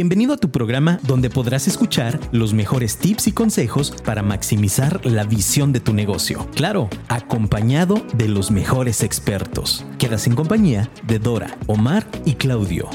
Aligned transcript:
Bienvenido 0.00 0.32
a 0.32 0.38
tu 0.38 0.50
programa 0.50 0.98
donde 1.02 1.28
podrás 1.28 1.68
escuchar 1.68 2.18
los 2.32 2.54
mejores 2.54 2.96
tips 2.96 3.26
y 3.26 3.32
consejos 3.32 3.90
para 4.02 4.22
maximizar 4.22 5.04
la 5.04 5.24
visión 5.24 5.74
de 5.74 5.80
tu 5.80 5.92
negocio. 5.92 6.48
Claro, 6.54 6.88
acompañado 7.08 8.02
de 8.14 8.26
los 8.28 8.50
mejores 8.50 9.02
expertos. 9.02 9.84
Quedas 9.98 10.26
en 10.26 10.36
compañía 10.36 10.90
de 11.06 11.18
Dora, 11.18 11.58
Omar 11.66 12.06
y 12.24 12.36
Claudio. 12.36 12.88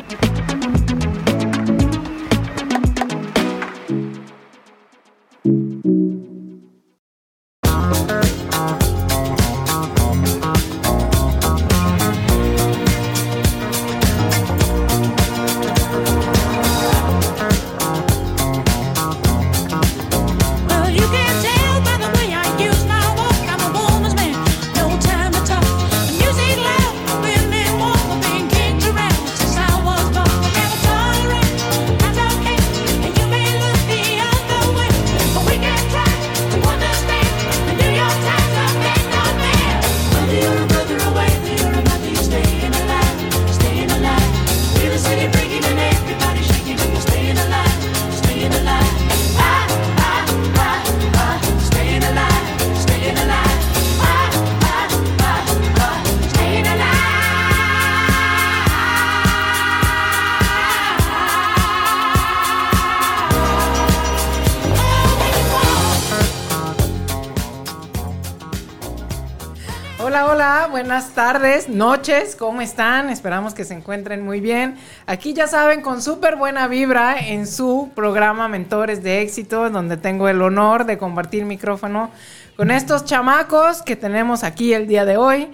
Noches, 71.75 72.35
¿cómo 72.35 72.61
están? 72.61 73.09
Esperamos 73.09 73.53
que 73.53 73.65
se 73.65 73.73
encuentren 73.73 74.23
muy 74.23 74.39
bien. 74.39 74.77
Aquí 75.05 75.33
ya 75.33 75.47
saben, 75.47 75.81
con 75.81 76.01
súper 76.01 76.37
buena 76.37 76.67
vibra 76.67 77.19
en 77.19 77.45
su 77.45 77.91
programa 77.93 78.47
Mentores 78.47 79.03
de 79.03 79.21
Éxito, 79.21 79.69
donde 79.69 79.97
tengo 79.97 80.29
el 80.29 80.41
honor 80.41 80.85
de 80.85 80.97
compartir 80.97 81.45
micrófono 81.45 82.09
con 82.55 82.71
estos 82.71 83.05
chamacos 83.05 83.81
que 83.81 83.95
tenemos 83.95 84.43
aquí 84.43 84.73
el 84.73 84.87
día 84.87 85.05
de 85.05 85.17
hoy. 85.17 85.49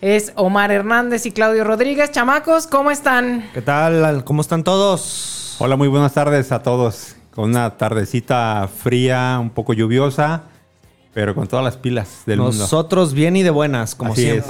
Es 0.00 0.32
Omar 0.36 0.70
Hernández 0.70 1.24
y 1.24 1.32
Claudio 1.32 1.64
Rodríguez. 1.64 2.12
Chamacos, 2.12 2.66
¿cómo 2.66 2.90
están? 2.90 3.48
¿Qué 3.54 3.62
tal? 3.62 4.22
¿Cómo 4.24 4.42
están 4.42 4.62
todos? 4.62 5.56
Hola, 5.58 5.76
muy 5.76 5.88
buenas 5.88 6.12
tardes 6.12 6.52
a 6.52 6.62
todos. 6.62 7.16
Con 7.34 7.50
una 7.50 7.76
tardecita 7.78 8.68
fría, 8.82 9.38
un 9.40 9.50
poco 9.50 9.72
lluviosa, 9.72 10.42
pero 11.14 11.34
con 11.34 11.48
todas 11.48 11.64
las 11.64 11.78
pilas 11.78 12.22
del 12.26 12.40
mundo. 12.40 12.58
Nosotros 12.58 13.14
bien 13.14 13.34
y 13.36 13.42
de 13.42 13.50
buenas, 13.50 13.94
como 13.94 14.12
Así 14.12 14.26
es. 14.26 14.44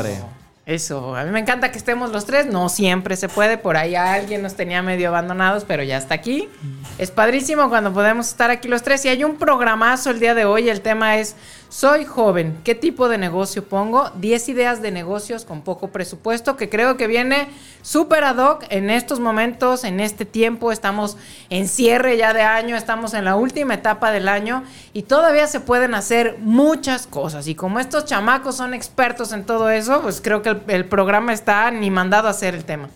Eso, 0.66 1.14
a 1.14 1.24
mí 1.24 1.30
me 1.30 1.40
encanta 1.40 1.70
que 1.70 1.76
estemos 1.76 2.10
los 2.10 2.24
tres, 2.24 2.46
no 2.46 2.70
siempre 2.70 3.16
se 3.16 3.28
puede, 3.28 3.58
por 3.58 3.76
ahí 3.76 3.94
alguien 3.96 4.40
nos 4.40 4.54
tenía 4.54 4.80
medio 4.80 5.08
abandonados, 5.08 5.64
pero 5.66 5.82
ya 5.82 5.98
está 5.98 6.14
aquí. 6.14 6.48
Es 6.96 7.10
padrísimo 7.10 7.68
cuando 7.68 7.92
podemos 7.92 8.28
estar 8.28 8.50
aquí 8.50 8.66
los 8.68 8.82
tres. 8.82 9.04
Y 9.04 9.08
hay 9.08 9.24
un 9.24 9.36
programazo 9.36 10.08
el 10.08 10.20
día 10.20 10.34
de 10.34 10.46
hoy, 10.46 10.70
el 10.70 10.80
tema 10.80 11.18
es 11.18 11.36
Soy 11.76 12.04
joven, 12.04 12.60
¿qué 12.62 12.76
tipo 12.76 13.08
de 13.08 13.18
negocio 13.18 13.64
pongo? 13.64 14.08
10 14.20 14.48
ideas 14.50 14.80
de 14.80 14.92
negocios 14.92 15.44
con 15.44 15.62
poco 15.62 15.88
presupuesto 15.88 16.56
que 16.56 16.68
creo 16.68 16.96
que 16.96 17.08
viene 17.08 17.48
súper 17.82 18.22
ad 18.22 18.36
hoc 18.36 18.64
en 18.70 18.90
estos 18.90 19.18
momentos, 19.18 19.82
en 19.82 19.98
este 19.98 20.24
tiempo, 20.24 20.70
estamos 20.70 21.16
en 21.50 21.66
cierre 21.66 22.16
ya 22.16 22.32
de 22.32 22.42
año, 22.42 22.76
estamos 22.76 23.12
en 23.12 23.24
la 23.24 23.34
última 23.34 23.74
etapa 23.74 24.12
del 24.12 24.28
año 24.28 24.62
y 24.92 25.02
todavía 25.02 25.48
se 25.48 25.58
pueden 25.58 25.96
hacer 25.96 26.36
muchas 26.38 27.08
cosas 27.08 27.48
y 27.48 27.56
como 27.56 27.80
estos 27.80 28.04
chamacos 28.04 28.54
son 28.54 28.72
expertos 28.72 29.32
en 29.32 29.42
todo 29.42 29.68
eso, 29.68 30.00
pues 30.00 30.20
creo 30.20 30.42
que 30.42 30.56
el, 30.68 30.84
programa 30.84 31.32
está 31.32 31.72
ni 31.72 31.90
mandado 31.90 32.28
a 32.28 32.30
hacer 32.30 32.54
el 32.54 32.64
tema. 32.64 32.88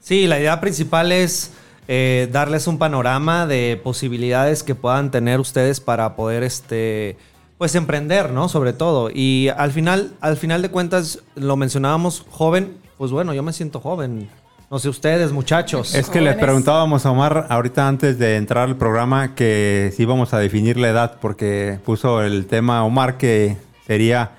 Sí, 0.00 0.26
la 0.26 0.38
idea 0.38 0.60
principal 0.60 1.10
es 1.10 1.52
eh, 1.88 2.28
darles 2.30 2.66
un 2.66 2.76
panorama 2.76 3.46
de 3.46 3.80
posibilidades 3.82 4.62
que 4.62 4.74
puedan 4.74 5.10
tener 5.10 5.40
ustedes 5.40 5.80
para 5.80 6.16
poder 6.16 6.42
este 6.42 7.16
pues 7.58 7.74
emprender, 7.74 8.32
¿no? 8.32 8.48
Sobre 8.48 8.72
todo. 8.72 9.10
Y 9.12 9.48
al 9.56 9.72
final, 9.72 10.12
al 10.20 10.36
final 10.36 10.62
de 10.62 10.70
cuentas, 10.70 11.20
lo 11.34 11.56
mencionábamos 11.56 12.24
joven, 12.30 12.76
pues 12.98 13.10
bueno, 13.10 13.34
yo 13.34 13.42
me 13.42 13.52
siento 13.52 13.80
joven. 13.80 14.28
No 14.70 14.80
sé 14.80 14.88
ustedes, 14.88 15.30
muchachos. 15.30 15.94
Es 15.94 16.10
que 16.10 16.20
le 16.20 16.30
Jóvenes. 16.30 16.44
preguntábamos 16.44 17.06
a 17.06 17.12
Omar 17.12 17.46
ahorita 17.50 17.86
antes 17.86 18.18
de 18.18 18.36
entrar 18.36 18.68
al 18.68 18.76
programa 18.76 19.36
que 19.36 19.92
si 19.96 20.02
íbamos 20.02 20.34
a 20.34 20.38
definir 20.38 20.76
la 20.76 20.88
edad, 20.88 21.18
porque 21.20 21.78
puso 21.84 22.22
el 22.22 22.46
tema 22.46 22.84
Omar 22.84 23.16
que 23.16 23.56
sería, 23.86 24.32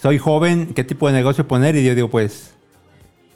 soy 0.00 0.18
joven, 0.18 0.74
¿qué 0.74 0.84
tipo 0.84 1.08
de 1.08 1.14
negocio 1.14 1.48
poner? 1.48 1.74
Y 1.74 1.84
yo 1.84 1.96
digo, 1.96 2.08
pues, 2.08 2.52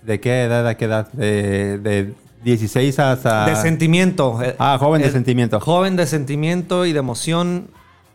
¿de 0.03 0.21
qué 0.21 0.45
edad 0.45 0.65
a 0.69 0.77
qué 0.77 0.85
edad? 0.85 1.11
De, 1.13 1.79
de 1.79 2.15
16 2.45 2.99
hasta... 3.01 3.47
De 3.47 3.57
sentimiento. 3.57 4.39
Ah, 4.59 4.77
joven 4.79 5.03
de 5.03 5.11
sentimiento. 5.11 5.59
Joven 5.59 5.97
de 5.97 6.07
sentimiento 6.07 6.87
y 6.87 6.93
de 6.93 7.01
emoción, 7.01 7.69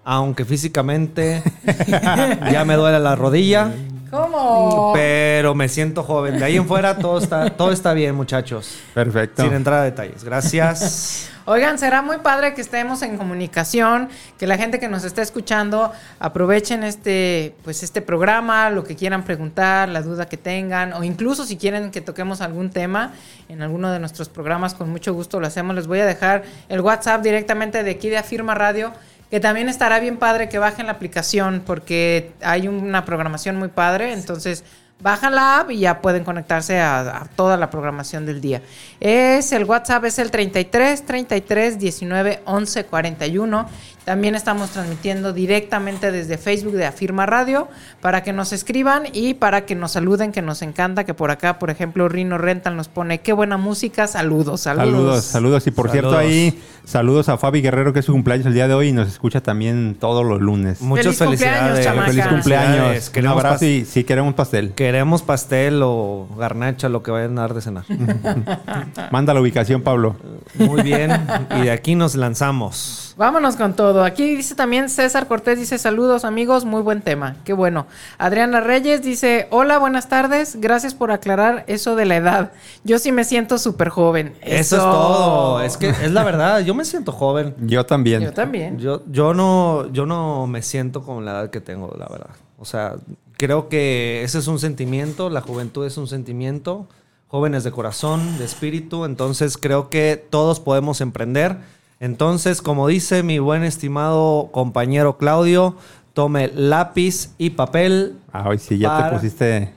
aunque 0.04 0.46
físicamente 0.46 1.44
ya 2.52 2.64
me 2.66 2.76
duele 2.76 3.00
la 3.00 3.16
rodilla. 3.16 3.72
¿Cómo? 4.14 4.92
Pero 4.94 5.56
me 5.56 5.68
siento 5.68 6.04
joven. 6.04 6.38
De 6.38 6.46
ahí 6.46 6.56
en 6.56 6.68
fuera 6.68 7.00
todo 7.00 7.18
está, 7.18 7.50
todo 7.50 7.72
está 7.72 7.94
bien, 7.94 8.14
muchachos. 8.14 8.78
Perfecto. 8.94 9.42
Sin 9.42 9.54
entrar 9.54 9.80
a 9.80 9.84
detalles. 9.84 10.24
Gracias. 10.24 11.32
Oigan, 11.46 11.78
será 11.78 12.02
muy 12.02 12.20
padre 12.20 12.54
que 12.54 12.62
estemos 12.62 13.02
en 13.02 13.18
comunicación, 13.18 14.08
que 14.38 14.48
la 14.48 14.56
gente 14.56 14.80
que 14.80 14.88
nos 14.88 15.04
está 15.04 15.22
escuchando 15.22 15.92
aprovechen 16.20 16.84
este, 16.84 17.54
pues 17.66 17.84
este 17.84 18.02
programa, 18.02 18.70
lo 18.70 18.86
que 18.86 18.96
quieran 18.96 19.24
preguntar, 19.24 19.90
la 19.90 20.02
duda 20.02 20.30
que 20.30 20.38
tengan, 20.38 20.94
o 20.94 21.04
incluso 21.04 21.44
si 21.44 21.58
quieren 21.58 21.92
que 21.92 22.00
toquemos 22.00 22.40
algún 22.40 22.70
tema 22.70 23.12
en 23.50 23.62
alguno 23.62 23.92
de 23.92 24.00
nuestros 24.00 24.30
programas, 24.30 24.74
con 24.74 24.90
mucho 24.90 25.14
gusto 25.14 25.42
lo 25.42 25.48
hacemos. 25.48 25.76
Les 25.76 25.88
voy 25.88 26.00
a 26.00 26.06
dejar 26.06 26.44
el 26.70 26.80
WhatsApp 26.80 27.22
directamente 27.22 27.84
de 27.84 27.92
aquí 27.92 28.08
de 28.08 28.18
Afirma 28.18 28.56
Radio, 28.56 28.94
que 29.34 29.40
también 29.40 29.68
estará 29.68 30.00
bien 30.00 30.18
padre 30.18 30.48
que 30.48 30.60
bajen 30.60 30.86
la 30.86 30.92
aplicación, 30.92 31.64
porque 31.66 32.34
hay 32.44 32.68
una 32.68 33.04
programación 33.04 33.56
muy 33.56 33.70
padre, 33.70 34.14
entonces 34.14 34.64
bajan 35.02 35.34
la 35.34 35.62
app 35.62 35.72
y 35.72 35.80
ya 35.80 36.02
pueden 36.02 36.24
conectarse 36.24 36.80
a, 36.80 37.00
a 37.00 37.26
toda 37.36 37.58
la 37.58 37.72
programación 37.72 38.28
del 38.28 38.42
día. 38.42 38.62
Es 39.00 39.52
el 39.52 39.66
WhatsApp 39.66 40.06
es 40.06 40.20
el 40.20 40.30
33 40.30 41.04
33 41.04 41.80
19 41.80 42.42
11 42.46 42.86
41. 42.86 43.70
También 44.06 44.36
estamos 44.36 44.72
transmitiendo 44.72 45.32
directamente 45.32 46.12
desde 46.12 46.38
Facebook 46.38 46.74
de 46.74 46.86
Afirma 46.86 47.26
Radio 47.26 47.70
para 48.02 48.22
que 48.22 48.34
nos 48.34 48.52
escriban 48.52 49.04
y 49.14 49.34
para 49.36 49.66
que 49.66 49.76
nos 49.76 49.94
saluden, 49.94 50.34
que 50.34 50.42
nos 50.42 50.62
encanta, 50.62 51.06
que 51.06 51.14
por 51.14 51.32
acá, 51.32 51.58
por 51.58 51.70
ejemplo, 51.70 52.10
Rino 52.10 52.38
Rental 52.38 52.76
nos 52.76 52.90
pone 52.90 53.22
qué 53.22 53.32
buena 53.32 53.58
música, 53.58 54.08
saludos, 54.08 54.62
saludos. 54.62 54.86
Saludos, 54.86 55.24
saludos. 55.26 55.68
Y 55.68 55.72
por 55.72 55.90
cierto, 55.90 56.18
ahí 56.18 56.62
saludos 56.84 57.30
a 57.30 57.38
Fabi 57.38 57.62
Guerrero, 57.62 57.94
que 57.94 58.00
es 58.00 58.06
su 58.06 58.12
cumpleaños 58.12 58.46
el 58.46 58.54
día 58.54 58.68
de 58.68 58.74
hoy 58.74 58.90
y 58.90 58.92
nos 58.92 59.08
escucha 59.08 59.42
también 59.42 59.96
todos 59.98 60.26
los 60.26 60.42
lunes. 60.42 60.82
Muchas 60.82 61.16
Feliz 61.16 61.40
cumpleaños, 61.40 61.70
felicidades. 61.70 61.86
chamaca. 61.86 62.08
Feliz 62.08 62.28
cumpleaños. 62.28 63.12
Un 63.16 63.28
abrazo 63.28 63.66
y 63.66 63.86
si 63.86 64.04
queremos 64.04 64.34
pastel. 64.34 64.74
queremos 64.74 65.22
pastel 65.22 65.82
o 65.82 66.28
garnacha, 66.38 66.90
lo 66.90 67.04
que 67.04 67.12
vayan 67.12 67.38
a 67.38 67.42
dar 67.42 67.54
de 67.54 67.62
cenar. 67.62 67.86
Manda 69.12 69.34
la 69.34 69.40
ubicación, 69.40 69.82
Pablo. 69.82 70.18
Muy 70.56 70.82
bien. 70.82 71.12
Y 71.58 71.62
de 71.62 71.72
aquí 71.72 71.96
nos 71.96 72.16
lanzamos. 72.16 73.03
Vámonos 73.16 73.56
con 73.56 73.76
todo. 73.76 74.04
Aquí 74.04 74.36
dice 74.36 74.56
también 74.56 74.90
César 74.90 75.28
Cortés, 75.28 75.60
dice 75.60 75.78
saludos 75.78 76.26
amigos, 76.26 76.66
muy 76.66 76.82
buen 76.82 77.02
tema, 77.02 77.36
qué 77.44 77.54
bueno. 77.54 77.86
Adriana 78.18 78.60
Reyes 78.60 79.04
dice, 79.04 79.48
hola, 79.52 79.78
buenas 79.78 80.10
tardes, 80.10 80.56
gracias 80.60 80.96
por 80.96 81.12
aclarar 81.12 81.64
eso 81.68 81.96
de 81.96 82.06
la 82.06 82.16
edad. 82.16 82.52
Yo 82.84 82.98
sí 82.98 83.12
me 83.12 83.24
siento 83.24 83.60
súper 83.60 83.90
joven. 83.90 84.34
Eso. 84.42 84.78
es 84.78 84.82
todo. 84.82 85.62
Es 85.62 85.78
que 85.78 85.90
es 85.90 86.12
la 86.12 86.24
verdad. 86.24 86.62
Yo 86.62 86.74
me 86.74 86.86
siento 86.86 87.12
joven. 87.12 87.54
Yo 87.68 87.86
también. 87.86 88.24
Yo 88.24 88.34
también. 88.34 88.80
Yo, 88.80 89.04
yo 89.12 89.34
no, 89.34 89.92
yo 89.92 90.06
no 90.06 90.48
me 90.48 90.64
siento 90.64 91.04
con 91.04 91.24
la 91.24 91.32
edad 91.32 91.50
que 91.52 91.62
tengo, 91.62 91.94
la 91.98 92.08
verdad. 92.08 92.36
O 92.58 92.66
sea, 92.66 92.96
creo 93.38 93.70
que 93.70 94.24
ese 94.24 94.40
es 94.40 94.48
un 94.48 94.58
sentimiento, 94.58 95.30
la 95.30 95.42
juventud 95.42 95.86
es 95.86 95.98
un 95.98 96.08
sentimiento, 96.08 96.88
jóvenes 97.28 97.64
de 97.64 97.72
corazón, 97.72 98.38
de 98.38 98.46
espíritu, 98.46 99.06
entonces 99.06 99.58
creo 99.58 99.90
que 99.90 100.24
todos 100.30 100.60
podemos 100.60 101.02
emprender. 101.02 101.58
Entonces, 102.00 102.62
como 102.62 102.88
dice 102.88 103.24
mi 103.24 103.40
buen 103.40 103.64
estimado 103.64 104.50
compañero 104.52 105.18
Claudio, 105.18 105.76
tome 106.14 106.52
lápiz 106.54 107.32
y 107.38 107.52
papel. 107.52 108.18
Ah, 108.32 108.48
hoy 108.50 108.58
sí, 108.60 108.78
ya 108.78 108.90
Para- 108.90 109.10
te 109.10 109.16
pusiste 109.16 109.74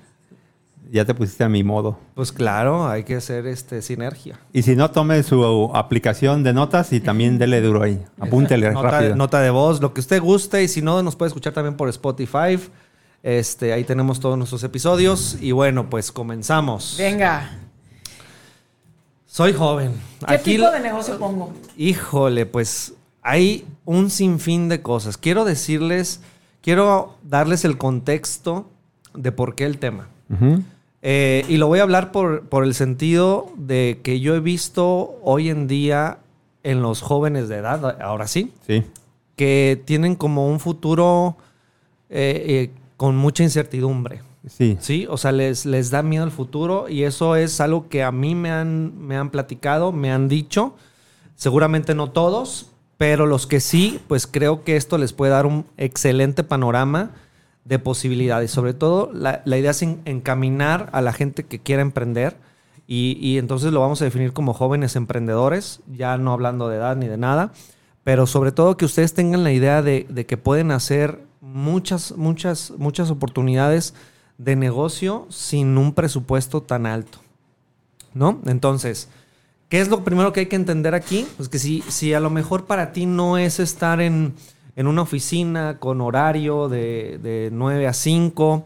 ya 0.92 1.04
te 1.04 1.14
pusiste 1.14 1.42
a 1.42 1.48
mi 1.48 1.64
modo. 1.64 1.98
Pues 2.14 2.30
claro, 2.30 2.88
hay 2.88 3.02
que 3.02 3.16
hacer 3.16 3.46
este 3.48 3.82
sinergia. 3.82 4.38
Y 4.52 4.62
si 4.62 4.76
no, 4.76 4.90
tome 4.92 5.20
su 5.24 5.70
aplicación 5.74 6.44
de 6.44 6.52
notas 6.52 6.92
y 6.92 7.00
también 7.00 7.38
dele 7.38 7.60
duro 7.60 7.82
ahí. 7.82 8.00
Apúntele 8.20 8.70
Nota, 8.70 8.90
rápido. 8.90 9.16
nota 9.16 9.40
de 9.40 9.50
voz, 9.50 9.80
lo 9.80 9.92
que 9.92 10.00
usted 10.00 10.22
guste. 10.22 10.62
Y 10.62 10.68
si 10.68 10.82
no, 10.82 11.02
nos 11.02 11.16
puede 11.16 11.28
escuchar 11.28 11.52
también 11.52 11.76
por 11.76 11.88
Spotify. 11.88 12.58
Este, 13.22 13.72
ahí 13.72 13.82
tenemos 13.82 14.20
todos 14.20 14.38
nuestros 14.38 14.62
episodios. 14.62 15.36
Y 15.40 15.50
bueno, 15.50 15.90
pues 15.90 16.12
comenzamos. 16.12 16.94
Venga. 16.96 17.50
Soy 19.36 19.52
joven. 19.52 19.92
¿Qué 20.26 20.38
tipo 20.38 20.70
de 20.70 20.80
negocio 20.80 21.18
pongo? 21.18 21.52
Híjole, 21.76 22.46
pues 22.46 22.94
hay 23.20 23.66
un 23.84 24.08
sinfín 24.08 24.70
de 24.70 24.80
cosas. 24.80 25.18
Quiero 25.18 25.44
decirles, 25.44 26.22
quiero 26.62 27.18
darles 27.22 27.66
el 27.66 27.76
contexto 27.76 28.70
de 29.12 29.32
por 29.32 29.54
qué 29.54 29.66
el 29.66 29.76
tema. 29.76 30.08
Eh, 31.02 31.44
y 31.50 31.58
lo 31.58 31.66
voy 31.66 31.80
a 31.80 31.82
hablar 31.82 32.12
por, 32.12 32.48
por 32.48 32.64
el 32.64 32.72
sentido 32.72 33.52
de 33.58 34.00
que 34.02 34.20
yo 34.20 34.34
he 34.34 34.40
visto 34.40 35.18
hoy 35.22 35.50
en 35.50 35.66
día 35.66 36.16
en 36.62 36.80
los 36.80 37.02
jóvenes 37.02 37.50
de 37.50 37.56
edad, 37.56 38.00
ahora 38.00 38.28
sí, 38.28 38.54
Sí. 38.66 38.84
que 39.36 39.82
tienen 39.84 40.14
como 40.16 40.48
un 40.48 40.60
futuro 40.60 41.36
eh, 42.08 42.42
eh, 42.48 42.70
con 42.96 43.18
mucha 43.18 43.42
incertidumbre. 43.42 44.22
Sí. 44.46 44.76
Sí, 44.80 45.06
o 45.10 45.16
sea, 45.16 45.32
les, 45.32 45.66
les 45.66 45.90
da 45.90 46.02
miedo 46.02 46.24
el 46.24 46.30
futuro 46.30 46.88
y 46.88 47.02
eso 47.02 47.34
es 47.36 47.60
algo 47.60 47.88
que 47.88 48.02
a 48.04 48.12
mí 48.12 48.34
me 48.34 48.50
han, 48.50 48.96
me 48.98 49.16
han 49.16 49.30
platicado, 49.30 49.92
me 49.92 50.12
han 50.12 50.28
dicho. 50.28 50.74
Seguramente 51.34 51.94
no 51.94 52.10
todos, 52.10 52.70
pero 52.96 53.26
los 53.26 53.46
que 53.46 53.60
sí, 53.60 54.00
pues 54.08 54.26
creo 54.26 54.62
que 54.64 54.76
esto 54.76 54.98
les 54.98 55.12
puede 55.12 55.32
dar 55.32 55.46
un 55.46 55.66
excelente 55.76 56.44
panorama 56.44 57.10
de 57.64 57.78
posibilidades. 57.78 58.50
Sobre 58.52 58.72
todo, 58.74 59.10
la, 59.12 59.42
la 59.44 59.58
idea 59.58 59.72
es 59.72 59.82
en- 59.82 60.00
encaminar 60.04 60.88
a 60.92 61.00
la 61.02 61.12
gente 61.12 61.44
que 61.44 61.58
quiera 61.58 61.82
emprender 61.82 62.36
y, 62.86 63.18
y 63.20 63.38
entonces 63.38 63.72
lo 63.72 63.80
vamos 63.80 64.00
a 64.00 64.04
definir 64.04 64.32
como 64.32 64.54
jóvenes 64.54 64.94
emprendedores, 64.94 65.80
ya 65.92 66.16
no 66.18 66.32
hablando 66.32 66.68
de 66.68 66.76
edad 66.76 66.96
ni 66.96 67.08
de 67.08 67.16
nada, 67.18 67.52
pero 68.04 68.28
sobre 68.28 68.52
todo 68.52 68.76
que 68.76 68.84
ustedes 68.84 69.12
tengan 69.12 69.42
la 69.42 69.50
idea 69.52 69.82
de, 69.82 70.06
de 70.08 70.24
que 70.24 70.36
pueden 70.36 70.70
hacer 70.70 71.20
muchas, 71.40 72.16
muchas, 72.16 72.72
muchas 72.78 73.10
oportunidades 73.10 73.94
de 74.38 74.56
negocio 74.56 75.26
sin 75.30 75.78
un 75.78 75.92
presupuesto 75.94 76.62
tan 76.62 76.86
alto. 76.86 77.18
¿No? 78.14 78.40
Entonces, 78.46 79.08
¿qué 79.68 79.80
es 79.80 79.88
lo 79.88 80.02
primero 80.04 80.32
que 80.32 80.40
hay 80.40 80.46
que 80.46 80.56
entender 80.56 80.94
aquí? 80.94 81.26
Pues 81.36 81.48
que 81.48 81.58
si, 81.58 81.82
si 81.88 82.14
a 82.14 82.20
lo 82.20 82.30
mejor 82.30 82.64
para 82.64 82.92
ti 82.92 83.04
no 83.04 83.36
es 83.36 83.60
estar 83.60 84.00
en, 84.00 84.34
en 84.74 84.86
una 84.86 85.02
oficina 85.02 85.78
con 85.78 86.00
horario 86.00 86.68
de, 86.68 87.18
de 87.22 87.50
9 87.52 87.86
a 87.86 87.92
5 87.92 88.64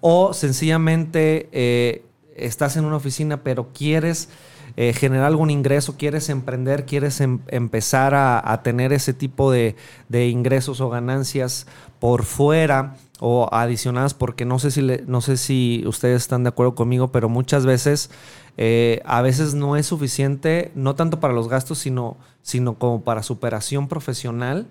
o 0.00 0.32
sencillamente 0.32 1.48
eh, 1.52 2.04
estás 2.36 2.76
en 2.76 2.84
una 2.84 2.96
oficina 2.96 3.38
pero 3.42 3.68
quieres 3.72 4.28
eh, 4.76 4.92
generar 4.94 5.26
algún 5.26 5.50
ingreso, 5.50 5.96
quieres 5.98 6.28
emprender, 6.28 6.86
quieres 6.86 7.20
em- 7.20 7.40
empezar 7.48 8.14
a, 8.14 8.52
a 8.52 8.62
tener 8.62 8.92
ese 8.92 9.12
tipo 9.12 9.50
de, 9.50 9.76
de 10.08 10.28
ingresos 10.28 10.80
o 10.80 10.88
ganancias 10.88 11.66
por 11.98 12.24
fuera 12.24 12.96
o 13.24 13.48
adicionadas, 13.52 14.14
porque 14.14 14.44
no 14.44 14.58
sé 14.58 14.72
si, 14.72 14.82
no 15.06 15.20
sé 15.20 15.36
si 15.36 15.84
ustedes 15.86 16.22
están 16.22 16.42
de 16.42 16.48
acuerdo 16.48 16.74
conmigo, 16.74 17.12
pero 17.12 17.28
muchas 17.28 17.64
veces 17.64 18.10
eh, 18.56 19.00
a 19.04 19.22
veces 19.22 19.54
no 19.54 19.76
es 19.76 19.86
suficiente, 19.86 20.72
no 20.74 20.96
tanto 20.96 21.20
para 21.20 21.32
los 21.32 21.46
gastos, 21.46 21.78
sino, 21.78 22.16
sino 22.42 22.74
como 22.74 23.02
para 23.04 23.22
superación 23.22 23.86
profesional, 23.86 24.66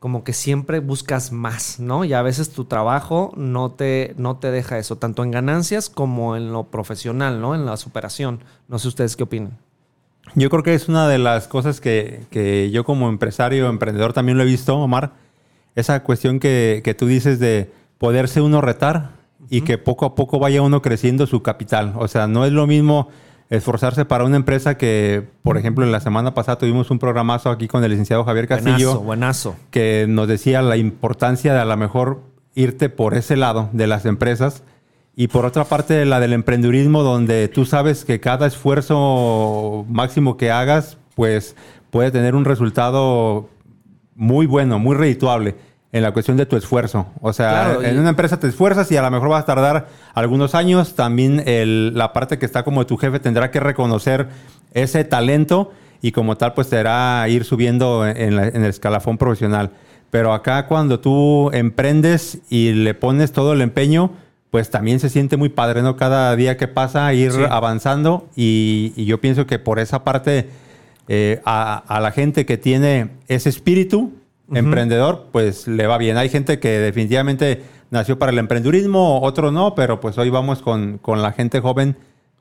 como 0.00 0.22
que 0.22 0.34
siempre 0.34 0.80
buscas 0.80 1.32
más, 1.32 1.80
¿no? 1.80 2.04
Y 2.04 2.12
a 2.12 2.20
veces 2.20 2.50
tu 2.50 2.66
trabajo 2.66 3.32
no 3.38 3.70
te, 3.70 4.12
no 4.18 4.36
te 4.36 4.50
deja 4.50 4.76
eso, 4.76 4.96
tanto 4.96 5.24
en 5.24 5.30
ganancias 5.30 5.88
como 5.88 6.36
en 6.36 6.52
lo 6.52 6.64
profesional, 6.64 7.40
¿no? 7.40 7.54
En 7.54 7.64
la 7.64 7.78
superación. 7.78 8.40
No 8.68 8.78
sé 8.78 8.88
ustedes 8.88 9.16
qué 9.16 9.22
opinan. 9.22 9.56
Yo 10.34 10.50
creo 10.50 10.62
que 10.62 10.74
es 10.74 10.90
una 10.90 11.08
de 11.08 11.16
las 11.16 11.48
cosas 11.48 11.80
que, 11.80 12.26
que 12.30 12.70
yo 12.70 12.84
como 12.84 13.08
empresario, 13.08 13.70
emprendedor 13.70 14.12
también 14.12 14.36
lo 14.36 14.44
he 14.44 14.46
visto, 14.46 14.76
Omar. 14.76 15.12
Esa 15.74 16.02
cuestión 16.02 16.38
que, 16.38 16.82
que 16.84 16.92
tú 16.92 17.06
dices 17.06 17.38
de 17.38 17.72
poderse 17.98 18.40
uno 18.40 18.60
retar 18.60 19.12
y 19.50 19.62
que 19.62 19.78
poco 19.78 20.06
a 20.06 20.14
poco 20.14 20.38
vaya 20.38 20.62
uno 20.62 20.82
creciendo 20.82 21.26
su 21.26 21.42
capital. 21.42 21.92
O 21.96 22.08
sea, 22.08 22.26
no 22.26 22.44
es 22.44 22.52
lo 22.52 22.66
mismo 22.66 23.08
esforzarse 23.50 24.04
para 24.04 24.24
una 24.24 24.36
empresa 24.36 24.76
que, 24.76 25.28
por 25.42 25.58
ejemplo, 25.58 25.84
en 25.84 25.92
la 25.92 26.00
semana 26.00 26.34
pasada 26.34 26.58
tuvimos 26.58 26.90
un 26.90 26.98
programazo 26.98 27.50
aquí 27.50 27.68
con 27.68 27.84
el 27.84 27.90
licenciado 27.90 28.24
Javier 28.24 28.48
Castillo 28.48 29.00
Buenazo, 29.00 29.52
buenazo. 29.52 29.56
que 29.70 30.06
nos 30.08 30.28
decía 30.28 30.62
la 30.62 30.76
importancia 30.76 31.52
de 31.52 31.60
a 31.60 31.64
lo 31.64 31.76
mejor 31.76 32.22
irte 32.54 32.88
por 32.88 33.14
ese 33.14 33.36
lado 33.36 33.68
de 33.72 33.86
las 33.86 34.06
empresas 34.06 34.62
y 35.16 35.28
por 35.28 35.44
otra 35.44 35.64
parte 35.64 36.04
la 36.04 36.20
del 36.20 36.32
emprendurismo 36.32 37.02
donde 37.02 37.48
tú 37.48 37.66
sabes 37.66 38.04
que 38.04 38.20
cada 38.20 38.46
esfuerzo 38.46 39.84
máximo 39.88 40.36
que 40.36 40.50
hagas 40.50 40.98
pues 41.14 41.54
puede 41.90 42.10
tener 42.10 42.34
un 42.34 42.44
resultado 42.44 43.48
muy 44.16 44.46
bueno, 44.46 44.78
muy 44.78 44.96
redituable 44.96 45.56
en 45.94 46.02
la 46.02 46.10
cuestión 46.12 46.36
de 46.36 46.44
tu 46.44 46.56
esfuerzo. 46.56 47.06
O 47.20 47.32
sea, 47.32 47.50
Claro, 47.66 47.82
y- 47.82 47.86
en 47.86 47.98
una 48.00 48.08
empresa 48.10 48.38
te 48.40 48.48
esfuerzas 48.48 48.90
y 48.90 48.96
a 48.96 49.02
lo 49.02 49.10
mejor 49.12 49.28
vas 49.28 49.44
a 49.44 49.46
tardar 49.46 49.86
algunos 50.12 50.56
años. 50.56 50.94
También 50.96 51.40
el- 51.46 51.94
la 51.94 52.12
parte 52.12 52.36
que 52.36 52.44
está 52.46 52.64
como 52.64 52.84
tu 52.84 52.96
jefe 52.96 53.20
tendrá 53.20 53.52
que 53.52 53.60
reconocer 53.60 54.26
ese 54.72 55.04
talento 55.04 55.72
y 56.02 56.10
como 56.10 56.36
tal 56.36 56.52
pues 56.52 56.68
te 56.68 56.78
hará 56.78 57.26
ir 57.28 57.44
subiendo 57.44 58.04
en, 58.06 58.34
la- 58.34 58.48
en 58.48 58.64
el 58.64 58.70
escalafón 58.70 59.18
profesional. 59.18 59.70
Pero 60.10 60.32
acá 60.32 60.66
cuando 60.66 60.98
tú 60.98 61.50
emprendes 61.52 62.38
y 62.50 62.72
le 62.72 62.94
pones 62.94 63.30
todo 63.30 63.52
el 63.52 63.60
empeño, 63.60 64.10
pues 64.50 64.70
también 64.70 64.98
se 64.98 65.08
siente 65.10 65.36
muy 65.36 65.48
padre, 65.48 65.82
¿no? 65.82 65.96
Cada 65.96 66.34
día 66.34 66.56
que 66.56 66.66
pasa 66.66 67.12
ir 67.14 67.30
Sí. 67.30 67.40
avanzando 67.48 68.28
y, 68.34 68.92
y 68.96 69.04
yo 69.04 69.20
pienso 69.20 69.46
que 69.46 69.60
por 69.60 69.78
esa 69.78 70.02
parte 70.02 70.48
eh, 71.06 71.40
a, 71.44 71.84
a 71.86 72.00
la 72.00 72.10
gente 72.10 72.46
que 72.46 72.56
tiene 72.58 73.10
ese 73.28 73.48
espíritu 73.48 74.12
emprendedor, 74.56 75.26
pues 75.32 75.66
le 75.68 75.86
va 75.86 75.98
bien. 75.98 76.16
Hay 76.16 76.28
gente 76.28 76.58
que 76.60 76.68
definitivamente 76.78 77.62
nació 77.90 78.18
para 78.18 78.32
el 78.32 78.38
emprendurismo, 78.38 79.20
otro 79.22 79.50
no, 79.52 79.74
pero 79.74 80.00
pues 80.00 80.18
hoy 80.18 80.30
vamos 80.30 80.62
con, 80.62 80.98
con 80.98 81.22
la 81.22 81.32
gente 81.32 81.60
joven 81.60 81.96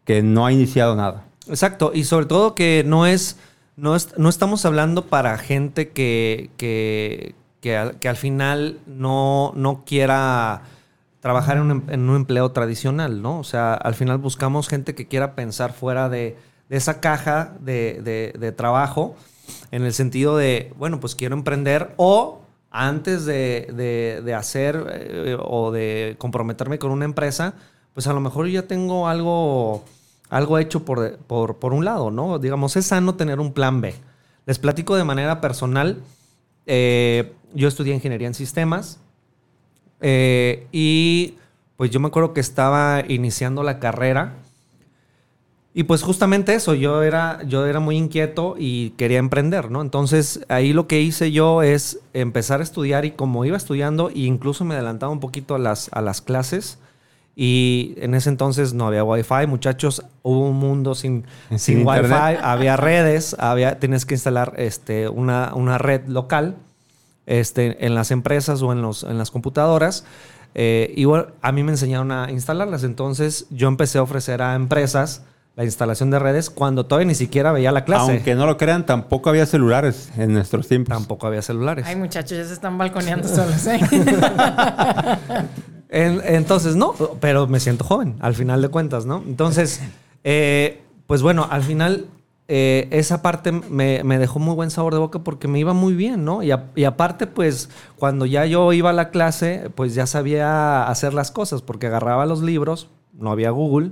que 0.05 0.21
no 0.23 0.45
ha 0.45 0.51
iniciado 0.51 0.95
nada. 0.95 1.25
Exacto, 1.47 1.91
y 1.93 2.03
sobre 2.05 2.25
todo 2.25 2.55
que 2.55 2.83
no 2.85 3.05
es, 3.05 3.37
no 3.77 3.95
es, 3.95 4.17
no 4.17 4.29
estamos 4.29 4.65
hablando 4.65 5.05
para 5.05 5.37
gente 5.37 5.89
que, 5.89 6.49
que, 6.57 7.35
que, 7.61 7.77
al, 7.77 7.99
que 7.99 8.09
al 8.09 8.15
final 8.15 8.79
no, 8.87 9.51
no 9.55 9.83
quiera 9.85 10.61
trabajar 11.19 11.57
en 11.57 11.63
un, 11.63 11.71
em- 11.71 11.83
en 11.89 12.09
un 12.09 12.15
empleo 12.17 12.51
tradicional, 12.51 13.21
¿no? 13.21 13.39
O 13.39 13.43
sea, 13.43 13.73
al 13.75 13.93
final 13.95 14.17
buscamos 14.17 14.67
gente 14.67 14.95
que 14.95 15.07
quiera 15.07 15.35
pensar 15.35 15.71
fuera 15.73 16.09
de, 16.09 16.35
de 16.69 16.77
esa 16.77 16.99
caja 16.99 17.53
de, 17.61 18.01
de- 18.03 18.37
de 18.37 18.51
trabajo, 18.51 19.15
en 19.71 19.83
el 19.83 19.93
sentido 19.93 20.37
de, 20.37 20.73
bueno, 20.77 20.99
pues 20.99 21.15
quiero 21.15 21.35
emprender 21.35 21.93
o 21.97 22.41
antes 22.71 23.25
de, 23.25 24.21
de- 24.23 24.33
hacer 24.33 24.85
eh, 24.91 25.37
o 25.39 25.71
de 25.71 26.15
comprometerme 26.17 26.79
con 26.79 26.91
una 26.91 27.05
empresa, 27.05 27.53
pues 27.93 28.07
a 28.07 28.13
lo 28.13 28.19
mejor 28.19 28.47
yo 28.47 28.61
ya 28.61 28.67
tengo 28.67 29.07
algo, 29.07 29.83
algo 30.29 30.57
hecho 30.57 30.83
por, 30.83 31.17
por 31.17 31.73
un 31.73 31.85
lado, 31.85 32.09
¿no? 32.09 32.39
Digamos, 32.39 32.75
es 32.75 32.87
sano 32.87 33.15
tener 33.15 33.39
un 33.39 33.53
plan 33.53 33.79
B. 33.81 33.93
Les 34.45 34.57
platico 34.59 34.95
de 34.95 35.03
manera 35.03 35.39
personal. 35.41 36.01
eh, 36.65 37.33
yo 37.53 37.67
estudié 37.67 37.93
ingeniería 37.93 38.27
en 38.27 38.33
sistemas 38.33 38.99
eh, 40.01 40.67
y 40.71 41.35
pues 41.77 41.91
yo 41.91 41.99
me 41.99 42.07
acuerdo 42.07 42.33
que 42.33 42.39
estaba 42.41 43.03
iniciando 43.07 43.63
la 43.63 43.79
carrera 43.79 44.33
y 45.75 45.83
pues 45.83 46.03
justamente 46.03 46.53
eso, 46.53 46.75
yo 46.75 47.01
era, 47.01 47.41
yo 47.47 47.65
era 47.65 47.79
muy 47.79 47.97
inquieto 47.97 48.55
y 48.59 48.91
quería 48.91 49.17
emprender, 49.17 49.71
¿no? 49.71 49.81
Entonces 49.81 50.41
ahí 50.47 50.71
lo 50.71 50.85
que 50.87 51.01
hice 51.01 51.31
yo 51.31 51.63
es 51.63 51.99
empezar 52.13 52.59
a 52.59 52.63
estudiar 52.63 53.05
y 53.05 53.11
como 53.11 53.43
iba 53.43 53.57
estudiando, 53.57 54.09
e 54.09 54.19
incluso 54.19 54.65
me 54.65 54.75
adelantaba 54.75 55.11
un 55.11 55.19
poquito 55.19 55.55
a 55.55 55.59
las, 55.59 55.89
a 55.91 56.01
las 56.01 56.21
clases 56.21 56.77
y 57.35 57.95
en 57.97 58.13
ese 58.13 58.29
entonces 58.29 58.75
no 58.75 58.85
había 58.85 59.03
wifi, 59.03 59.47
muchachos, 59.47 60.03
hubo 60.21 60.47
un 60.47 60.57
mundo 60.57 60.93
sin, 60.93 61.25
Sin 61.49 61.59
sin, 61.59 61.87
wifi, 61.87 62.13
había 62.13 62.77
redes, 62.77 63.35
había, 63.39 63.79
tienes 63.79 64.05
que 64.05 64.13
instalar 64.13 64.53
este, 64.57 65.09
una, 65.09 65.53
una 65.55 65.79
red 65.79 66.05
local 66.07 66.55
este, 67.25 67.83
en 67.83 67.95
las 67.95 68.11
empresas 68.11 68.61
o 68.61 68.71
en, 68.71 68.83
los, 68.83 69.03
en 69.03 69.17
las 69.17 69.31
computadoras. 69.31 70.05
Eh, 70.53 70.93
y 70.95 71.05
bueno, 71.05 71.27
a 71.41 71.51
mí 71.51 71.63
me 71.63 71.71
enseñaron 71.71 72.11
a 72.11 72.29
instalarlas. 72.29 72.83
Entonces 72.83 73.47
yo 73.49 73.67
empecé 73.67 73.97
a 73.97 74.03
ofrecer 74.03 74.43
a 74.43 74.53
empresas 74.53 75.23
la 75.55 75.63
instalación 75.65 76.09
de 76.09 76.17
redes 76.19 76.49
cuando 76.49 76.85
todavía 76.85 77.07
ni 77.07 77.15
siquiera 77.15 77.51
veía 77.51 77.71
la 77.71 77.85
clase. 77.85 78.11
Aunque 78.11 78.33
no 78.35 78.45
lo 78.47 78.57
crean, 78.57 78.85
tampoco 78.85 79.29
había 79.29 79.45
celulares 79.45 80.09
en 80.17 80.33
nuestros 80.33 80.67
tiempos. 80.67 80.97
Tampoco 80.97 81.27
había 81.27 81.41
celulares. 81.43 81.85
Ay, 81.87 81.95
muchachos, 81.95 82.37
ya 82.37 82.45
se 82.45 82.53
están 82.53 82.77
balconeando 82.77 83.27
solos, 83.27 83.65
¿eh? 83.67 83.79
En- 85.89 86.21
entonces, 86.25 86.75
no, 86.75 86.93
pero 87.19 87.45
me 87.45 87.59
siento 87.59 87.83
joven, 87.83 88.15
al 88.19 88.33
final 88.33 88.61
de 88.63 88.69
cuentas, 88.69 89.05
¿no? 89.05 89.21
Entonces, 89.27 89.79
eh, 90.23 90.81
pues 91.05 91.21
bueno, 91.21 91.47
al 91.51 91.61
final 91.61 92.07
eh, 92.47 92.87
esa 92.89 93.21
parte 93.21 93.51
me, 93.51 94.03
me 94.03 94.17
dejó 94.17 94.39
muy 94.39 94.55
buen 94.55 94.71
sabor 94.71 94.93
de 94.93 94.99
boca 94.99 95.19
porque 95.19 95.47
me 95.47 95.59
iba 95.59 95.73
muy 95.73 95.93
bien, 95.93 96.25
¿no? 96.25 96.41
Y, 96.41 96.49
a- 96.49 96.71
y 96.75 96.85
aparte, 96.85 97.27
pues, 97.27 97.69
cuando 97.99 98.25
ya 98.25 98.47
yo 98.47 98.73
iba 98.73 98.89
a 98.89 98.93
la 98.93 99.09
clase, 99.11 99.69
pues 99.75 99.93
ya 99.93 100.07
sabía 100.07 100.87
hacer 100.87 101.13
las 101.13 101.29
cosas 101.29 101.61
porque 101.61 101.85
agarraba 101.87 102.25
los 102.25 102.41
libros, 102.41 102.89
no 103.13 103.29
había 103.29 103.51
Google. 103.51 103.91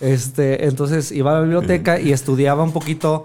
Este, 0.00 0.64
entonces 0.66 1.12
iba 1.12 1.30
a 1.30 1.34
la 1.34 1.40
biblioteca 1.42 2.00
y 2.00 2.12
estudiaba 2.12 2.62
un 2.62 2.72
poquito 2.72 3.24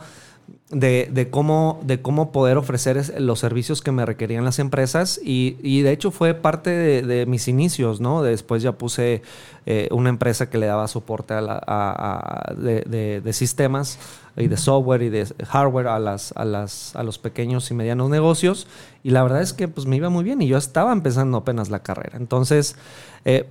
de, 0.69 1.09
de 1.11 1.29
cómo, 1.29 1.79
de 1.85 2.01
cómo 2.01 2.31
poder 2.31 2.57
ofrecer 2.57 3.19
los 3.21 3.39
servicios 3.39 3.81
que 3.81 3.91
me 3.91 4.05
requerían 4.05 4.43
las 4.43 4.59
empresas 4.59 5.19
y, 5.23 5.57
y 5.63 5.81
de 5.81 5.91
hecho 5.91 6.11
fue 6.11 6.33
parte 6.33 6.69
de, 6.71 7.01
de 7.03 7.25
mis 7.27 7.47
inicios, 7.47 8.01
¿no? 8.01 8.21
Después 8.23 8.61
ya 8.61 8.73
puse 8.73 9.21
eh, 9.65 9.87
una 9.91 10.09
empresa 10.09 10.49
que 10.49 10.57
le 10.57 10.65
daba 10.65 10.87
soporte 10.87 11.33
a 11.33 11.41
la- 11.41 11.61
a- 11.65 12.49
a- 12.49 12.53
de, 12.55 12.81
de- 12.81 13.21
de 13.21 13.33
sistemas 13.33 13.97
y 14.35 14.47
de 14.47 14.57
software 14.57 15.03
y 15.03 15.09
de 15.09 15.25
hardware 15.47 15.87
a, 15.87 15.99
las, 15.99 16.33
a, 16.35 16.43
las, 16.43 16.93
a 16.95 17.03
los 17.03 17.19
pequeños 17.19 17.71
y 17.71 17.73
medianos 17.73 18.09
negocios 18.09 18.67
y 19.01 19.11
la 19.11 19.23
verdad 19.23 19.41
es 19.41 19.53
que 19.53 19.67
pues 19.69 19.87
me 19.87 19.95
iba 19.95 20.09
muy 20.09 20.23
bien 20.25 20.41
y 20.41 20.47
yo 20.47 20.57
estaba 20.57 20.91
empezando 20.91 21.37
apenas 21.37 21.69
la 21.69 21.79
carrera. 21.83 22.17
Entonces, 22.17 22.75
eh, 23.23 23.47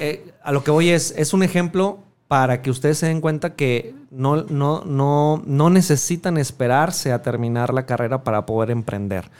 eh, 0.00 0.32
a 0.42 0.50
lo 0.52 0.64
que 0.64 0.70
voy 0.70 0.88
es, 0.90 1.12
es 1.18 1.34
un 1.34 1.42
ejemplo 1.42 1.98
para 2.28 2.62
que 2.62 2.70
ustedes 2.70 2.98
se 2.98 3.06
den 3.06 3.20
cuenta 3.20 3.54
que 3.54 3.94
no, 4.10 4.44
no, 4.44 4.84
no, 4.84 5.42
no 5.44 5.70
necesitan 5.70 6.38
esperarse 6.38 7.12
a 7.12 7.22
terminar 7.22 7.74
la 7.74 7.86
carrera 7.86 8.24
para 8.24 8.46
poder 8.46 8.70
emprender. 8.70 9.30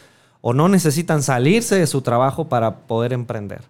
O 0.40 0.52
no 0.52 0.68
necesitan 0.68 1.22
salirse 1.22 1.76
de 1.76 1.86
su 1.86 2.02
trabajo 2.02 2.48
para 2.48 2.86
poder 2.86 3.12
emprender. 3.12 3.62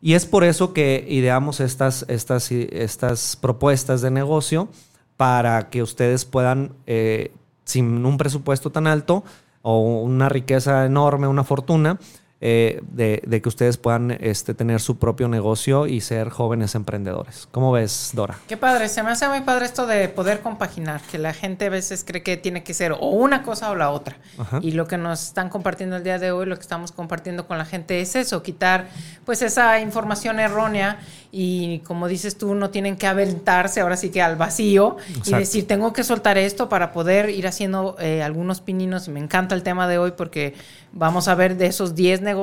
Y 0.00 0.14
es 0.14 0.26
por 0.26 0.44
eso 0.44 0.72
que 0.72 1.04
ideamos 1.08 1.60
estas, 1.60 2.04
estas, 2.08 2.50
estas 2.52 3.36
propuestas 3.36 4.02
de 4.02 4.10
negocio 4.10 4.68
para 5.16 5.70
que 5.70 5.82
ustedes 5.82 6.24
puedan, 6.24 6.72
eh, 6.86 7.32
sin 7.64 8.04
un 8.04 8.18
presupuesto 8.18 8.70
tan 8.70 8.86
alto 8.86 9.24
o 9.62 10.02
una 10.02 10.28
riqueza 10.28 10.84
enorme, 10.84 11.26
una 11.26 11.44
fortuna, 11.44 11.98
eh, 12.40 12.82
de, 12.90 13.22
de 13.24 13.40
que 13.40 13.48
ustedes 13.48 13.78
puedan 13.78 14.10
este, 14.20 14.52
tener 14.52 14.80
su 14.80 14.98
propio 14.98 15.28
negocio 15.28 15.86
y 15.86 16.02
ser 16.02 16.28
jóvenes 16.28 16.74
emprendedores. 16.74 17.48
¿Cómo 17.50 17.72
ves, 17.72 18.10
Dora? 18.12 18.38
Qué 18.46 18.58
padre, 18.58 18.90
se 18.90 19.02
me 19.02 19.10
hace 19.10 19.26
muy 19.28 19.40
padre 19.40 19.64
esto 19.64 19.86
de 19.86 20.08
poder 20.08 20.40
compaginar, 20.40 21.00
que 21.10 21.16
la 21.16 21.32
gente 21.32 21.66
a 21.66 21.70
veces 21.70 22.04
cree 22.04 22.22
que 22.22 22.36
tiene 22.36 22.62
que 22.62 22.74
ser 22.74 22.92
o 22.92 23.08
una 23.08 23.42
cosa 23.42 23.70
o 23.70 23.74
la 23.74 23.90
otra. 23.90 24.18
Ajá. 24.36 24.58
Y 24.60 24.72
lo 24.72 24.86
que 24.86 24.98
nos 24.98 25.22
están 25.28 25.48
compartiendo 25.48 25.96
el 25.96 26.04
día 26.04 26.18
de 26.18 26.32
hoy, 26.32 26.44
lo 26.44 26.56
que 26.56 26.62
estamos 26.62 26.92
compartiendo 26.92 27.46
con 27.46 27.56
la 27.56 27.64
gente 27.64 28.02
es 28.02 28.14
eso, 28.14 28.42
quitar 28.42 28.88
pues 29.24 29.40
esa 29.40 29.80
información 29.80 30.38
errónea 30.38 30.98
y 31.32 31.78
como 31.80 32.08
dices 32.08 32.36
tú, 32.36 32.54
no 32.54 32.70
tienen 32.70 32.96
que 32.96 33.06
aventarse 33.06 33.80
ahora 33.80 33.96
sí 33.96 34.10
que 34.10 34.20
al 34.20 34.36
vacío 34.36 34.98
y 35.08 35.12
Exacto. 35.18 35.38
decir, 35.38 35.66
tengo 35.66 35.92
que 35.92 36.04
soltar 36.04 36.36
esto 36.36 36.68
para 36.68 36.92
poder 36.92 37.30
ir 37.30 37.46
haciendo 37.46 37.96
eh, 37.98 38.22
algunos 38.22 38.60
pininos. 38.60 39.08
Y 39.08 39.12
me 39.12 39.20
encanta 39.20 39.54
el 39.54 39.62
tema 39.62 39.88
de 39.88 39.98
hoy 39.98 40.12
porque 40.16 40.54
vamos 40.92 41.26
a 41.26 41.34
ver 41.34 41.56
de 41.56 41.66
esos 41.66 41.94
10 41.94 42.20
negocios 42.20 42.33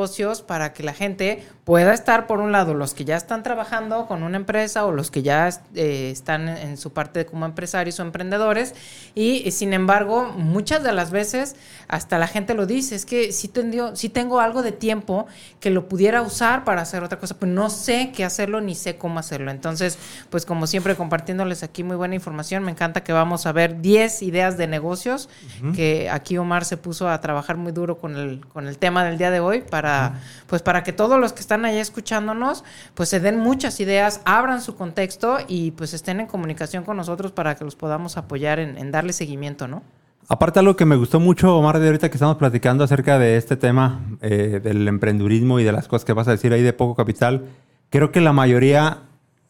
para 0.45 0.73
que 0.73 0.83
la 0.83 0.93
gente 0.93 1.43
pueda 1.63 1.93
estar, 1.93 2.27
por 2.27 2.39
un 2.39 2.51
lado, 2.51 2.73
los 2.73 2.93
que 2.93 3.05
ya 3.05 3.15
están 3.15 3.43
trabajando 3.43 4.07
con 4.07 4.23
una 4.23 4.37
empresa 4.37 4.85
o 4.85 4.91
los 4.91 5.11
que 5.11 5.21
ya 5.21 5.49
eh, 5.75 6.09
están 6.11 6.49
en, 6.49 6.77
su 6.77 6.91
parte 6.91 7.25
como 7.25 7.45
empresarios 7.45 7.99
o 7.99 8.03
emprendedores. 8.03 8.73
Y 9.15 9.49
sin 9.51 9.73
embargo, 9.73 10.33
muchas 10.35 10.83
de 10.83 10.91
las 10.91 11.11
veces 11.11 11.55
hasta 11.87 12.17
la 12.17 12.27
gente 12.27 12.53
lo 12.53 12.65
dice, 12.65 12.95
es 12.95 13.05
que 13.05 13.31
si 13.31 13.47
tengo, 13.47 13.95
sí 13.95 14.09
tengo 14.09 14.39
algo 14.39 14.63
de 14.63 14.71
tiempo 14.71 15.27
que 15.59 15.69
lo 15.69 15.87
pudiera 15.87 16.21
usar 16.21 16.63
para 16.63 16.81
hacer 16.81 17.03
otra 17.03 17.19
cosa, 17.19 17.37
pues 17.37 17.51
no 17.51 17.69
sé 17.69 18.11
qué 18.15 18.23
hacerlo 18.23 18.61
ni 18.61 18.75
sé 18.75 18.97
cómo 18.97 19.19
hacerlo. 19.19 19.51
Entonces, 19.51 19.97
pues 20.29 20.45
como 20.45 20.67
siempre 20.67 20.95
compartiéndoles 20.95 21.63
aquí 21.63 21.83
muy 21.83 21.95
buena 21.95 22.15
información, 22.15 22.63
me 22.63 22.71
encanta 22.71 23.03
que 23.03 23.13
vamos 23.13 23.45
a 23.45 23.51
ver 23.51 23.81
10 23.81 24.23
ideas 24.23 24.57
de 24.57 24.67
negocios 24.67 25.29
que 25.75 26.09
aquí 26.09 26.37
Omar 26.37 26.65
se 26.65 26.77
puso 26.77 27.09
a 27.09 27.21
trabajar 27.21 27.57
muy 27.57 27.71
duro 27.71 27.97
con 27.97 28.15
el, 28.15 28.45
con 28.47 28.67
el 28.67 28.77
tema 28.77 29.03
del 29.03 29.17
día 29.17 29.31
de 29.31 29.39
hoy 29.39 29.63
para, 29.71 30.21
pues 30.45 30.61
para 30.61 30.83
que 30.83 30.93
todos 30.93 31.19
los 31.19 31.33
que 31.33 31.39
están 31.39 31.65
allá 31.65 31.81
escuchándonos, 31.81 32.63
pues 32.93 33.09
se 33.09 33.19
den 33.19 33.39
muchas 33.39 33.79
ideas, 33.79 34.21
abran 34.25 34.61
su 34.61 34.75
contexto 34.75 35.39
y 35.47 35.71
pues 35.71 35.95
estén 35.95 36.19
en 36.19 36.27
comunicación 36.27 36.83
con 36.83 36.95
nosotros 36.97 37.31
para 37.31 37.55
que 37.55 37.65
los 37.65 37.75
podamos 37.75 38.17
apoyar 38.17 38.59
en, 38.59 38.77
en 38.77 38.91
darle 38.91 39.13
seguimiento, 39.13 39.67
¿no? 39.67 39.81
Aparte 40.27 40.59
algo 40.59 40.77
que 40.77 40.85
me 40.85 40.95
gustó 40.95 41.19
mucho, 41.19 41.57
Omar, 41.57 41.79
de 41.79 41.87
ahorita 41.87 42.09
que 42.09 42.15
estamos 42.15 42.37
platicando 42.37 42.85
acerca 42.85 43.19
de 43.19 43.35
este 43.35 43.57
tema 43.57 43.99
eh, 44.21 44.61
del 44.63 44.87
emprendurismo 44.87 45.59
y 45.59 45.63
de 45.63 45.73
las 45.73 45.89
cosas 45.89 46.05
que 46.05 46.13
vas 46.13 46.27
a 46.27 46.31
decir 46.31 46.53
ahí 46.53 46.61
de 46.61 46.71
poco 46.71 46.95
capital, 46.95 47.47
creo 47.89 48.11
que 48.11 48.21
la 48.21 48.31
mayoría 48.31 48.99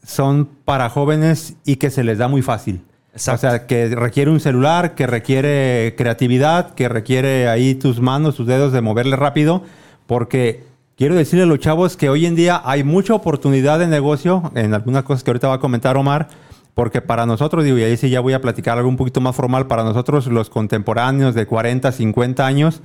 son 0.03 0.45
para 0.65 0.89
jóvenes 0.89 1.55
y 1.65 1.75
que 1.75 1.91
se 1.91 2.03
les 2.03 2.17
da 2.17 2.27
muy 2.27 2.41
fácil. 2.41 2.81
Exacto. 3.13 3.47
O 3.47 3.49
sea, 3.49 3.67
que 3.67 3.93
requiere 3.95 4.31
un 4.31 4.39
celular, 4.39 4.95
que 4.95 5.05
requiere 5.05 5.93
creatividad, 5.97 6.73
que 6.73 6.89
requiere 6.89 7.47
ahí 7.47 7.75
tus 7.75 7.99
manos, 7.99 8.35
tus 8.35 8.47
dedos 8.47 8.71
de 8.71 8.81
moverle 8.81 9.17
rápido, 9.17 9.63
porque 10.07 10.63
quiero 10.95 11.15
decirle 11.15 11.43
a 11.43 11.47
los 11.47 11.59
chavos 11.59 11.97
que 11.97 12.09
hoy 12.09 12.25
en 12.25 12.35
día 12.35 12.61
hay 12.63 12.83
mucha 12.83 13.13
oportunidad 13.13 13.79
de 13.79 13.87
negocio 13.87 14.51
en 14.55 14.73
algunas 14.73 15.03
cosas 15.03 15.23
que 15.23 15.31
ahorita 15.31 15.47
va 15.47 15.55
a 15.55 15.59
comentar 15.59 15.97
Omar, 15.97 16.29
porque 16.73 17.01
para 17.01 17.25
nosotros, 17.25 17.63
digo, 17.63 17.77
y 17.77 17.83
ahí 17.83 17.97
sí 17.97 18.09
ya 18.09 18.21
voy 18.21 18.33
a 18.33 18.41
platicar 18.41 18.77
algo 18.77 18.89
un 18.89 18.97
poquito 18.97 19.21
más 19.21 19.35
formal, 19.35 19.67
para 19.67 19.83
nosotros 19.83 20.27
los 20.27 20.49
contemporáneos 20.49 21.35
de 21.35 21.45
40, 21.45 21.91
50 21.91 22.45
años, 22.45 22.81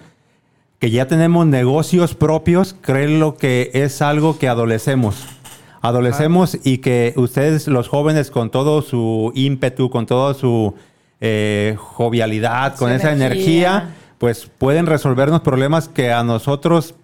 que 0.79 0.91
ya 0.91 1.07
tenemos 1.07 1.47
negocios 1.47 2.15
propios, 2.15 2.75
creen 2.81 3.21
lo 3.21 3.37
que 3.37 3.71
es 3.75 4.03
algo 4.03 4.39
que 4.39 4.49
adolecemos. 4.49 5.25
Adolecemos 5.81 6.59
y 6.65 6.79
que 6.79 7.15
ustedes, 7.17 7.69
los 7.69 7.89
jóvenes, 7.89 8.31
con 8.31 8.51
todo 8.51 8.83
su 8.83 9.31
ímpetu, 9.35 9.89
con 9.89 10.07
toda 10.07 10.35
su 10.35 10.75
eh, 11.21 11.77
jovialidad, 11.79 12.77
con 12.77 12.91
esa 12.91 13.13
energía. 13.13 13.71
energía, 13.71 13.95
pues 14.19 14.51
pueden 14.59 14.87
resolvernos 14.87 15.43
problemas 15.43 15.89
que 15.89 16.13
a 16.13 16.25
nosotros, 16.25 16.95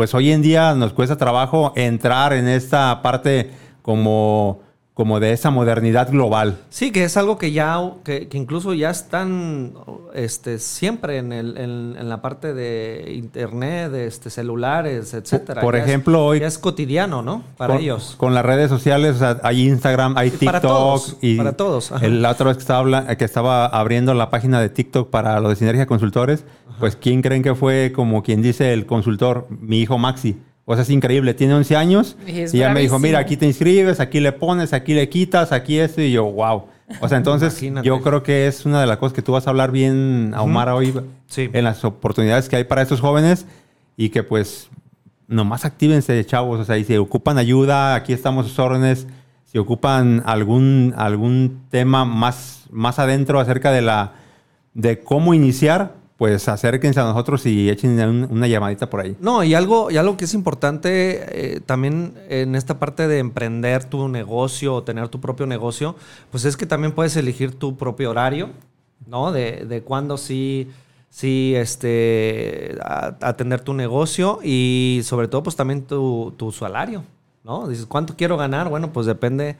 pues 0.00 0.14
hoy 0.14 0.32
en 0.32 0.40
día 0.40 0.74
nos 0.74 0.94
cuesta 0.94 1.18
trabajo 1.18 1.74
entrar 1.76 2.32
en 2.32 2.48
esta 2.48 3.02
parte 3.02 3.50
como, 3.82 4.62
como 5.00 5.18
de 5.18 5.32
esa 5.32 5.48
modernidad 5.50 6.10
global. 6.10 6.58
Sí, 6.68 6.92
que 6.92 7.04
es 7.04 7.16
algo 7.16 7.38
que 7.38 7.52
ya, 7.52 7.80
que, 8.04 8.28
que 8.28 8.36
incluso 8.36 8.74
ya 8.74 8.90
están 8.90 9.72
este, 10.12 10.58
siempre 10.58 11.16
en, 11.16 11.32
el, 11.32 11.56
en, 11.56 11.96
en 11.98 12.08
la 12.10 12.20
parte 12.20 12.52
de 12.52 13.14
internet, 13.16 13.90
de 13.92 14.06
este, 14.06 14.28
celulares, 14.28 15.14
etcétera. 15.14 15.62
por 15.62 15.74
Ya 15.74 15.80
es- 15.84 15.88
ejemplo, 15.88 16.22
hoy- 16.26 16.40
ya 16.40 16.46
es 16.48 16.58
cotidiano, 16.58 17.22
¿no? 17.22 17.42
Para 17.56 17.72
con, 17.76 17.82
ellos. 17.82 18.14
Con 18.18 18.34
las 18.34 18.44
redes 18.44 18.68
sociales, 18.68 19.16
o 19.16 19.18
sea, 19.20 19.40
hay 19.42 19.66
Instagram, 19.66 20.18
hay 20.18 20.28
TikTok. 20.30 20.46
para 20.48 20.60
todos, 20.60 21.16
y 21.22 21.36
para 21.38 21.52
todos, 21.56 21.92
ajá. 21.92 22.06
la 22.06 22.30
otra 22.32 22.48
vez 22.48 22.56
que 22.58 22.60
estaba, 22.62 23.06
que 23.16 23.24
estaba 23.24 23.64
abriendo 23.64 24.12
la 24.12 24.28
página 24.28 24.60
de 24.60 24.68
TikTok 24.68 25.08
para 25.08 25.40
lo 25.40 25.48
de 25.48 25.56
Sinergia 25.56 25.86
Consultores, 25.86 26.44
pues 26.78 26.94
¿quién 26.94 27.22
creen 27.22 27.42
que 27.42 27.54
fue 27.54 27.92
como 27.96 28.22
quien 28.22 28.42
dice 28.42 28.74
el 28.74 28.84
consultor? 28.84 29.46
Mi 29.48 29.80
hijo 29.80 29.96
Maxi. 29.96 30.38
O 30.64 30.74
sea, 30.74 30.82
es 30.82 30.90
increíble, 30.90 31.34
tiene 31.34 31.54
11 31.54 31.74
años 31.76 32.16
Y 32.26 32.42
y, 32.42 32.46
ya 32.46 32.70
me 32.70 32.80
dijo, 32.80 32.98
mira, 32.98 33.18
aquí 33.18 33.36
te 33.36 33.46
inscribes, 33.46 33.98
aquí 33.98 34.20
le 34.20 34.30
pones, 34.32 34.72
aquí 34.72 34.94
le 34.94 35.08
quitas, 35.08 35.50
aquí 35.52 35.78
esto, 35.78 36.00
y 36.00 36.12
yo, 36.12 36.24
wow. 36.30 36.64
O 37.00 37.08
sea, 37.08 37.18
entonces 37.18 37.52
Imagínate. 37.54 37.86
yo 37.86 38.00
creo 38.02 38.22
que 38.22 38.46
es 38.46 38.66
una 38.66 38.80
de 38.80 38.86
las 38.86 38.98
cosas 38.98 39.12
que 39.14 39.22
tú 39.22 39.32
vas 39.32 39.46
a 39.46 39.50
hablar 39.50 39.70
bien 39.72 40.32
a 40.34 40.42
Omar 40.42 40.68
hoy, 40.70 40.94
Sí. 41.26 41.48
en 41.52 41.64
las 41.64 41.84
oportunidades 41.84 42.48
que 42.48 42.56
hay 42.56 42.64
para 42.64 42.82
estos 42.82 43.00
jóvenes 43.00 43.46
y 43.96 44.10
que 44.10 44.22
pues 44.22 44.68
nomás 45.28 45.64
actívense, 45.64 46.24
chavos. 46.26 46.58
O 46.60 46.64
sea, 46.64 46.76
y 46.78 46.84
si 46.84 46.96
ocupan 46.96 47.38
ayuda, 47.38 47.94
aquí 47.94 48.12
estamos 48.12 48.46
a 48.46 48.48
sus 48.48 48.58
órdenes. 48.58 49.06
Si 49.44 49.58
ocupan 49.58 50.22
algún, 50.26 50.92
algún 50.96 51.62
tema 51.70 52.04
más, 52.04 52.64
más 52.70 52.98
adentro 52.98 53.38
acerca 53.40 53.70
de 53.72 53.82
la 53.82 54.12
de 54.74 55.00
cómo 55.00 55.34
iniciar, 55.34 55.94
pues 56.20 56.46
acérquense 56.48 57.00
a 57.00 57.04
nosotros 57.04 57.46
y 57.46 57.70
echen 57.70 57.98
un- 57.98 58.28
una 58.30 58.46
llamadita 58.46 58.90
por 58.90 59.00
ahí. 59.00 59.16
No, 59.20 59.42
y 59.42 59.54
algo, 59.54 59.90
y 59.90 59.96
algo 59.96 60.18
que 60.18 60.26
es 60.26 60.34
importante 60.34 60.90
eh, 61.56 61.60
también 61.64 62.12
en 62.28 62.54
esta 62.56 62.78
parte 62.78 63.08
de 63.08 63.20
emprender 63.20 63.84
tu 63.84 64.06
negocio 64.06 64.74
o 64.74 64.82
tener 64.82 65.08
tu 65.08 65.18
propio 65.18 65.46
negocio, 65.46 65.96
pues 66.30 66.44
es 66.44 66.58
que 66.58 66.66
también 66.66 66.92
puedes 66.92 67.16
elegir 67.16 67.58
tu 67.58 67.78
propio 67.78 68.10
horario, 68.10 68.50
¿no? 69.06 69.32
De, 69.32 69.64
de 69.66 69.80
cuándo 69.80 70.18
sí, 70.18 70.68
sí 71.08 71.54
este, 71.56 72.76
atender 73.22 73.62
tu 73.62 73.72
negocio 73.72 74.40
y 74.44 75.00
sobre 75.04 75.26
todo 75.26 75.42
pues 75.44 75.56
también 75.56 75.84
tu, 75.86 76.34
tu 76.36 76.52
salario, 76.52 77.02
¿no? 77.44 77.66
Dices, 77.66 77.86
¿cuánto 77.86 78.14
quiero 78.14 78.36
ganar? 78.36 78.68
Bueno, 78.68 78.92
pues 78.92 79.06
depende. 79.06 79.56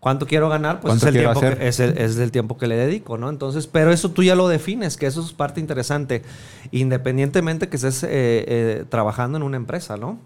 ¿Cuánto 0.00 0.26
quiero 0.26 0.48
ganar? 0.48 0.80
Pues 0.80 0.94
es 0.94 1.00
¿Cuánto 1.00 1.08
el, 1.08 1.14
quiero 1.14 1.32
tiempo 1.32 1.46
hacer? 1.46 1.58
que, 1.58 1.68
es, 1.68 1.80
el, 1.80 1.98
es 1.98 2.18
el 2.18 2.30
tiempo 2.30 2.56
que 2.56 2.66
le 2.68 2.76
dedico, 2.76 3.18
¿no? 3.18 3.28
Entonces, 3.30 3.66
pero 3.66 3.90
eso 3.92 4.10
tú 4.12 4.22
ya 4.22 4.34
lo 4.36 4.46
defines, 4.48 4.96
que 4.96 5.06
eso 5.06 5.20
es 5.22 5.32
parte 5.32 5.58
interesante, 5.60 6.22
independientemente 6.70 7.68
que 7.68 7.76
estés 7.76 8.04
eh, 8.04 8.08
eh, 8.10 8.84
trabajando 8.88 9.38
en 9.38 9.42
una 9.42 9.56
empresa, 9.56 9.96
¿no? 9.96 10.18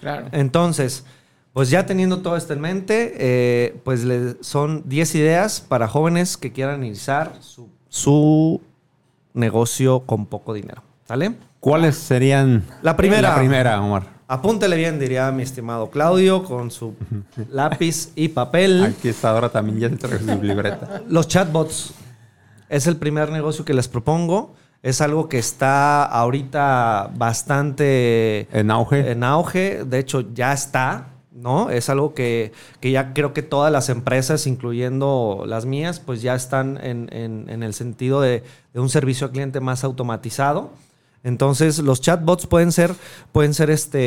Claro. 0.00 0.28
Entonces, 0.32 1.04
pues 1.52 1.68
ya 1.70 1.84
teniendo 1.86 2.20
todo 2.22 2.36
esto 2.36 2.54
en 2.54 2.60
mente, 2.62 3.14
eh, 3.18 3.76
pues 3.84 4.04
le- 4.04 4.36
son 4.42 4.82
10 4.86 5.14
ideas 5.16 5.60
para 5.60 5.86
jóvenes 5.86 6.36
que 6.38 6.52
quieran 6.52 6.82
iniciar 6.82 7.34
su, 7.40 7.68
su 7.90 8.62
negocio 9.34 10.00
con 10.00 10.26
poco 10.26 10.54
dinero, 10.54 10.82
¿sale? 11.06 11.34
¿Cuáles 11.60 11.96
serían? 11.96 12.64
La 12.82 12.96
primera. 12.96 13.30
La 13.30 13.36
primera, 13.36 13.80
Omar. 13.82 14.13
Apúntele 14.26 14.76
bien, 14.76 14.98
diría 14.98 15.30
mi 15.32 15.42
estimado 15.42 15.90
Claudio, 15.90 16.44
con 16.44 16.70
su 16.70 16.94
lápiz 17.50 18.10
y 18.16 18.28
papel. 18.28 18.82
Aquí 18.84 19.08
está 19.08 19.30
ahora 19.30 19.50
también, 19.50 19.78
ya 19.78 19.88
te 19.90 19.96
traje 19.96 20.18
su 20.18 20.42
libreta. 20.42 21.02
Los 21.08 21.28
chatbots 21.28 21.92
es 22.68 22.86
el 22.86 22.96
primer 22.96 23.30
negocio 23.30 23.64
que 23.64 23.74
les 23.74 23.86
propongo. 23.88 24.54
Es 24.82 25.00
algo 25.00 25.28
que 25.28 25.38
está 25.38 26.04
ahorita 26.04 27.10
bastante 27.16 28.48
En 28.52 28.70
auge. 28.70 29.10
en 29.10 29.24
auge. 29.24 29.84
De 29.84 29.98
hecho, 29.98 30.32
ya 30.34 30.52
está. 30.52 31.08
¿no? 31.32 31.68
Es 31.68 31.88
algo 31.90 32.14
que, 32.14 32.52
que 32.80 32.90
ya 32.92 33.12
creo 33.12 33.32
que 33.34 33.42
todas 33.42 33.70
las 33.72 33.88
empresas, 33.88 34.46
incluyendo 34.46 35.44
las 35.46 35.66
mías, 35.66 36.00
pues 36.00 36.22
ya 36.22 36.34
están 36.34 36.78
en, 36.82 37.08
en- 37.12 37.50
en 37.50 37.62
el 37.62 37.74
sentido 37.74 38.20
de, 38.20 38.44
de 38.72 38.80
un 38.80 38.88
servicio 38.88 39.26
al 39.26 39.32
cliente 39.32 39.60
más 39.60 39.84
automatizado. 39.84 40.70
Entonces, 41.24 41.78
los 41.78 42.00
chatbots 42.00 42.46
pueden 42.46 42.70
ser, 42.70 42.94
pueden 43.32 43.54
ser 43.54 43.70
este, 43.70 43.98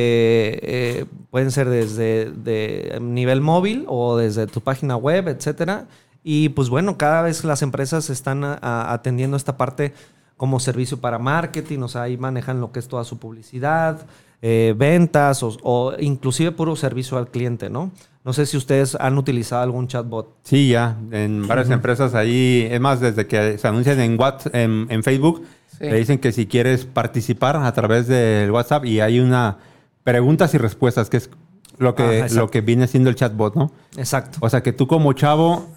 eh, 1.01 1.05
pueden 1.31 1.51
ser 1.51 1.67
desde 1.69 2.31
de 2.31 2.99
nivel 3.01 3.41
móvil 3.41 3.85
o 3.87 4.15
desde 4.17 4.47
tu 4.47 4.61
página 4.61 4.95
web, 4.95 5.27
etcétera. 5.27 5.87
Y 6.23 6.49
pues 6.49 6.69
bueno, 6.69 6.97
cada 6.97 7.23
vez 7.23 7.43
las 7.43 7.61
empresas 7.61 8.09
están 8.09 8.43
a- 8.43 8.59
a- 8.61 8.93
atendiendo 8.93 9.35
esta 9.35 9.57
parte 9.57 9.93
como 10.35 10.59
servicio 10.59 10.99
para 11.01 11.17
marketing, 11.17 11.79
o 11.79 11.87
sea, 11.87 12.03
ahí 12.03 12.15
manejan 12.17 12.61
lo 12.61 12.71
que 12.71 12.77
es 12.79 12.87
toda 12.87 13.03
su 13.03 13.17
publicidad, 13.17 14.05
eh, 14.43 14.75
ventas 14.77 15.41
o, 15.41 15.57
o 15.63 15.93
inclusive 15.99 16.51
puro 16.51 16.75
servicio 16.75 17.17
al 17.17 17.29
cliente, 17.31 17.71
¿no? 17.71 17.89
No 18.23 18.33
sé 18.33 18.45
si 18.45 18.57
ustedes 18.57 18.93
han 18.93 19.17
utilizado 19.17 19.63
algún 19.63 19.87
chatbot. 19.87 20.35
Sí, 20.43 20.69
ya, 20.69 20.95
en 21.11 21.47
varias 21.47 21.69
empresas 21.71 22.13
ahí, 22.13 22.67
es 22.69 22.79
más, 22.79 22.99
desde 22.99 23.25
que 23.25 23.57
se 23.57 23.67
anuncian 23.67 23.99
en, 23.99 24.19
WhatsApp, 24.19 24.53
en, 24.53 24.85
en 24.89 25.01
Facebook, 25.01 25.43
Sí. 25.77 25.85
le 25.85 25.97
dicen 25.97 26.19
que 26.19 26.31
si 26.31 26.47
quieres 26.47 26.85
participar 26.85 27.55
a 27.55 27.71
través 27.73 28.07
del 28.07 28.49
WhatsApp 28.51 28.85
y 28.85 28.99
hay 28.99 29.19
una 29.19 29.57
preguntas 30.03 30.53
y 30.53 30.57
respuestas, 30.57 31.09
que 31.09 31.17
es 31.17 31.29
lo 31.77 31.89
Ajá, 31.89 31.97
que, 31.97 32.19
exacto. 32.19 32.35
lo 32.35 32.49
que 32.49 32.61
viene 32.61 32.87
siendo 32.87 33.09
el 33.09 33.15
chatbot, 33.15 33.55
¿no? 33.55 33.71
Exacto. 33.97 34.37
O 34.41 34.49
sea, 34.49 34.63
que 34.63 34.71
tú 34.71 34.87
como 34.87 35.11
chavo 35.13 35.67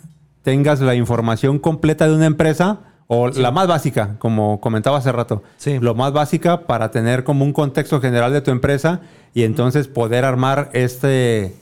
tengas 0.43 0.81
la 0.81 0.95
información 0.95 1.59
completa 1.59 2.07
de 2.07 2.15
una 2.15 2.27
empresa 2.27 2.79
o 3.09 3.27
la 3.27 3.51
más 3.51 3.67
básica, 3.67 4.15
como 4.21 4.61
comentaba 4.61 4.99
hace 4.99 5.11
rato. 5.11 5.43
Sí. 5.57 5.81
Lo 5.81 5.97
más 5.97 6.13
básica 6.13 6.67
para 6.69 6.93
tener 6.93 7.25
como 7.25 7.45
un 7.45 7.53
contexto 7.53 8.01
general 8.01 8.33
de 8.33 8.41
tu 8.41 8.53
empresa 8.53 9.01
y 9.35 9.43
entonces 9.43 9.89
poder 9.89 10.25
armar 10.25 10.71
este, 10.75 11.57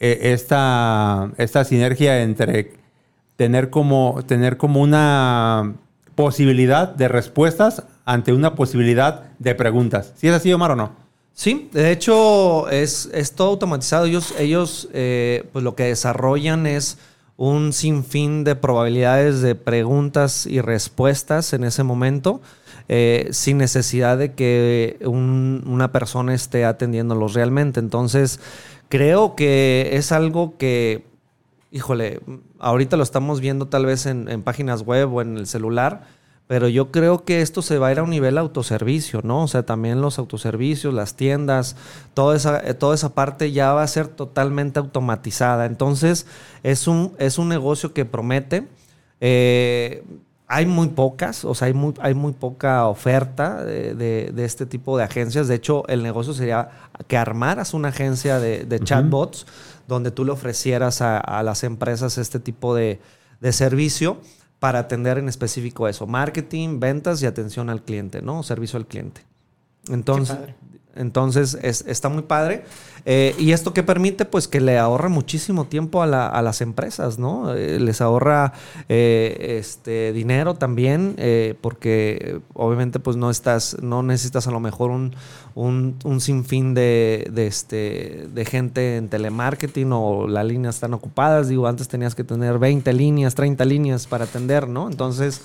eh, 0.00 0.18
esta, 0.20 1.30
esta 1.38 1.64
sinergia 1.64 2.22
entre 2.22 2.74
tener 3.36 3.70
como, 3.70 4.20
tener 4.26 4.58
como 4.58 4.82
una 4.82 5.76
posibilidad 6.14 6.88
de 6.88 7.08
respuestas 7.08 7.82
ante 8.04 8.32
una 8.32 8.54
posibilidad 8.54 9.24
de 9.38 9.54
preguntas. 9.54 10.12
¿Sí 10.16 10.28
es 10.28 10.34
así, 10.34 10.52
Omar, 10.52 10.72
o 10.72 10.76
no? 10.76 10.92
Sí, 11.34 11.70
de 11.72 11.90
hecho 11.92 12.68
es, 12.68 13.08
es 13.12 13.32
todo 13.32 13.48
automatizado. 13.48 14.04
Ellos, 14.04 14.34
ellos 14.38 14.88
eh, 14.92 15.44
pues 15.52 15.64
lo 15.64 15.74
que 15.74 15.84
desarrollan 15.84 16.66
es 16.66 16.98
un 17.36 17.72
sinfín 17.72 18.44
de 18.44 18.54
probabilidades 18.54 19.40
de 19.40 19.54
preguntas 19.54 20.46
y 20.46 20.60
respuestas 20.60 21.52
en 21.54 21.64
ese 21.64 21.82
momento, 21.82 22.40
eh, 22.88 23.28
sin 23.32 23.56
necesidad 23.58 24.18
de 24.18 24.32
que 24.34 24.98
un- 25.04 25.64
una 25.66 25.90
persona 25.90 26.34
esté 26.34 26.64
atendiéndolos 26.66 27.32
realmente. 27.32 27.80
Entonces, 27.80 28.38
creo 28.90 29.34
que 29.34 29.90
es 29.94 30.12
algo 30.12 30.56
que, 30.58 31.06
híjole, 31.72 32.20
ahorita 32.58 32.96
lo 32.96 33.02
estamos 33.02 33.40
viendo 33.40 33.66
tal 33.66 33.86
vez 33.86 34.06
en, 34.06 34.28
en 34.28 34.42
páginas 34.42 34.82
web 34.82 35.12
o 35.12 35.22
en 35.22 35.36
el 35.38 35.46
celular, 35.46 36.02
pero 36.46 36.68
yo 36.68 36.90
creo 36.90 37.24
que 37.24 37.40
esto 37.40 37.62
se 37.62 37.78
va 37.78 37.86
a 37.88 37.92
ir 37.92 37.98
a 37.98 38.02
un 38.02 38.10
nivel 38.10 38.36
autoservicio, 38.36 39.20
¿no? 39.24 39.44
O 39.44 39.48
sea, 39.48 39.64
también 39.64 40.02
los 40.02 40.18
autoservicios, 40.18 40.92
las 40.92 41.14
tiendas, 41.16 41.76
toda 42.14 42.36
esa, 42.36 42.60
eh, 42.60 42.74
toda 42.74 42.94
esa 42.94 43.14
parte 43.14 43.52
ya 43.52 43.72
va 43.72 43.82
a 43.82 43.86
ser 43.86 44.08
totalmente 44.08 44.78
automatizada. 44.78 45.64
Entonces, 45.66 46.26
es 46.62 46.86
un, 46.88 47.14
es 47.18 47.38
un 47.38 47.48
negocio 47.48 47.94
que 47.94 48.04
promete. 48.04 48.68
Eh, 49.20 50.04
hay 50.48 50.66
muy 50.66 50.88
pocas, 50.88 51.46
o 51.46 51.54
sea, 51.54 51.68
hay 51.68 51.72
muy, 51.72 51.94
hay 52.02 52.12
muy 52.12 52.32
poca 52.32 52.86
oferta 52.86 53.64
de, 53.64 53.94
de- 53.94 54.32
de 54.34 54.44
este 54.44 54.66
tipo 54.66 54.98
de 54.98 55.04
agencias. 55.04 55.48
De 55.48 55.54
hecho, 55.54 55.86
el 55.88 56.02
negocio 56.02 56.34
sería 56.34 56.68
que 57.06 57.16
armaras 57.16 57.72
una 57.72 57.88
agencia 57.88 58.38
de, 58.38 58.64
de 58.66 58.80
chatbots 58.80 59.46
donde 59.88 60.10
tú 60.10 60.24
le 60.24 60.32
ofrecieras 60.32 61.02
a, 61.02 61.18
a 61.18 61.42
las 61.42 61.64
empresas 61.64 62.18
este 62.18 62.40
tipo 62.40 62.74
de, 62.74 63.00
de 63.40 63.52
servicio 63.52 64.20
para 64.58 64.78
atender 64.78 65.18
en 65.18 65.28
específico 65.28 65.88
eso, 65.88 66.06
marketing, 66.06 66.78
ventas 66.78 67.20
y 67.22 67.26
atención 67.26 67.68
al 67.68 67.82
cliente, 67.82 68.22
¿no? 68.22 68.42
Servicio 68.42 68.76
al 68.78 68.86
cliente. 68.86 69.22
Entonces. 69.88 70.36
Entonces 70.96 71.58
es- 71.62 71.84
está 71.86 72.08
muy 72.08 72.22
padre. 72.22 72.64
Eh, 73.04 73.34
y 73.36 73.50
esto 73.50 73.74
que 73.74 73.82
permite, 73.82 74.24
pues 74.24 74.46
que 74.46 74.60
le 74.60 74.78
ahorra 74.78 75.08
muchísimo 75.08 75.64
tiempo 75.64 76.02
a, 76.02 76.06
la- 76.06 76.28
a 76.28 76.40
las 76.40 76.60
empresas, 76.60 77.18
¿no? 77.18 77.52
Eh, 77.54 77.80
les 77.80 78.00
ahorra 78.00 78.52
eh, 78.88 79.56
este 79.58 80.12
dinero 80.12 80.54
también, 80.54 81.14
eh, 81.18 81.54
porque 81.60 82.40
obviamente, 82.54 83.00
pues 83.00 83.16
no 83.16 83.28
estás, 83.30 83.76
no 83.82 84.02
necesitas 84.04 84.46
a 84.46 84.52
lo 84.52 84.60
mejor 84.60 84.90
un, 84.90 85.14
un, 85.56 85.96
un 86.04 86.20
sinfín 86.20 86.74
de, 86.74 87.26
de, 87.32 87.46
este, 87.48 88.28
de 88.32 88.44
gente 88.44 88.96
en 88.96 89.08
telemarketing 89.08 89.90
o 89.92 90.28
las 90.28 90.46
líneas 90.46 90.76
están 90.76 90.94
ocupadas. 90.94 91.48
Digo, 91.48 91.66
antes 91.66 91.88
tenías 91.88 92.14
que 92.14 92.22
tener 92.22 92.58
20 92.60 92.92
líneas, 92.92 93.34
30 93.34 93.64
líneas 93.64 94.06
para 94.06 94.24
atender, 94.26 94.68
¿no? 94.68 94.88
Entonces, 94.88 95.40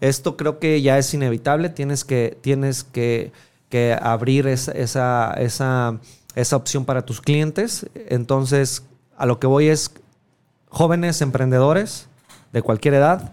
esto 0.00 0.36
creo 0.36 0.58
que 0.58 0.82
ya 0.82 0.98
es 0.98 1.14
inevitable. 1.14 1.68
Tienes 1.68 2.04
que, 2.04 2.36
tienes 2.40 2.82
que, 2.82 3.30
que 3.68 3.96
abrir 4.00 4.46
esa, 4.46 4.72
esa, 4.72 5.32
esa, 5.38 5.98
esa 6.34 6.56
opción 6.56 6.84
para 6.84 7.02
tus 7.02 7.20
clientes. 7.20 7.86
Entonces, 7.94 8.84
a 9.16 9.26
lo 9.26 9.38
que 9.38 9.46
voy 9.46 9.68
es 9.68 9.90
jóvenes 10.68 11.20
emprendedores 11.22 12.08
de 12.52 12.62
cualquier 12.62 12.94
edad. 12.94 13.32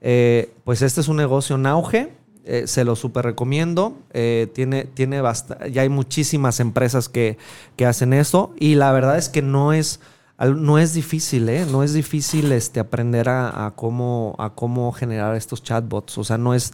eh, 0.00 0.52
pues 0.64 0.82
este 0.82 1.00
es 1.00 1.08
un 1.08 1.16
negocio 1.16 1.56
en 1.56 1.66
auge. 1.66 2.12
eh, 2.44 2.66
se 2.66 2.84
lo 2.84 2.94
súper 2.94 3.24
recomiendo. 3.24 3.96
eh, 4.12 4.48
tiene, 4.54 4.84
tiene 4.84 5.22
ya 5.70 5.82
hay 5.82 5.88
muchísimas 5.88 6.60
empresas 6.60 7.08
que, 7.08 7.38
que 7.76 7.86
hacen 7.86 8.12
eso. 8.12 8.54
Y 8.58 8.74
la 8.76 8.92
verdad 8.92 9.16
es 9.18 9.28
que 9.28 9.42
no 9.42 9.72
es, 9.72 10.00
no 10.38 10.78
es 10.78 10.94
difícil, 10.94 11.48
¿eh? 11.48 11.66
No 11.70 11.82
es 11.82 11.92
difícil 11.94 12.52
este, 12.52 12.80
aprender 12.80 13.28
a, 13.28 13.66
a 13.66 13.70
cómo, 13.72 14.34
a 14.38 14.50
cómo 14.54 14.92
generar 14.92 15.34
estos 15.36 15.62
chatbots. 15.62 16.18
O 16.18 16.24
sea, 16.24 16.38
no 16.38 16.54
es. 16.54 16.72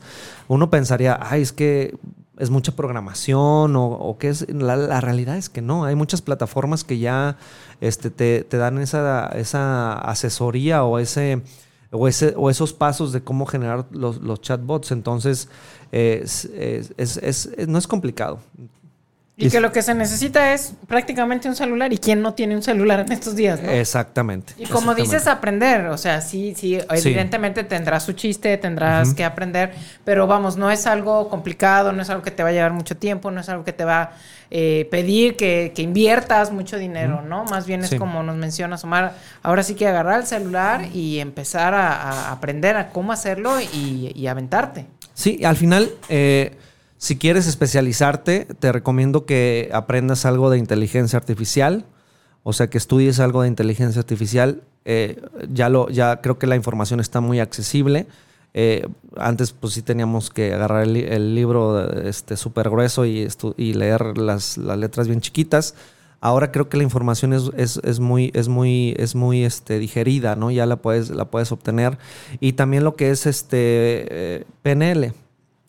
Uno 0.48 0.70
pensaría, 0.70 1.18
ay, 1.22 1.42
es 1.42 1.52
que 1.52 1.96
es 2.40 2.50
mucha 2.50 2.72
programación 2.72 3.76
o, 3.76 3.86
o 3.86 4.18
qué 4.18 4.28
es. 4.30 4.48
La, 4.52 4.76
la 4.76 5.00
realidad 5.00 5.36
es 5.36 5.48
que 5.48 5.60
no. 5.62 5.84
Hay 5.84 5.94
muchas 5.94 6.22
plataformas 6.22 6.82
que 6.84 6.98
ya 6.98 7.36
este, 7.80 8.10
te, 8.10 8.42
te 8.44 8.56
dan 8.56 8.78
esa, 8.78 9.26
esa 9.28 9.92
asesoría 9.92 10.84
o 10.84 10.98
ese. 10.98 11.42
O, 11.92 12.06
ese, 12.06 12.34
o 12.36 12.50
esos 12.50 12.72
pasos 12.72 13.12
de 13.12 13.20
cómo 13.22 13.46
generar 13.46 13.84
los, 13.90 14.22
los 14.22 14.40
chatbots. 14.40 14.92
Entonces, 14.92 15.48
eh, 15.90 16.20
es- 16.22 17.16
es- 17.16 17.50
no 17.66 17.78
es 17.78 17.88
complicado. 17.88 18.38
Y 19.40 19.46
Es- 19.46 19.52
que 19.52 19.60
lo 19.60 19.72
que 19.72 19.80
se 19.82 19.94
necesita 19.94 20.52
es 20.52 20.74
prácticamente 20.86 21.48
un 21.48 21.56
celular. 21.56 21.92
¿Y 21.92 21.98
quién 21.98 22.20
no 22.22 22.34
tiene 22.34 22.54
un 22.54 22.62
celular 22.62 23.00
en 23.00 23.10
estos 23.12 23.34
días? 23.34 23.62
no? 23.62 23.70
Exactamente. 23.70 24.52
Y 24.58 24.64
como 24.66 24.92
exactamente. 24.92 25.02
dices, 25.02 25.26
aprender, 25.26 25.86
o 25.86 25.96
sea, 25.98 26.20
sí, 26.20 26.54
sí, 26.56 26.78
evidentemente 26.90 27.64
tendrás 27.64 28.02
su 28.04 28.12
chiste, 28.12 28.56
tendrás 28.58 29.14
que 29.14 29.24
aprender, 29.24 29.72
pero 30.04 30.26
vamos, 30.26 30.56
no 30.56 30.70
es 30.70 30.86
algo 30.86 31.28
complicado, 31.28 31.92
no 31.92 32.02
es 32.02 32.10
algo 32.10 32.22
que 32.22 32.30
te 32.30 32.42
va 32.42 32.50
a 32.50 32.52
llevar 32.52 32.72
mucho 32.72 32.96
tiempo, 32.96 33.30
no 33.30 33.40
es 33.40 33.48
algo 33.48 33.64
que 33.64 33.72
te 33.72 33.84
va 33.84 34.02
a 34.02 34.12
eh, 34.50 34.88
pedir 34.90 35.36
que, 35.36 35.72
que 35.74 35.82
inviertas 35.82 36.50
mucho 36.52 36.76
dinero, 36.76 37.22
¿no? 37.22 37.44
Más 37.44 37.66
bien 37.66 37.82
es 37.82 37.90
Sí. 37.90 37.96
como 37.98 38.22
nos 38.22 38.36
mencionas, 38.36 38.82
Omar, 38.84 39.14
ahora 39.42 39.62
sí 39.62 39.74
que 39.74 39.86
agarrar 39.86 40.20
el 40.20 40.26
celular 40.26 40.86
y 40.92 41.18
empezar 41.20 41.72
a, 41.72 41.92
a 41.92 42.32
aprender 42.32 42.76
a 42.76 42.88
cómo 42.90 43.12
hacerlo 43.12 43.60
y, 43.60 44.12
y 44.14 44.26
aventarte. 44.26 44.86
Sí, 45.14 45.44
al 45.44 45.56
final, 45.56 45.90
eh, 46.08 46.56
si 47.02 47.16
quieres 47.16 47.46
especializarte, 47.46 48.46
te 48.58 48.72
recomiendo 48.72 49.24
que 49.24 49.70
aprendas 49.72 50.26
algo 50.26 50.50
de 50.50 50.58
inteligencia 50.58 51.18
artificial. 51.18 51.86
O 52.42 52.52
sea, 52.52 52.68
que 52.68 52.76
estudies 52.76 53.20
algo 53.20 53.40
de 53.40 53.48
inteligencia 53.48 54.00
artificial. 54.00 54.62
Eh, 54.84 55.18
ya, 55.50 55.70
lo, 55.70 55.88
ya 55.88 56.20
creo 56.20 56.38
que 56.38 56.46
la 56.46 56.56
información 56.56 57.00
está 57.00 57.20
muy 57.22 57.40
accesible. 57.40 58.06
Eh, 58.52 58.86
antes, 59.16 59.52
pues 59.52 59.72
sí 59.72 59.80
teníamos 59.82 60.28
que 60.28 60.52
agarrar 60.52 60.82
el, 60.82 60.92
li- 60.92 61.06
el 61.08 61.34
libro 61.34 61.90
este, 62.02 62.36
súper 62.36 62.68
grueso 62.68 63.06
y, 63.06 63.26
y 63.56 63.72
leer 63.72 64.18
las, 64.18 64.58
las 64.58 64.76
letras 64.76 65.08
bien 65.08 65.22
chiquitas. 65.22 65.74
Ahora 66.20 66.52
creo 66.52 66.68
que 66.68 66.76
la 66.76 66.82
información 66.82 67.32
es, 67.32 67.50
es- 67.56 67.80
es 67.82 67.98
muy, 67.98 68.30
es 68.34 68.48
muy, 68.48 68.94
es 68.98 69.14
muy 69.14 69.44
este, 69.44 69.78
digerida, 69.78 70.36
¿no? 70.36 70.50
Ya 70.50 70.66
la 70.66 70.76
puedes, 70.76 71.08
la 71.08 71.26
puedes 71.26 71.50
obtener. 71.50 71.96
Y 72.40 72.52
también 72.54 72.84
lo 72.84 72.94
que 72.94 73.10
es 73.10 73.24
este 73.26 73.56
eh, 74.10 74.44
PNL, 74.62 75.14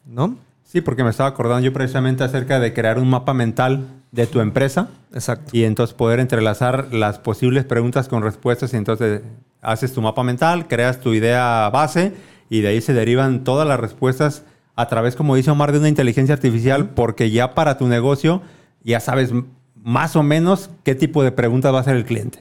¿no? 0.06 0.36
Sí, 0.72 0.80
porque 0.80 1.04
me 1.04 1.10
estaba 1.10 1.28
acordando 1.28 1.66
yo 1.66 1.74
precisamente 1.74 2.24
acerca 2.24 2.58
de 2.62 2.72
crear 2.72 2.98
un 2.98 3.10
mapa 3.10 3.34
mental 3.34 3.88
de 4.14 4.26
tu 4.26 4.40
empresa 4.40 4.88
Exacto. 5.14 5.50
y 5.52 5.66
entonces 5.66 5.94
poder 5.94 6.22
entrelazar 6.22 6.94
las 6.94 7.20
posibles 7.20 7.66
preguntas 7.66 8.08
con 8.08 8.24
respuestas 8.24 8.74
y 8.74 8.78
entonces 8.78 9.22
haces 9.62 9.92
tu 9.92 10.02
mapa 10.02 10.24
mental, 10.24 10.70
creas 10.70 11.02
tu 11.02 11.14
idea 11.14 11.70
base 11.74 12.14
y 12.50 12.62
de 12.62 12.70
ahí 12.70 12.80
se 12.80 12.94
derivan 12.94 13.44
todas 13.44 13.68
las 13.68 13.82
respuestas 13.82 14.46
a 14.78 14.88
través, 14.88 15.18
como 15.18 15.36
dice 15.36 15.52
Omar, 15.52 15.74
de 15.74 15.80
una 15.80 15.90
inteligencia 15.90 16.36
artificial 16.36 16.92
porque 16.92 17.32
ya 17.32 17.54
para 17.54 17.78
tu 17.78 17.90
negocio 17.90 18.42
ya 18.82 19.02
sabes 19.02 19.34
más 19.76 20.16
o 20.16 20.24
menos 20.24 20.70
qué 20.86 20.96
tipo 20.96 21.22
de 21.22 21.34
preguntas 21.34 21.74
va 21.74 21.80
a 21.80 21.82
hacer 21.82 21.98
el 21.98 22.06
cliente. 22.06 22.40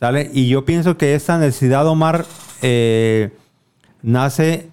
¿Sale? 0.00 0.30
Y 0.32 0.48
yo 0.48 0.64
pienso 0.64 0.96
que 0.96 1.14
esta 1.14 1.36
necesidad, 1.36 1.86
Omar, 1.86 2.24
eh, 2.62 3.32
nace 4.00 4.70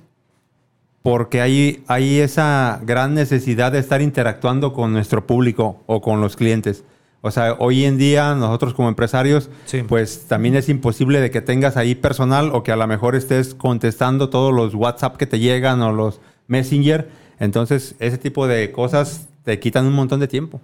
porque 1.04 1.42
hay, 1.42 1.84
hay 1.88 2.20
esa 2.20 2.80
gran 2.84 3.14
necesidad 3.14 3.72
de 3.72 3.80
estar 3.80 4.02
interactuando 4.02 4.74
con 4.74 4.94
nuestro 4.94 5.26
público 5.26 5.82
o 5.88 6.02
con 6.02 6.22
los 6.22 6.36
clientes. 6.36 6.84
O 7.24 7.30
sea, 7.32 7.56
hoy 7.60 7.86
en 7.86 7.98
día 7.98 8.34
nosotros 8.36 8.74
como 8.74 8.90
empresarios, 8.90 9.50
Sí. 9.66 9.84
pues 9.88 10.26
también 10.28 10.56
es 10.56 10.70
imposible 10.70 11.20
de 11.22 11.30
que 11.32 11.42
tengas 11.42 11.78
ahí 11.78 11.94
personal 11.96 12.50
o 12.54 12.64
que 12.64 12.72
a 12.72 12.76
lo 12.76 12.88
mejor 12.88 13.16
estés 13.16 13.54
contestando 13.54 14.30
todos 14.30 14.54
los 14.54 14.74
WhatsApp 14.76 15.18
que 15.18 15.28
te 15.28 15.40
llegan 15.40 15.82
o 15.82 15.92
los 15.92 16.20
Messenger. 16.48 17.10
Entonces, 17.40 17.96
ese 18.00 18.18
tipo 18.18 18.48
de 18.48 18.72
cosas 18.72 19.28
te 19.44 19.60
quitan 19.60 19.86
un 19.86 19.94
montón 19.94 20.20
de 20.20 20.28
tiempo. 20.28 20.62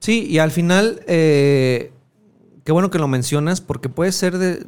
Sí, 0.00 0.26
y 0.28 0.38
al 0.38 0.50
final, 0.50 1.00
eh, 1.08 1.92
qué 2.64 2.72
bueno 2.72 2.90
que 2.90 2.98
lo 2.98 3.08
mencionas, 3.08 3.60
porque 3.60 3.88
puede 3.88 4.12
ser 4.12 4.38
de. 4.38 4.64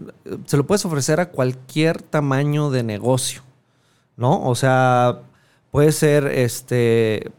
Se 0.46 0.56
lo 0.56 0.66
puedes 0.66 0.84
ofrecer 0.84 1.20
a 1.20 1.30
cualquier 1.30 2.02
tamaño 2.02 2.70
de 2.70 2.82
negocio, 2.82 3.42
¿no? 4.18 4.44
O 4.44 4.54
sea, 4.54 5.22
puede 5.70 5.92
ser 5.92 6.26
este. 6.26 7.32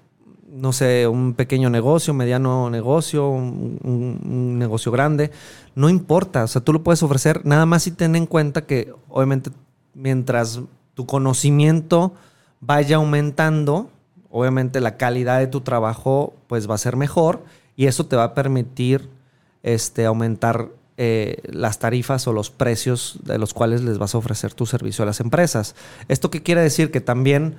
No 0.48 0.74
sé, 0.74 1.08
un 1.08 1.36
pequeño 1.36 1.70
negocio, 1.70 2.12
mediano 2.16 2.72
negocio, 2.72 3.30
un, 3.30 4.58
negocio 4.58 4.92
grande. 4.92 5.30
No 5.76 5.90
importa. 5.90 6.44
O 6.44 6.48
sea, 6.48 6.62
tú 6.62 6.74
lo 6.74 6.82
puedes 6.82 7.04
ofrecer. 7.04 7.46
Nada 7.46 7.68
más 7.68 7.84
si 7.84 7.92
ten 7.92 8.16
en 8.16 8.26
cuenta 8.26 8.66
que, 8.66 8.92
obviamente, 9.10 9.52
mientras 9.94 10.62
tu 10.96 11.06
conocimiento 11.06 12.14
vaya 12.62 12.96
aumentando, 12.96 13.92
obviamente 14.32 14.82
la 14.82 14.98
calidad 14.98 15.40
de 15.40 15.48
tu 15.48 15.62
trabajo 15.62 16.34
pues 16.48 16.70
va 16.70 16.76
a 16.76 16.80
ser 16.80 16.96
mejor 16.96 17.44
y 17.76 17.86
eso 17.86 18.08
te 18.08 18.16
va 18.16 18.24
a 18.24 18.34
permitir 18.34 19.10
este, 19.64 20.06
aumentar 20.06 20.70
eh, 21.02 21.38
las 21.46 21.80
tarifas 21.80 22.28
o 22.28 22.34
los 22.34 22.50
precios 22.50 23.20
de 23.24 23.38
los 23.38 23.54
cuales 23.54 23.84
les 23.84 23.98
vas 23.98 24.16
a 24.16 24.18
ofrecer 24.18 24.54
tu 24.54 24.66
servicio 24.66 25.04
a 25.04 25.06
las 25.06 25.22
empresas. 25.22 25.74
¿Esto 26.10 26.30
qué 26.30 26.44
quiere 26.44 26.62
decir? 26.62 26.92
Que 26.92 27.00
también, 27.00 27.56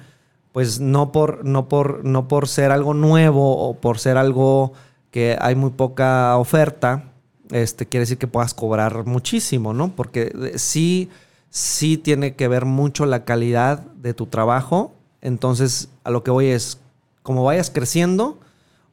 pues 0.53 0.79
no 0.79 1.11
por, 1.11 1.43
no 1.43 1.67
por, 1.67 2.05
no 2.05 2.29
por 2.29 2.49
ser 2.49 2.71
algo 2.71 2.93
nuevo 2.93 3.57
o 3.57 3.81
por 3.81 3.99
ser 3.99 4.19
algo 4.19 4.75
que 5.11 5.39
hay 5.41 5.55
muy 5.55 5.71
poca 5.71 6.37
oferta, 6.37 7.15
este, 7.51 7.87
quiere 7.87 8.03
decir 8.03 8.19
que 8.19 8.27
puedas 8.27 8.53
cobrar 8.53 9.07
muchísimo, 9.07 9.73
¿no? 9.73 9.97
Porque 9.97 10.35
eh, 10.35 10.59
sí, 10.59 11.09
sí 11.49 11.97
tiene 11.97 12.35
que 12.35 12.47
ver 12.47 12.67
mucho 12.67 13.07
la 13.07 13.25
calidad 13.25 13.79
de 13.79 14.13
tu 14.13 14.27
trabajo. 14.27 14.93
Entonces, 15.23 15.89
a 16.05 16.11
lo 16.11 16.23
que 16.23 16.31
voy 16.31 16.49
es, 16.49 16.79
como 17.23 17.43
vayas 17.43 17.71
creciendo, 17.71 18.39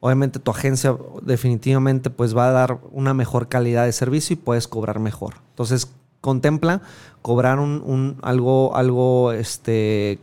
obviamente 0.00 0.38
tu 0.38 0.50
agencia 0.50 0.96
definitivamente 1.22 2.10
pues 2.10 2.36
va 2.36 2.48
a 2.48 2.52
dar 2.52 2.78
una 2.92 3.14
mejor 3.14 3.48
calidad 3.48 3.84
de 3.84 3.92
servicio 3.92 4.34
y 4.34 4.36
puedes 4.36 4.68
cobrar 4.68 5.00
mejor. 5.00 5.34
Entonces, 5.50 5.92
contempla 6.20 6.82
cobrar 7.22 7.58
un, 7.58 8.16
algo, 8.22 8.76
algo 8.76 9.32
este, 9.32 10.18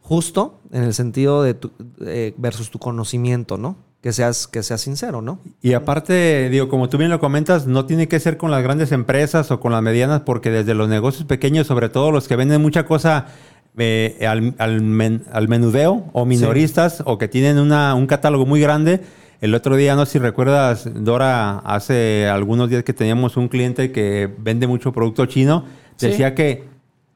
justo 0.00 0.60
en 0.72 0.82
el 0.82 0.94
sentido 0.94 1.42
de 1.42 1.54
tu, 1.54 1.70
eh, 2.04 2.34
versus 2.36 2.70
tu 2.70 2.78
conocimiento, 2.78 3.56
¿no? 3.56 3.76
Que 4.02 4.12
seas, 4.12 4.46
que 4.46 4.62
seas 4.62 4.82
sincero, 4.82 5.22
¿no? 5.22 5.38
Y 5.62 5.72
aparte, 5.72 6.50
digo, 6.50 6.68
como 6.68 6.90
tú 6.90 6.98
bien 6.98 7.10
lo 7.10 7.20
comentas, 7.20 7.66
no 7.66 7.86
tiene 7.86 8.06
que 8.06 8.20
ser 8.20 8.36
con 8.36 8.50
las 8.50 8.62
grandes 8.62 8.92
empresas 8.92 9.50
o 9.50 9.60
con 9.60 9.72
las 9.72 9.80
medianas, 9.80 10.20
porque 10.20 10.50
desde 10.50 10.74
los 10.74 10.90
negocios 10.90 11.24
pequeños, 11.24 11.66
sobre 11.66 11.88
todo 11.88 12.10
los 12.10 12.28
que 12.28 12.36
venden 12.36 12.60
mucha 12.60 12.84
cosa 12.84 13.28
eh, 13.78 14.26
al, 14.28 14.54
al 14.58 14.80
men- 14.82 15.24
al 15.32 15.48
menudeo 15.48 16.04
o 16.12 16.24
minoristas 16.24 17.02
o 17.06 17.18
que 17.18 17.28
tienen 17.28 17.58
una- 17.58 17.94
un 17.94 18.06
catálogo 18.06 18.46
muy 18.46 18.60
grande. 18.60 19.00
El 19.40 19.54
otro 19.54 19.76
día, 19.76 19.94
no 19.96 20.06
sé 20.06 20.12
si 20.12 20.18
recuerdas, 20.20 20.88
Dora, 20.94 21.58
hace 21.58 22.28
algunos 22.28 22.70
días 22.70 22.82
que 22.84 22.92
teníamos 22.94 23.36
un 23.36 23.48
cliente 23.48 23.92
que 23.92 24.32
vende 24.38 24.66
mucho 24.66 24.92
producto 24.92 25.26
chino, 25.26 25.64
Sí. 25.96 26.06
decía 26.08 26.34
que 26.34 26.64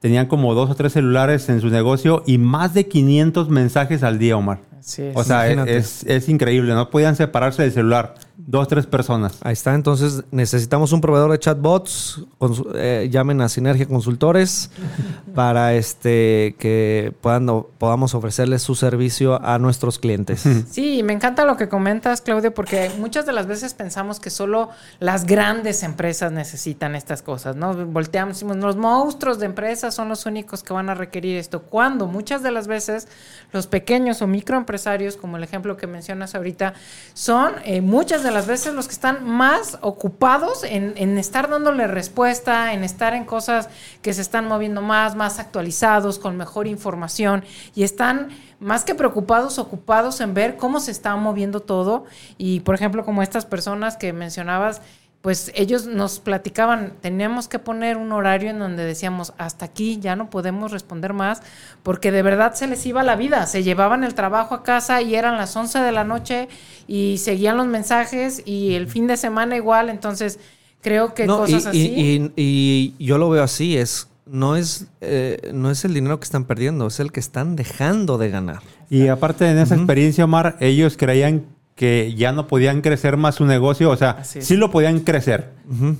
tenían 0.00 0.26
como 0.26 0.54
dos 0.54 0.68
o 0.70 0.74
tres 0.74 0.92
celulares 0.92 1.48
en 1.48 1.60
su 1.60 1.68
negocio 1.70 2.22
y 2.26 2.38
más 2.38 2.74
de 2.74 2.86
500 2.86 3.48
mensajes 3.48 4.02
al 4.02 4.18
día, 4.18 4.36
Omar. 4.36 4.60
Es. 4.80 5.00
O 5.14 5.24
sea, 5.24 5.48
es, 5.50 6.04
es 6.04 6.28
increíble, 6.28 6.72
no 6.74 6.88
podían 6.90 7.16
separarse 7.16 7.62
del 7.62 7.72
celular. 7.72 8.14
Dos, 8.40 8.68
tres 8.68 8.86
personas. 8.86 9.38
Ahí 9.42 9.52
está, 9.54 9.74
entonces 9.74 10.22
necesitamos 10.30 10.92
un 10.92 11.00
proveedor 11.00 11.32
de 11.32 11.40
chatbots. 11.40 12.20
consu- 12.38 12.70
eh, 12.76 13.08
llamen 13.10 13.40
a 13.40 13.48
Sinergia 13.48 13.84
Consultores 13.86 14.70
para 15.34 15.74
este 15.74 16.54
que 16.56 17.12
puedan, 17.20 17.46
podamos 17.78 18.14
ofrecerles 18.14 18.62
su 18.62 18.76
servicio 18.76 19.42
a 19.44 19.58
nuestros 19.58 19.98
clientes. 19.98 20.44
Sí, 20.70 21.02
me 21.02 21.12
encanta 21.14 21.44
lo 21.44 21.56
que 21.56 21.68
comentas, 21.68 22.20
Claudio, 22.20 22.54
porque 22.54 22.92
muchas 23.00 23.26
de 23.26 23.32
las 23.32 23.48
veces 23.48 23.74
pensamos 23.74 24.20
que 24.20 24.30
solo 24.30 24.68
las 25.00 25.26
grandes 25.26 25.82
empresas 25.82 26.30
necesitan 26.30 26.94
estas 26.94 27.22
cosas, 27.22 27.56
¿no? 27.56 27.74
Volteamos, 27.86 28.36
decimos, 28.36 28.56
los 28.58 28.76
monstruos 28.76 29.40
de 29.40 29.46
empresas 29.46 29.96
son 29.96 30.08
los 30.08 30.26
únicos 30.26 30.62
que 30.62 30.72
van 30.72 30.88
a 30.90 30.94
requerir 30.94 31.36
esto. 31.38 31.62
Cuando 31.62 32.06
muchas 32.06 32.44
de 32.44 32.52
las 32.52 32.68
veces 32.68 33.08
los 33.52 33.66
pequeños 33.66 34.22
o 34.22 34.28
microempresarios, 34.28 35.16
como 35.16 35.36
el 35.38 35.42
ejemplo 35.42 35.76
que 35.76 35.88
mencionas 35.88 36.36
ahorita, 36.36 36.74
son 37.14 37.52
eh, 37.64 37.80
muchas 37.80 38.22
de 38.22 38.27
las 38.30 38.46
veces 38.46 38.74
los 38.74 38.86
que 38.86 38.92
están 38.92 39.24
más 39.24 39.78
ocupados 39.80 40.64
en, 40.64 41.18
estar 41.18 41.48
dándole 41.48 41.86
respuesta, 41.86 42.72
en 42.72 42.84
estar 42.84 43.14
en 43.14 43.24
cosas 43.24 43.68
que 44.02 44.12
se 44.14 44.22
están 44.22 44.46
moviendo 44.46 44.82
más, 44.82 45.14
más 45.14 45.38
actualizados, 45.38 46.18
con 46.18 46.36
mejor 46.36 46.66
información 46.66 47.44
y 47.74 47.82
están 47.82 48.28
más 48.60 48.84
que 48.84 48.94
preocupados, 48.94 49.58
ocupados 49.58 50.20
en 50.20 50.34
ver 50.34 50.56
cómo 50.56 50.80
se 50.80 50.90
está 50.90 51.14
moviendo 51.16 51.60
todo. 51.60 52.04
Y 52.36 52.60
por 52.60 52.74
ejemplo, 52.74 53.04
como 53.04 53.22
estas 53.22 53.46
personas 53.46 53.96
que 53.96 54.12
mencionabas, 54.12 54.82
pues 55.20 55.50
ellos 55.56 55.86
nos 55.86 56.20
platicaban, 56.20 56.92
teníamos 57.00 57.48
que 57.48 57.58
poner 57.58 57.96
un 57.96 58.12
horario 58.12 58.50
en 58.50 58.58
donde 58.60 58.84
decíamos, 58.84 59.32
hasta 59.36 59.64
aquí 59.64 59.98
ya 60.00 60.14
no 60.14 60.30
podemos 60.30 60.70
responder 60.70 61.12
más, 61.12 61.42
porque 61.82 62.12
de 62.12 62.22
verdad 62.22 62.54
se 62.54 62.68
les 62.68 62.86
iba 62.86 63.02
la 63.02 63.16
vida, 63.16 63.46
se 63.46 63.62
llevaban 63.64 64.04
el 64.04 64.14
trabajo 64.14 64.54
a 64.54 64.62
casa 64.62 65.02
y 65.02 65.16
eran 65.16 65.36
las 65.36 65.54
11 65.56 65.80
de 65.80 65.92
la 65.92 66.04
noche 66.04 66.48
y 66.86 67.18
seguían 67.18 67.56
los 67.56 67.66
mensajes 67.66 68.42
y 68.46 68.74
el 68.74 68.86
fin 68.86 69.06
de 69.08 69.16
semana 69.16 69.56
igual, 69.56 69.88
entonces 69.90 70.38
creo 70.82 71.14
que 71.14 71.26
No, 71.26 71.46
y, 71.48 71.52
cosas 71.52 71.64
y- 71.64 71.68
así. 71.68 72.32
y- 72.36 72.94
y 72.98 73.04
yo 73.04 73.18
lo 73.18 73.28
veo 73.28 73.42
así, 73.42 73.76
es 73.76 74.08
no 74.24 74.56
es, 74.56 74.86
eh, 75.00 75.50
no 75.54 75.70
es 75.70 75.84
el 75.86 75.94
dinero 75.94 76.20
que 76.20 76.24
están 76.24 76.44
perdiendo, 76.44 76.86
es 76.86 77.00
el 77.00 77.10
que 77.12 77.18
están 77.20 77.56
dejando 77.56 78.18
de 78.18 78.28
ganar. 78.28 78.60
Y 78.90 79.08
aparte 79.08 79.48
en 79.50 79.56
esa 79.58 79.74
experiencia, 79.74 80.24
Omar, 80.26 80.56
ellos 80.60 80.96
creían 80.98 81.46
que 81.78 82.12
ya 82.16 82.32
no 82.32 82.48
podían 82.48 82.80
crecer 82.80 83.16
más 83.16 83.36
su 83.36 83.46
negocio. 83.46 83.90
O 83.90 83.96
sea, 83.96 84.24
sí 84.24 84.56
lo 84.56 84.72
podían 84.72 84.98
crecer, 84.98 85.52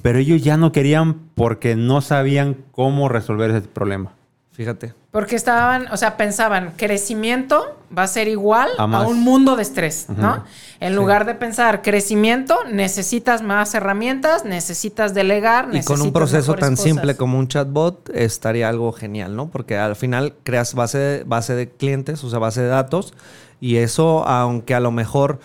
pero 0.02 0.18
ellos 0.18 0.42
ya 0.42 0.56
no 0.56 0.72
querían 0.72 1.14
porque 1.36 1.76
no 1.76 2.00
sabían 2.00 2.56
cómo 2.72 3.08
resolver 3.08 3.52
ese 3.52 3.60
problema. 3.60 4.12
Fíjate. 4.50 4.92
Porque 5.12 5.36
estaban, 5.36 5.86
o 5.92 5.96
sea, 5.96 6.16
pensaban, 6.16 6.72
crecimiento 6.76 7.78
va 7.96 8.02
a 8.02 8.06
ser 8.08 8.26
igual 8.26 8.68
A 8.76 9.02
un 9.02 9.20
mundo 9.20 9.54
de 9.54 9.62
estrés, 9.62 10.06
¿no? 10.08 10.42
En 10.80 10.96
lugar 10.96 11.26
de 11.26 11.36
pensar, 11.36 11.80
crecimiento, 11.80 12.56
necesitas 12.68 13.42
más 13.42 13.72
herramientas, 13.76 14.44
necesitas 14.44 15.14
delegar, 15.14 15.66
Y 15.66 15.82
con 15.84 16.00
un 16.00 16.08
necesitas 16.08 16.12
proceso 16.12 16.54
tan 16.54 16.70
cosas. 16.70 16.84
simple 16.84 17.16
como 17.16 17.38
un 17.38 17.46
chatbot 17.46 18.10
estaría 18.12 18.68
algo 18.68 18.90
genial, 18.90 19.36
¿no? 19.36 19.48
Porque 19.48 19.76
al 19.76 19.94
final 19.94 20.34
creas 20.42 20.74
base 20.74 21.22
base 21.24 21.54
de 21.54 21.70
clientes, 21.70 22.24
o 22.24 22.30
sea, 22.30 22.40
base 22.40 22.62
de 22.62 22.68
datos, 22.68 23.14
y 23.60 23.76
eso, 23.76 24.26
aunque 24.26 24.74
a 24.74 24.80
lo 24.80 24.90
mejor 24.90 25.38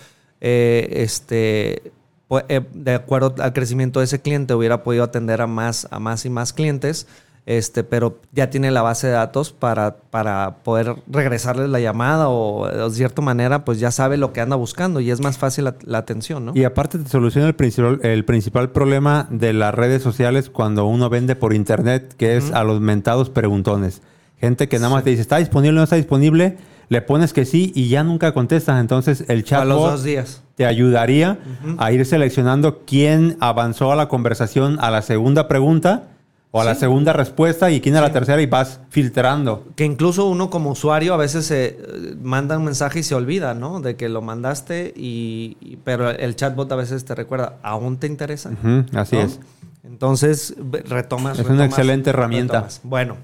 eh, 0.43 0.87
este 1.01 1.91
pu- 2.29 2.45
eh, 2.49 2.61
de 2.73 2.93
acuerdo 2.93 3.33
al 3.39 3.53
crecimiento 3.53 3.99
de 3.99 4.05
ese 4.05 4.21
cliente 4.21 4.53
hubiera 4.53 4.83
podido 4.83 5.03
atender 5.03 5.41
a 5.41 5.47
más, 5.47 5.87
a 5.89 5.97
más 5.99 6.25
y 6.25 6.29
más 6.29 6.53
clientes, 6.53 7.07
este, 7.45 7.83
pero 7.83 8.19
ya 8.31 8.49
tiene 8.49 8.71
la 8.71 8.81
base 8.81 9.07
de 9.07 9.13
datos 9.13 9.51
para, 9.51 9.97
para 9.97 10.57
poder 10.63 10.95
regresarles 11.07 11.69
la 11.69 11.79
llamada 11.81 12.29
o 12.29 12.67
de 12.67 12.89
cierta 12.95 13.21
manera, 13.21 13.65
pues 13.65 13.79
ya 13.79 13.91
sabe 13.91 14.15
lo 14.15 14.31
que 14.31 14.39
anda 14.39 14.55
buscando 14.55 15.01
y 15.01 15.11
es 15.11 15.19
más 15.21 15.37
fácil 15.37 15.65
la, 15.65 15.75
la 15.83 15.97
atención, 15.97 16.45
¿no? 16.45 16.51
Y 16.55 16.63
aparte 16.63 16.99
te 16.99 17.09
soluciona 17.09 17.47
el 17.47 17.55
principal, 17.55 17.99
el 18.03 18.23
principal 18.23 18.69
problema 18.71 19.27
de 19.29 19.51
las 19.51 19.73
redes 19.75 20.01
sociales 20.01 20.49
cuando 20.49 20.85
uno 20.85 21.09
vende 21.09 21.35
por 21.35 21.53
internet, 21.53 22.13
que 22.17 22.37
es 22.37 22.51
a 22.53 22.63
los 22.63 22.79
mentados 22.79 23.29
preguntones. 23.29 24.01
Gente 24.39 24.69
que 24.69 24.77
nada 24.77 24.93
más 24.93 25.03
te 25.03 25.09
dice, 25.09 25.21
¿está 25.21 25.37
disponible 25.37 25.71
o 25.77 25.79
no 25.79 25.83
está 25.83 25.95
disponible? 25.97 26.57
Le 26.93 27.01
pones 27.01 27.33
que 27.33 27.43
sí 27.45 27.71
y 27.75 27.89
ya 27.89 28.03
nunca 28.03 28.33
contestas. 28.33 28.79
Entonces 28.79 29.25
el 29.27 29.39
a 29.39 29.43
chatbot 29.43 29.67
los 29.67 29.81
dos 29.91 30.03
días. 30.03 30.41
te 30.55 30.65
ayudaría 30.65 31.39
a 31.77 31.91
ir 31.91 32.05
seleccionando 32.05 32.83
quién 32.85 33.35
avanzó 33.39 33.91
a 33.91 33.95
la 33.95 34.07
conversación 34.07 34.77
a 34.79 34.91
la 34.91 35.01
segunda 35.01 35.47
pregunta 35.47 36.03
o 36.51 36.61
a 36.61 36.63
la 36.65 36.75
segunda 36.75 37.13
respuesta 37.13 37.71
y 37.71 37.81
quién 37.81 37.95
a 37.95 38.01
la 38.01 38.11
tercera 38.13 38.39
y 38.39 38.45
vas 38.45 38.79
filtrando. 38.89 39.65
Que 39.75 39.85
incluso 39.85 40.27
uno 40.27 40.51
como 40.51 40.69
usuario 40.69 41.15
a 41.15 41.17
veces 41.17 41.47
se 41.47 41.65
eh, 41.65 42.15
manda 42.21 42.59
un 42.59 42.65
mensaje 42.65 42.99
y 42.99 43.03
se 43.03 43.15
olvida, 43.15 43.55
¿no? 43.55 43.79
De 43.79 43.95
que 43.95 44.07
lo 44.07 44.21
mandaste 44.21 44.93
y, 44.95 45.57
y- 45.61 45.77
pero 45.83 46.11
el 46.11 46.35
chatbot 46.35 46.71
a 46.71 46.75
veces 46.75 47.03
te 47.05 47.15
recuerda, 47.15 47.57
¿aún 47.63 47.97
te 47.97 48.05
interesa? 48.05 48.51
Así 48.93 49.15
¿No? 49.15 49.21
es. 49.23 49.39
Entonces 49.83 50.53
retomas. 50.87 51.39
Es 51.39 51.47
una 51.47 51.65
excelente 51.65 52.11
herramienta. 52.11 52.53
retomas. 52.53 52.81
Bueno, 52.83 53.17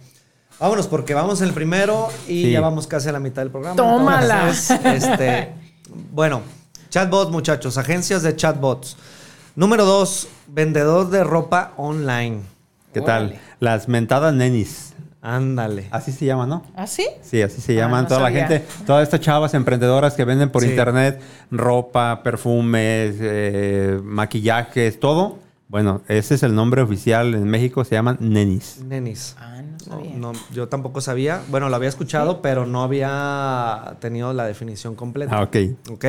vámonos 0.60 0.88
porque 0.88 1.13
vamos 1.13 1.41
el 1.41 1.54
primero 1.54 2.10
y 2.28 2.43
Sí. 2.45 2.52
ya 2.52 2.62
vamos 2.62 2.88
casi 2.88 3.10
a 3.10 3.12
la 3.12 3.19
mitad 3.19 3.41
del 3.41 3.52
programa. 3.52 3.76
Tómala. 3.76 4.39
Entonces, 4.50 5.04
este, 5.04 5.54
bueno, 6.12 6.41
chatbots, 6.89 7.32
muchachos, 7.32 7.78
agencias 7.78 8.24
de 8.24 8.36
chatbots. 8.36 8.98
Número 9.56 9.86
dos, 9.86 10.28
vendedor 10.48 11.10
de 11.10 11.24
ropa 11.24 11.74
online. 11.78 12.41
¿Qué 12.93 13.02
tal? 13.02 13.39
Las 13.60 13.88
mentadas 13.88 14.34
nenis. 14.34 14.93
Ándale. 15.22 15.89
Así 15.91 16.13
se 16.13 16.26
llama, 16.26 16.48
¿no? 16.48 16.63
¿Ah, 16.78 16.88
sí? 16.88 17.06
Sí, 17.22 17.41
así 17.41 17.60
se 17.60 17.74
Ah, 17.74 17.82
llaman 17.82 18.04
no 18.04 18.08
toda 18.08 18.22
sabía. 18.22 18.41
la 18.43 18.48
gente, 18.48 18.65
todas 18.86 19.04
estas 19.04 19.19
chavas 19.19 19.54
emprendedoras 19.54 20.13
que 20.13 20.24
venden 20.24 20.50
por 20.50 20.63
Sí. 20.63 20.69
internet 20.69 21.19
ropa, 21.52 22.24
perfumes, 22.24 23.15
eh, 23.19 24.00
maquillajes, 24.02 24.98
todo. 25.00 25.38
Bueno, 25.67 26.02
ese 26.08 26.36
es 26.36 26.43
el 26.43 26.56
nombre 26.56 26.82
oficial 26.82 27.36
en 27.36 27.43
México, 27.43 27.84
se 27.84 27.95
llaman 27.95 28.15
nenis. 28.22 28.78
Nenis. 28.84 29.36
Ah, 29.38 29.62
No, 29.62 29.78
sabía. 29.89 30.15
no, 30.15 30.34
yo 30.54 30.67
tampoco 30.67 31.02
sabía. 31.02 31.41
Bueno, 31.49 31.69
lo 31.69 31.75
había 31.75 31.89
escuchado, 31.89 32.41
pero 32.41 32.65
no 32.65 32.84
había 32.84 33.97
tenido 33.99 34.34
la 34.34 34.45
definición 34.45 34.95
completa. 34.95 35.38
Ah, 35.38 35.43
ok. 35.43 35.56
¿Ok? 35.91 36.06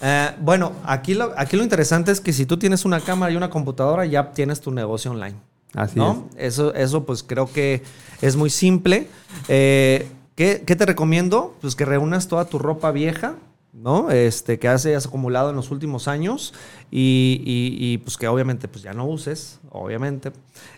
Eh, 0.00 0.30
bueno, 0.40 0.72
aquí 0.84 1.14
lo, 1.14 1.32
aquí 1.36 1.56
lo 1.56 1.62
interesante 1.62 2.12
es 2.12 2.20
que 2.20 2.32
si 2.32 2.46
tú 2.46 2.58
tienes 2.58 2.84
una 2.84 3.00
cámara 3.00 3.32
y 3.32 3.36
una 3.36 3.50
computadora, 3.50 4.06
ya 4.06 4.30
tienes 4.32 4.60
tu 4.60 4.70
negocio 4.70 5.10
online. 5.10 5.36
Así 5.74 5.98
¿no? 5.98 6.28
Eso, 6.36 6.72
eso 6.74 7.04
pues 7.04 7.22
creo 7.22 7.52
que 7.52 7.82
es 8.22 8.36
muy 8.36 8.50
simple. 8.50 9.08
Eh, 9.48 10.08
¿qué, 10.34 10.62
qué 10.66 10.76
te 10.76 10.86
recomiendo? 10.86 11.56
Pues 11.60 11.74
que 11.74 11.84
reúnas 11.84 12.28
toda 12.28 12.46
tu 12.46 12.58
ropa 12.58 12.90
vieja, 12.90 13.34
¿no? 13.82 14.10
Este, 14.10 14.58
que 14.58 14.68
hayas 14.68 15.06
acumulado 15.06 15.50
en 15.50 15.56
los 15.56 15.70
últimos 15.70 16.08
años 16.08 16.52
y, 16.90 17.42
y- 17.44 17.76
y, 17.92 17.98
pues 17.98 18.16
que 18.16 18.28
obviamente 18.28 18.68
pues 18.68 18.82
ya 18.82 18.92
no 18.92 19.06
uses, 19.06 19.60
obviamente. 19.70 20.32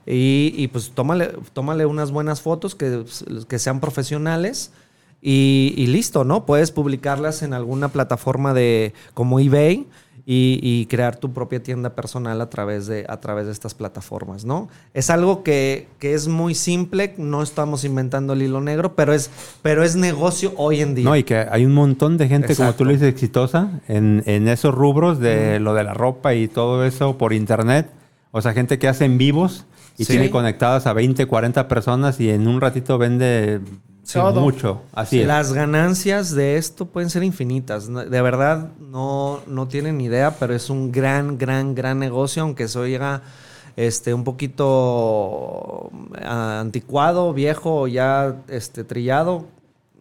Y, 0.07 0.53
y, 0.57 0.69
pues 0.69 0.91
tómale, 0.95 1.33
tómale 1.53 1.87
unas 1.87 2.11
buenas 2.11 2.41
fotos 2.43 2.75
que, 2.75 3.05
que 3.49 3.59
sean 3.59 3.81
profesionales. 3.81 4.73
Y 5.23 5.87
listo, 5.89 6.25
¿no? 6.25 6.47
Puedes 6.47 6.71
publicarlas 6.73 7.43
en 7.43 7.53
alguna 7.53 7.89
plataforma 7.89 8.55
de 8.55 8.95
como 9.13 9.39
eBay 9.39 9.87
y, 10.27 10.59
y 10.63 10.87
crear 10.87 11.17
tu 11.17 11.33
propia 11.33 11.63
tienda 11.63 11.95
personal 11.95 12.41
a 12.41 12.51
través 12.51 12.87
de, 12.87 13.05
a 13.09 13.21
través 13.21 13.47
de 13.47 13.53
estas 13.53 13.75
plataformas, 13.75 14.45
¿no? 14.45 14.69
Es 14.95 15.11
algo 15.11 15.43
que, 15.43 15.89
que 15.99 16.15
es 16.15 16.29
muy 16.29 16.55
simple, 16.55 17.15
no 17.19 17.43
estamos 17.43 17.85
inventando 17.85 18.33
el 18.35 18.43
hilo 18.43 18.61
negro, 18.61 18.95
pero 18.95 19.13
es, 19.15 19.31
pero 19.63 19.83
es 19.85 19.97
negocio 19.97 20.53
hoy 20.57 20.81
en 20.81 20.95
día. 20.95 21.05
No, 21.05 21.17
y 21.17 21.25
que 21.25 21.37
hay 21.51 21.65
un 21.65 21.73
montón 21.75 22.17
de 22.19 22.29
gente, 22.29 22.55
como 22.57 22.73
tú 22.75 22.85
lo 22.85 22.93
dices, 22.93 23.09
exitosa 23.09 23.81
en, 23.89 24.23
en 24.27 24.49
esos 24.49 24.75
rubros 24.75 25.19
de 25.21 25.59
lo 25.61 25.75
de 25.75 25.85
la 25.85 25.95
ropa 25.95 26.35
y 26.35 26.49
todo 26.49 26.85
eso 26.85 27.19
por 27.19 27.33
internet. 27.33 27.89
O 28.33 28.41
sea, 28.43 28.53
gente 28.53 28.79
que 28.79 28.89
hace 28.89 29.05
en 29.05 29.19
vivos 29.19 29.67
y 29.99 30.05
Sí. 30.05 30.13
tiene 30.13 30.31
conectadas 30.31 30.87
a 30.87 30.93
20, 30.93 31.27
40 31.27 31.67
personas 31.69 32.21
y 32.21 32.31
en 32.31 32.47
un 32.49 32.61
ratito 32.61 32.97
vende 32.97 33.61
Todo. 34.13 34.41
mucho. 34.41 34.83
Así 34.93 35.21
es. 35.21 35.27
Las 35.27 35.53
ganancias 35.53 36.35
de 36.35 36.57
esto 36.57 36.87
pueden 36.87 37.11
ser 37.11 37.23
infinitas. 37.23 37.89
De 37.89 38.23
verdad, 38.23 38.71
no, 38.81 39.41
no 39.47 39.69
tienen 39.69 40.01
idea, 40.01 40.37
pero 40.39 40.55
es 40.55 40.71
un 40.71 40.91
gran, 40.91 41.39
gran, 41.39 41.75
gran 41.75 41.99
negocio, 41.99 42.43
aunque 42.43 42.67
se 42.69 42.79
oiga 42.79 43.23
este, 43.77 44.15
un 44.15 44.25
poquito 44.25 45.91
ah, 46.23 46.61
anticuado, 46.61 47.33
viejo, 47.33 47.87
ya 47.89 48.37
este, 48.49 48.85
trillado. 48.85 49.47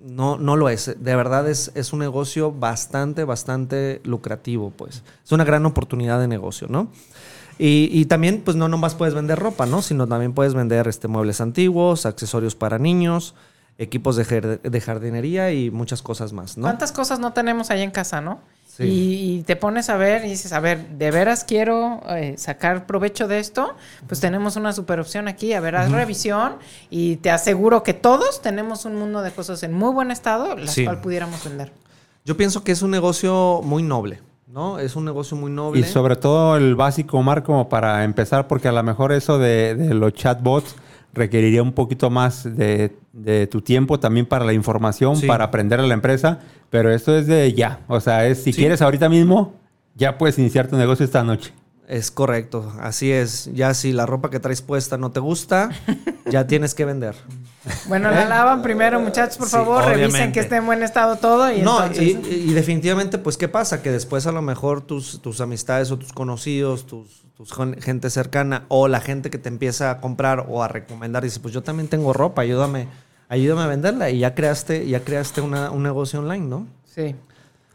No, 0.01 0.37
no 0.37 0.55
lo 0.55 0.69
es. 0.69 0.95
De 0.97 1.15
verdad 1.15 1.49
es, 1.49 1.71
es 1.75 1.91
un 1.91 1.99
negocio 1.99 2.51
bastante, 2.51 3.25
bastante 3.25 4.01
lucrativo, 4.05 4.71
pues. 4.71 5.03
Es 5.23 5.31
una 5.31 5.43
gran 5.43 5.65
oportunidad 5.65 6.19
de 6.19 6.27
negocio, 6.27 6.67
¿no? 6.69 6.89
Y, 7.57 7.89
y 7.91 8.05
también, 8.05 8.41
pues 8.43 8.55
no 8.55 8.69
nomás 8.69 8.95
puedes 8.95 9.13
vender 9.13 9.37
ropa, 9.37 9.65
¿no? 9.65 9.81
Sino 9.81 10.07
también 10.07 10.33
puedes 10.33 10.53
vender 10.53 10.87
este, 10.87 11.09
muebles 11.09 11.41
antiguos, 11.41 12.05
accesorios 12.05 12.55
para 12.55 12.79
niños, 12.79 13.35
equipos 13.79 14.15
de, 14.15 14.25
jar- 14.25 14.61
de 14.61 14.81
jardinería 14.81 15.51
y 15.51 15.71
muchas 15.71 16.01
cosas 16.03 16.31
más, 16.33 16.57
¿no? 16.57 16.63
¿Cuántas 16.63 16.91
cosas 16.91 17.19
no 17.19 17.33
tenemos 17.33 17.71
ahí 17.71 17.81
en 17.81 17.89
casa, 17.91 18.21
no? 18.21 18.39
Sí. 18.67 18.83
Y, 18.83 19.39
y 19.39 19.43
te 19.43 19.55
pones 19.55 19.89
a 19.89 19.97
ver 19.97 20.23
y 20.25 20.29
dices, 20.29 20.53
a 20.53 20.59
ver, 20.59 20.87
¿de 20.89 21.11
veras 21.11 21.43
quiero 21.43 22.01
eh, 22.09 22.35
sacar 22.37 22.85
provecho 22.85 23.27
de 23.27 23.39
esto? 23.39 23.75
Pues 24.07 24.19
tenemos 24.21 24.55
una 24.55 24.71
super 24.73 24.99
opción 24.99 25.27
aquí. 25.27 25.53
A 25.53 25.59
ver, 25.59 25.75
haz 25.75 25.91
revisión 25.91 26.53
y 26.89 27.17
te 27.17 27.29
aseguro 27.31 27.83
que 27.83 27.93
todos 27.93 28.41
tenemos 28.41 28.85
un 28.85 28.95
mundo 28.95 29.21
de 29.21 29.31
cosas 29.31 29.63
en 29.63 29.73
muy 29.73 29.91
buen 29.93 30.11
estado, 30.11 30.55
las 30.55 30.71
Sí. 30.71 30.83
cuales 30.85 31.01
pudiéramos 31.01 31.43
vender. 31.43 31.73
Yo 32.23 32.37
pienso 32.37 32.63
que 32.63 32.71
es 32.71 32.81
un 32.81 32.91
negocio 32.91 33.61
muy 33.63 33.83
noble, 33.83 34.21
¿no? 34.47 34.79
Es 34.79 34.95
un 34.95 35.03
negocio 35.03 35.35
muy 35.35 35.51
noble. 35.51 35.81
Y 35.81 35.83
sobre 35.83 36.15
todo 36.15 36.55
el 36.55 36.75
básico, 36.75 37.17
Omar, 37.17 37.43
como 37.43 37.67
para 37.69 38.03
empezar, 38.05 38.47
porque 38.47 38.67
a 38.67 38.71
lo 38.71 38.83
mejor 38.83 39.11
eso 39.11 39.39
de, 39.39 39.75
de 39.75 39.93
los 39.93 40.13
chatbots 40.13 40.75
requeriría 41.13 41.63
un 41.63 41.73
poquito 41.73 42.09
más 42.09 42.43
de, 42.43 42.95
de 43.13 43.47
tu 43.47 43.61
tiempo 43.61 43.99
también 43.99 44.25
para 44.25 44.45
la 44.45 44.53
información, 44.53 45.15
Sí. 45.15 45.27
para 45.27 45.45
aprender 45.45 45.79
a 45.79 45.83
la 45.83 45.93
empresa, 45.93 46.39
pero 46.69 46.93
esto 46.93 47.17
es 47.17 47.27
de 47.27 47.51
ya. 47.53 47.79
O 47.87 47.99
sea, 47.99 48.27
es 48.27 48.43
si 48.43 48.53
Sí. 48.53 48.59
quieres 48.61 48.81
ahorita 48.81 49.09
mismo, 49.09 49.53
ya 49.95 50.17
puedes 50.17 50.37
iniciar 50.39 50.67
tu 50.67 50.77
negocio 50.77 51.03
esta 51.05 51.23
noche. 51.23 51.51
Es 51.87 52.11
correcto, 52.11 52.71
así 52.79 53.11
es. 53.11 53.49
Ya 53.55 53.73
si 53.73 53.91
la 53.91 54.05
ropa 54.05 54.29
que 54.29 54.39
traes 54.39 54.61
puesta 54.61 54.99
no 54.99 55.11
te 55.11 55.19
gusta, 55.19 55.71
ya 56.29 56.45
tienes 56.45 56.75
que 56.75 56.85
vender. 56.85 57.15
Bueno, 57.87 58.11
la 58.11 58.25
lavan 58.25 58.61
primero, 58.61 58.99
muchachos, 58.99 59.37
por 59.37 59.47
Sí, 59.47 59.53
favor, 59.53 59.83
revisen 59.85 60.31
que 60.31 60.39
esté 60.39 60.57
en 60.57 60.67
buen 60.67 60.83
estado 60.83 61.15
todo 61.15 61.51
y 61.51 61.63
no, 61.63 61.81
entonces... 61.83 62.15
y, 62.31 62.49
y 62.51 62.53
definitivamente, 62.53 63.17
pues, 63.17 63.37
¿qué 63.37 63.47
pasa? 63.47 63.81
Que 63.81 63.89
después 63.91 64.27
a 64.27 64.31
lo 64.31 64.43
mejor 64.43 64.81
tus, 64.81 65.19
tus 65.23 65.41
amistades 65.41 65.89
o 65.89 65.97
tus 65.97 66.13
conocidos, 66.13 66.85
tus, 66.85 67.23
tus 67.39 67.53
gente 67.53 68.09
cercana 68.09 68.65
o 68.67 68.89
la 68.89 68.99
gente 68.99 69.29
que 69.29 69.37
te 69.37 69.47
empieza 69.47 69.91
a 69.91 70.01
comprar 70.01 70.47
o 70.49 70.61
a 70.61 70.67
recomendar, 70.67 71.23
dice, 71.23 71.39
pues 71.39 71.53
yo 71.53 71.63
también 71.63 71.87
tengo 71.87 72.11
ropa, 72.11 72.41
ayúdame, 72.41 72.89
ayúdame 73.29 73.61
a 73.61 73.67
venderla. 73.67 74.09
Y 74.09 74.19
ya 74.19 74.35
creaste, 74.35 74.85
ya 74.89 75.05
creaste 75.05 75.39
una- 75.39 75.71
un 75.71 75.81
negocio 75.81 76.19
online, 76.19 76.45
¿no? 76.47 76.67
Sí, 76.83 77.15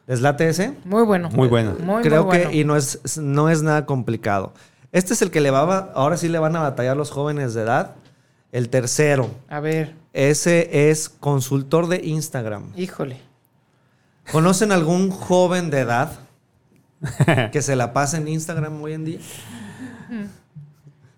¿Les 0.07 0.21
late 0.21 0.51
ese? 0.51 0.75
muy 0.85 1.03
bueno. 1.05 1.31
Muy 1.31 1.49
bueno. 1.49 1.77
Muy, 1.81 2.03
Creo 2.03 2.25
muy 2.25 2.33
que, 2.33 2.45
bueno. 2.45 2.59
y 2.61 2.65
no 2.65 2.77
es, 2.77 3.17
no 3.17 3.49
es 3.49 3.63
nada 3.63 3.87
complicado. 3.87 4.53
Este 4.93 5.15
es 5.15 5.23
el 5.23 5.31
que 5.31 5.41
le 5.41 5.51
va, 5.51 5.63
a- 5.63 5.93
ahora 5.95 6.19
sí 6.19 6.29
le 6.29 6.39
van 6.39 6.55
a 6.57 6.61
batallar 6.61 6.95
los 6.95 7.11
jóvenes 7.11 7.55
de 7.55 7.63
edad. 7.63 7.95
El 8.53 8.69
tercero, 8.69 9.31
A 9.49 9.61
ver, 9.61 9.95
ese 10.13 10.91
es 10.91 11.09
consultor 11.09 11.87
de 11.89 12.05
Instagram. 12.05 12.65
híjole. 12.77 13.19
¿Conocen 14.31 14.73
algún 14.73 15.11
joven 15.11 15.71
de 15.71 15.81
edad 15.81 16.19
que 17.53 17.63
se 17.63 17.77
la 17.77 17.93
pase 17.93 18.19
en 18.19 18.29
Instagram 18.29 18.81
hoy 18.83 18.93
en 18.93 19.05
día? 19.05 19.19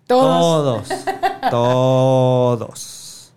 Todos. 0.05 0.87
Todos. 0.87 1.05
Todos. 1.51 3.33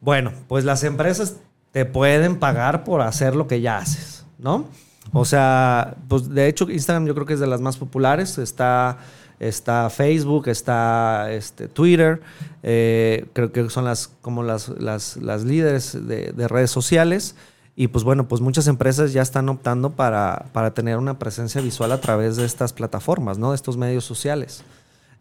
Bueno, 0.00 0.32
pues 0.48 0.64
las 0.64 0.82
empresas 0.84 1.36
te 1.72 1.84
pueden 1.84 2.38
pagar 2.38 2.84
por 2.84 3.00
hacer 3.00 3.34
lo 3.36 3.46
que 3.46 3.60
ya 3.60 3.78
haces, 3.78 4.24
¿no? 4.38 4.66
O 5.12 5.24
sea, 5.24 5.96
pues 6.08 6.28
de 6.28 6.48
hecho 6.48 6.70
Instagram 6.70 7.06
yo 7.06 7.14
creo 7.14 7.26
que 7.26 7.34
es 7.34 7.40
de 7.40 7.46
las 7.46 7.60
más 7.60 7.76
populares. 7.76 8.38
Está, 8.38 8.98
está 9.40 9.90
Facebook, 9.90 10.48
está 10.48 11.30
este, 11.32 11.68
Twitter. 11.68 12.20
eh, 12.62 13.26
creo 13.32 13.52
que 13.52 13.68
son 13.70 13.84
las 13.84 14.08
como 14.20 14.42
las, 14.42 14.68
las, 14.68 15.16
las 15.18 15.44
líderes 15.44 16.06
de, 16.06 16.32
de 16.32 16.48
redes 16.48 16.70
sociales. 16.70 17.36
Y 17.76 17.88
pues 17.88 18.04
bueno, 18.04 18.28
pues 18.28 18.40
muchas 18.40 18.66
empresas 18.68 19.12
ya 19.12 19.22
están 19.22 19.48
optando 19.48 19.90
para, 19.90 20.46
para 20.52 20.72
tener 20.74 20.96
una 20.96 21.18
presencia 21.18 21.60
visual 21.60 21.90
a 21.92 22.00
través 22.00 22.36
de 22.36 22.44
estas 22.44 22.72
plataformas, 22.72 23.38
¿no? 23.38 23.50
De 23.50 23.56
estos 23.56 23.76
medios 23.76 24.04
sociales. 24.04 24.62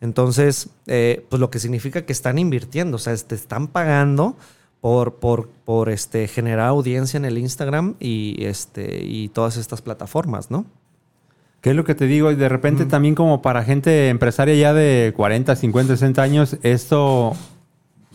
Entonces, 0.01 0.69
eh, 0.85 1.25
pues 1.29 1.39
lo 1.39 1.49
que 1.49 1.59
significa 1.59 2.03
que 2.03 2.13
están 2.13 2.37
invirtiendo, 2.37 2.97
o 2.97 2.99
sea, 2.99 3.15
te 3.15 3.35
están 3.35 3.67
pagando 3.67 4.35
por, 4.81 5.15
por, 5.15 5.47
por 5.47 5.89
este, 5.89 6.27
generar 6.27 6.67
audiencia 6.67 7.17
en 7.17 7.23
el 7.23 7.37
Instagram 7.37 7.95
y, 8.01 8.43
este, 8.43 9.03
y 9.03 9.29
todas 9.29 9.55
estas 9.55 9.81
plataformas, 9.81 10.51
¿no? 10.51 10.65
¿Qué 11.61 11.69
es 11.69 11.75
lo 11.77 11.85
que 11.85 11.95
te 11.95 12.05
digo? 12.05 12.29
Y 12.29 12.35
de 12.35 12.49
repente 12.49 12.85
también 12.85 13.15
como 13.15 13.41
para 13.41 13.63
gente 13.63 14.09
empresaria 14.09 14.55
ya 14.55 14.73
de 14.73 15.13
40, 15.15 15.55
50, 15.55 15.93
60 15.95 16.21
años, 16.21 16.57
esto, 16.61 17.31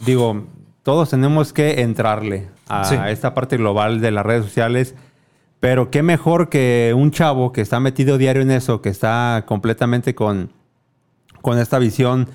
digo, 0.05 0.45
todos 0.89 1.11
tenemos 1.11 1.53
que 1.53 1.83
entrarle 1.83 2.49
a 2.67 2.83
Sí. 2.85 2.97
esta 3.09 3.35
parte 3.35 3.59
global 3.59 4.01
de 4.01 4.11
las 4.11 4.25
redes 4.25 4.43
sociales, 4.47 4.95
pero 5.61 5.91
qué 5.91 6.03
mejor 6.03 6.49
que 6.49 6.95
un 6.97 7.11
chavo 7.11 7.53
que 7.53 7.61
está 7.61 7.79
metido 7.79 8.17
diario 8.17 8.41
en 8.41 8.51
eso, 8.51 8.81
que 8.81 8.89
está 8.89 9.45
completamente 9.47 10.15
con, 10.15 10.51
con 11.43 11.59
esta 11.59 11.79
visión 11.79 12.31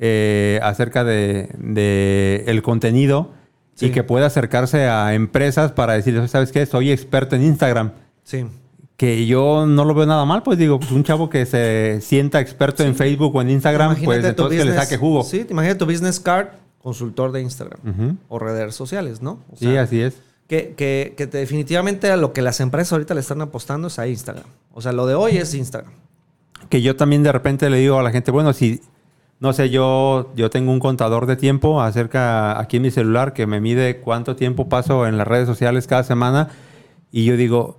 eh, 0.00 0.58
acerca 0.62 1.04
de, 1.04 1.50
de 1.58 2.44
el 2.46 2.62
contenido 2.62 3.32
Sí. 3.74 3.86
y 3.86 3.90
que 3.90 4.02
pueda 4.04 4.24
acercarse 4.28 4.88
a 4.88 5.12
empresas 5.12 5.72
para 5.72 5.92
decir, 5.92 6.26
¿sabes 6.28 6.50
qué? 6.50 6.64
Soy 6.64 6.90
experto 6.90 7.36
en 7.36 7.42
Instagram 7.42 7.90
Sí. 8.24 8.46
que 8.96 9.26
yo 9.26 9.66
no 9.66 9.84
lo 9.84 9.92
veo 9.92 10.06
nada 10.06 10.24
mal, 10.24 10.42
pues 10.42 10.56
digo, 10.56 10.78
pues 10.80 10.92
un 10.92 11.04
chavo 11.04 11.28
que 11.28 11.44
se 11.44 12.00
sienta 12.00 12.40
experto 12.40 12.84
en 12.84 12.94
Facebook 12.96 13.36
o 13.36 13.42
en 13.42 13.50
Instagram, 13.50 13.90
pues 13.90 14.02
Imagínate 14.02 14.28
entonces 14.30 14.58
que 14.60 14.64
le 14.64 14.70
business- 14.70 14.84
saque 14.88 14.96
jugo. 14.96 15.22
Sí, 15.24 15.44
te 15.44 15.52
imagínate 15.52 15.78
tu 15.78 15.84
business 15.84 16.18
card, 16.20 16.46
consultor 16.82 17.32
de 17.32 17.40
Instagram 17.42 18.16
o 18.28 18.38
redes 18.38 18.74
sociales, 18.74 19.20
¿no? 19.22 19.40
O 19.52 19.56
Sí, 19.56 19.76
así 19.76 20.00
es. 20.00 20.20
Que, 20.46 20.74
que, 20.76 21.14
que 21.16 21.26
te- 21.26 21.38
definitivamente 21.38 22.10
a 22.10 22.16
lo 22.16 22.32
que 22.32 22.40
las 22.40 22.60
empresas 22.60 22.92
ahorita 22.94 23.14
le 23.14 23.20
están 23.20 23.40
apostando 23.42 23.88
es 23.88 23.98
a 23.98 24.06
Instagram. 24.06 24.46
O 24.72 24.80
sea, 24.80 24.92
lo 24.92 25.06
de 25.06 25.14
hoy 25.14 25.36
es 25.36 25.52
Instagram. 25.54 25.92
Que 26.70 26.80
yo 26.80 26.96
también 26.96 27.22
de 27.22 27.32
repente 27.32 27.68
le 27.68 27.78
digo 27.78 27.98
a 27.98 28.02
la 28.02 28.10
gente, 28.10 28.30
bueno, 28.30 28.52
si, 28.54 28.80
no 29.40 29.52
sé, 29.52 29.68
yo, 29.70 30.32
yo 30.36 30.48
tengo 30.50 30.72
un 30.72 30.80
contador 30.80 31.26
de 31.26 31.36
tiempo 31.36 31.82
acerca 31.82 32.58
aquí 32.58 32.78
en 32.78 32.84
mi 32.84 32.90
celular 32.90 33.32
que 33.34 33.46
me 33.46 33.60
mide 33.60 34.00
cuánto 34.00 34.36
tiempo 34.36 34.68
paso 34.68 35.06
en 35.06 35.18
las 35.18 35.28
redes 35.28 35.46
sociales 35.46 35.86
cada 35.86 36.02
semana 36.04 36.48
y 37.12 37.24
yo 37.26 37.36
digo, 37.36 37.78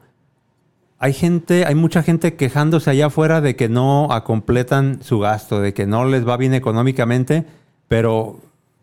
hay 0.99 1.13
gente, 1.13 1.65
hay 1.65 1.75
mucha 1.75 2.03
gente 2.03 2.35
quejándose 2.35 2.89
allá 2.89 3.07
afuera 3.07 3.41
de 3.41 3.55
que 3.55 3.69
no 3.69 4.12
acompletan 4.12 4.99
su 5.01 5.19
gasto, 5.19 5.59
de 5.62 5.73
que 5.73 5.85
no 5.88 6.05
les 6.05 6.27
va 6.27 6.35
bien 6.38 6.53
económicamente, 6.53 7.45
pero 7.88 8.39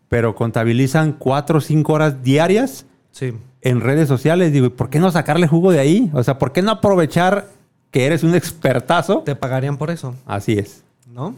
pero 0.09 0.35
contabilizan 0.35 1.13
cuatro 1.13 1.57
o 1.57 1.61
cinco 1.61 1.93
horas 1.93 2.23
diarias 2.23 2.85
Sí. 3.11 3.33
en 3.61 3.81
redes 3.81 4.07
sociales. 4.07 4.51
Digo, 4.53 4.69
¿por 4.69 4.89
qué 4.89 4.99
no 4.99 5.11
sacarle 5.11 5.47
jugo 5.47 5.71
de 5.71 5.79
ahí? 5.79 6.09
O 6.13 6.23
sea, 6.23 6.37
¿por 6.37 6.51
qué 6.51 6.61
no 6.61 6.71
aprovechar 6.71 7.49
que 7.91 8.05
eres 8.05 8.23
un 8.23 8.35
expertazo? 8.35 9.19
Te 9.25 9.35
pagarían 9.35 9.77
por 9.77 9.89
eso, 9.89 10.15
Así 10.25 10.53
es. 10.53 10.83
¿no? 11.11 11.35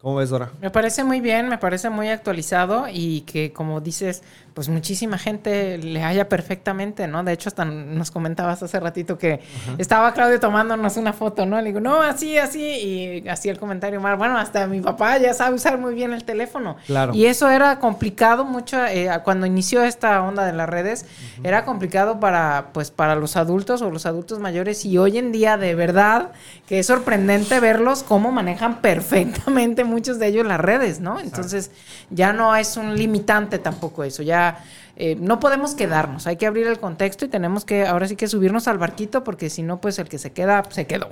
¿Cómo 0.00 0.14
ves, 0.14 0.30
Dora? 0.30 0.52
Me 0.60 0.70
parece 0.70 1.02
muy 1.02 1.20
bien, 1.20 1.48
me 1.48 1.58
parece 1.58 1.90
muy 1.90 2.08
actualizado 2.08 2.86
y 2.88 3.22
que 3.22 3.52
como 3.52 3.80
dices, 3.80 4.22
pues 4.54 4.68
muchísima 4.68 5.18
gente 5.18 5.76
le 5.78 6.04
haya 6.04 6.28
perfectamente, 6.28 7.08
¿no? 7.08 7.24
De 7.24 7.32
hecho, 7.32 7.48
hasta 7.48 7.64
nos 7.64 8.12
comentabas 8.12 8.62
hace 8.62 8.78
ratito 8.78 9.18
que 9.18 9.40
estaba 9.76 10.12
Claudio 10.14 10.38
tomándonos 10.38 10.96
una 10.96 11.12
foto, 11.12 11.46
¿no? 11.46 11.60
Le 11.60 11.66
digo, 11.66 11.80
no, 11.80 12.00
así, 12.00 12.38
así, 12.38 12.60
y 12.60 13.28
así 13.28 13.48
el 13.48 13.58
comentario 13.58 14.00
más, 14.00 14.16
bueno, 14.16 14.38
hasta 14.38 14.68
mi 14.68 14.80
papá 14.80 15.18
ya 15.18 15.34
sabe 15.34 15.56
usar 15.56 15.78
muy 15.78 15.94
bien 15.94 16.12
el 16.12 16.22
teléfono. 16.22 16.76
Claro. 16.86 17.12
Y 17.12 17.26
eso 17.26 17.50
era 17.50 17.80
complicado 17.80 18.44
mucho, 18.44 18.84
eh, 18.86 19.10
cuando 19.24 19.46
inició 19.46 19.82
esta 19.82 20.22
onda 20.22 20.44
de 20.44 20.52
las 20.52 20.68
redes, 20.68 21.06
era 21.42 21.64
complicado 21.64 22.20
para, 22.20 22.70
pues, 22.72 22.92
para 22.92 23.16
los 23.16 23.36
adultos 23.36 23.82
o 23.82 23.90
los 23.90 24.06
adultos 24.06 24.38
mayores 24.38 24.84
y 24.84 24.96
hoy 24.96 25.18
en 25.18 25.32
día 25.32 25.56
de 25.56 25.74
verdad 25.74 26.30
que 26.68 26.78
es 26.78 26.86
sorprendente 26.86 27.58
verlos 27.58 28.04
cómo 28.04 28.30
manejan 28.30 28.76
perfectamente 28.80 29.87
muchos 29.88 30.18
de 30.18 30.28
ellos 30.28 30.46
las 30.46 30.60
redes, 30.60 31.00
¿no? 31.00 31.18
Entonces 31.18 31.70
ya 32.10 32.32
no 32.32 32.54
es 32.54 32.76
un 32.76 32.96
limitante 32.96 33.58
tampoco 33.58 34.04
eso, 34.04 34.22
ya 34.22 34.64
eh, 34.96 35.16
no 35.16 35.40
podemos 35.40 35.74
quedarnos, 35.74 36.26
hay 36.26 36.36
que 36.36 36.46
abrir 36.46 36.66
el 36.66 36.78
contexto 36.78 37.24
y 37.24 37.28
tenemos 37.28 37.64
que 37.64 37.86
ahora 37.86 38.06
sí 38.06 38.16
que 38.16 38.28
subirnos 38.28 38.68
al 38.68 38.78
barquito 38.78 39.24
porque 39.24 39.50
si 39.50 39.62
no, 39.62 39.80
pues 39.80 39.98
el 39.98 40.08
que 40.08 40.18
se 40.18 40.32
queda, 40.32 40.62
se 40.70 40.86
quedó. 40.86 41.08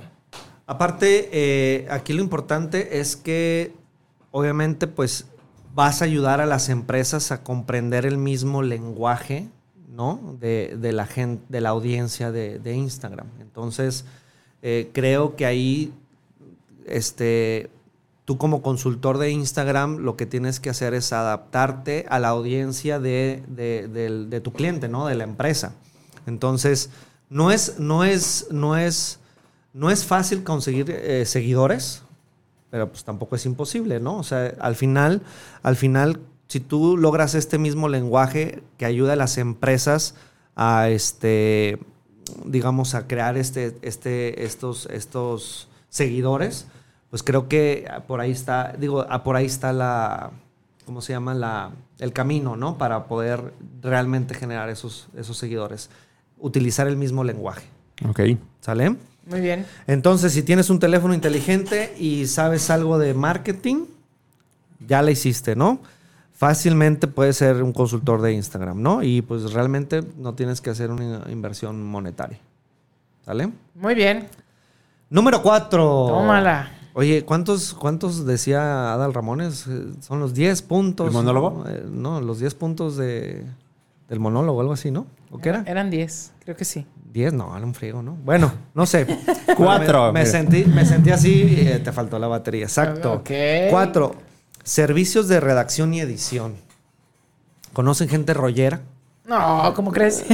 Aparte, 0.65 1.29
eh, 1.31 1.87
aquí 1.89 2.13
lo 2.13 2.21
importante 2.21 2.99
es 2.99 3.15
que 3.15 3.73
obviamente 4.31 4.87
pues 4.87 5.25
vas 5.73 6.01
a 6.01 6.05
ayudar 6.05 6.41
a 6.41 6.45
las 6.45 6.69
empresas 6.69 7.31
a 7.31 7.43
comprender 7.43 8.05
el 8.05 8.17
mismo 8.17 8.63
lenguaje, 8.63 9.47
¿no? 9.89 10.37
De, 10.39 10.75
de 10.79 10.91
la 10.91 11.05
gente, 11.05 11.43
de 11.49 11.61
la 11.61 11.69
audiencia 11.69 12.31
de, 12.31 12.59
de 12.59 12.73
Instagram. 12.73 13.27
Entonces, 13.39 14.05
eh, 14.61 14.89
creo 14.93 15.35
que 15.35 15.45
ahí, 15.45 15.93
este, 16.85 17.69
tú 18.27 18.37
como 18.37 18.61
consultor 18.61 19.19
de 19.19 19.31
Instagram, 19.31 19.99
lo 19.99 20.17
que 20.17 20.25
tienes 20.25 20.59
que 20.59 20.69
hacer 20.69 20.93
es 20.93 21.13
adaptarte 21.13 22.05
a 22.09 22.19
la 22.19 22.27
audiencia 22.27 22.99
de, 22.99 23.41
de- 23.47 24.41
tu 24.41 24.51
cliente, 24.51 24.89
¿no? 24.89 25.07
De 25.07 25.15
la 25.15 25.23
empresa. 25.23 25.75
Entonces, 26.25 26.89
no 27.29 27.51
es, 27.51 27.79
no 27.79 28.03
es, 28.03 28.47
no 28.51 28.75
es, 28.75 29.21
no 29.71 29.89
es 29.91 30.03
fácil 30.03 30.43
conseguir 30.43 30.91
eh, 30.91 31.23
seguidores, 31.25 32.01
pero 32.69 32.89
pues 32.89 33.05
tampoco 33.05 33.37
es 33.37 33.45
imposible, 33.45 34.01
¿no? 34.01 34.17
O 34.17 34.23
sea, 34.23 34.53
al 34.59 34.75
final, 34.75 35.21
al 35.63 35.77
final, 35.77 36.19
si 36.49 36.59
tú 36.59 36.97
logras 36.97 37.33
este 37.33 37.57
mismo 37.57 37.87
lenguaje 37.87 38.61
que 38.77 38.85
ayuda 38.85 39.13
a 39.13 39.15
las 39.15 39.37
empresas 39.37 40.15
a 40.57 40.89
este, 40.89 41.79
digamos, 42.43 42.93
a 42.93 43.07
crear 43.07 43.37
este, 43.37 43.77
este, 43.83 44.43
estos, 44.43 44.85
estos 44.91 45.69
seguidores, 45.87 46.67
pues 47.09 47.23
creo 47.23 47.47
que 47.47 47.89
por 48.07 48.19
ahí 48.19 48.31
está, 48.31 48.73
digo, 48.77 49.05
ah, 49.09 49.23
por 49.23 49.35
ahí 49.35 49.45
está 49.45 49.71
la, 49.73 50.31
¿cómo 50.85 51.01
se 51.01 51.13
llama? 51.13 51.33
La, 51.33 51.71
el 51.99 52.13
camino, 52.13 52.55
¿no? 52.55 52.77
Para 52.77 53.05
poder 53.05 53.53
realmente 53.81 54.33
generar 54.33 54.69
esos, 54.69 55.07
esos 55.15 55.37
seguidores. 55.37 55.89
Utilizar 56.39 56.87
el 56.87 56.97
mismo 56.97 57.23
lenguaje. 57.23 57.67
Ok. 58.07 58.21
¿Sale? 58.61 58.95
Muy 59.25 59.41
bien. 59.41 59.65
Entonces, 59.87 60.33
si 60.33 60.43
tienes 60.43 60.69
un 60.69 60.79
teléfono 60.79 61.13
inteligente 61.13 61.93
y 61.97 62.27
sabes 62.27 62.69
algo 62.69 62.97
de 62.97 63.13
marketing, 63.13 63.85
ya 64.85 65.01
la 65.01 65.11
hiciste, 65.11 65.55
¿no? 65.55 65.79
Fácilmente 66.33 67.07
puedes 67.07 67.37
ser 67.37 67.63
un 67.63 67.73
consultor 67.73 68.21
de 68.21 68.33
Instagram, 68.33 68.81
¿no? 68.81 69.01
Y 69.01 69.21
pues 69.21 69.53
realmente 69.53 70.03
no 70.17 70.35
tienes 70.35 70.61
que 70.61 70.69
hacer 70.69 70.91
una 70.91 71.23
inversión 71.29 71.83
monetaria. 71.83 72.39
¿Sale? 73.25 73.49
Muy 73.75 73.95
bien. 73.95 74.29
Número 75.09 75.41
cuatro. 75.41 76.05
Tómala. 76.09 76.76
Oye, 76.97 77.23
¿cuántos, 77.25 77.75
¿cuántos 77.75 78.25
decía 78.25 78.91
Adal 78.93 79.13
Ramones? 79.13 79.65
Eh, 79.67 79.85
Son 80.01 80.19
los 80.19 80.33
10 80.33 80.63
puntos. 80.63 81.05
¿El 81.07 81.13
monólogo? 81.13 81.63
Eh, 81.69 81.85
No, 81.87 82.19
los 82.21 82.39
10 82.39 82.55
puntos 82.55 82.97
de, 82.97 83.43
del 84.09 84.19
monólogo, 84.19 84.61
algo 84.61 84.73
así, 84.73 84.89
¿no? 84.89 85.05
¿O 85.29 85.37
qué 85.37 85.49
era? 85.49 85.63
Eran 85.67 85.91
10, 85.91 86.31
creo 86.43 86.55
que 86.57 86.65
sí. 86.65 86.87
10, 87.13 87.33
no, 87.33 87.55
era 87.55 87.63
un 87.65 87.75
friego, 87.75 88.01
¿no? 88.01 88.17
Bueno, 88.25 88.51
no 88.73 88.87
sé. 88.87 89.05
Cuatro, 89.57 90.11
Me, 90.11 90.25
sentí, 90.25 90.65
me 90.65 90.85
sentí 90.87 91.11
así 91.11 91.43
y 91.43 91.67
eh, 91.67 91.79
te 91.83 91.91
faltó 91.91 92.17
la 92.17 92.27
batería. 92.27 92.63
Exacto. 92.63 93.13
Ok. 93.13 93.29
Cuatro. 93.69 94.15
Servicios 94.63 95.27
de 95.27 95.39
redacción 95.39 95.93
y 95.93 96.01
edición. 96.01 96.55
¿Conocen 97.73 98.09
gente 98.09 98.33
rollera? 98.33 98.81
No, 99.27 99.71
¿cómo 99.75 99.91
crees? 99.91 100.25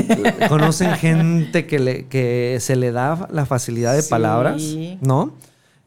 ¿Conocen 0.47 0.91
gente 0.95 1.67
que, 1.67 1.79
le, 1.79 2.05
que 2.05 2.57
se 2.61 2.77
le 2.77 2.91
da 2.93 3.27
la 3.31 3.45
facilidad 3.45 3.93
de 3.95 4.01
Sí. 4.01 4.09
palabras? 4.09 4.61
¿No? 5.01 5.33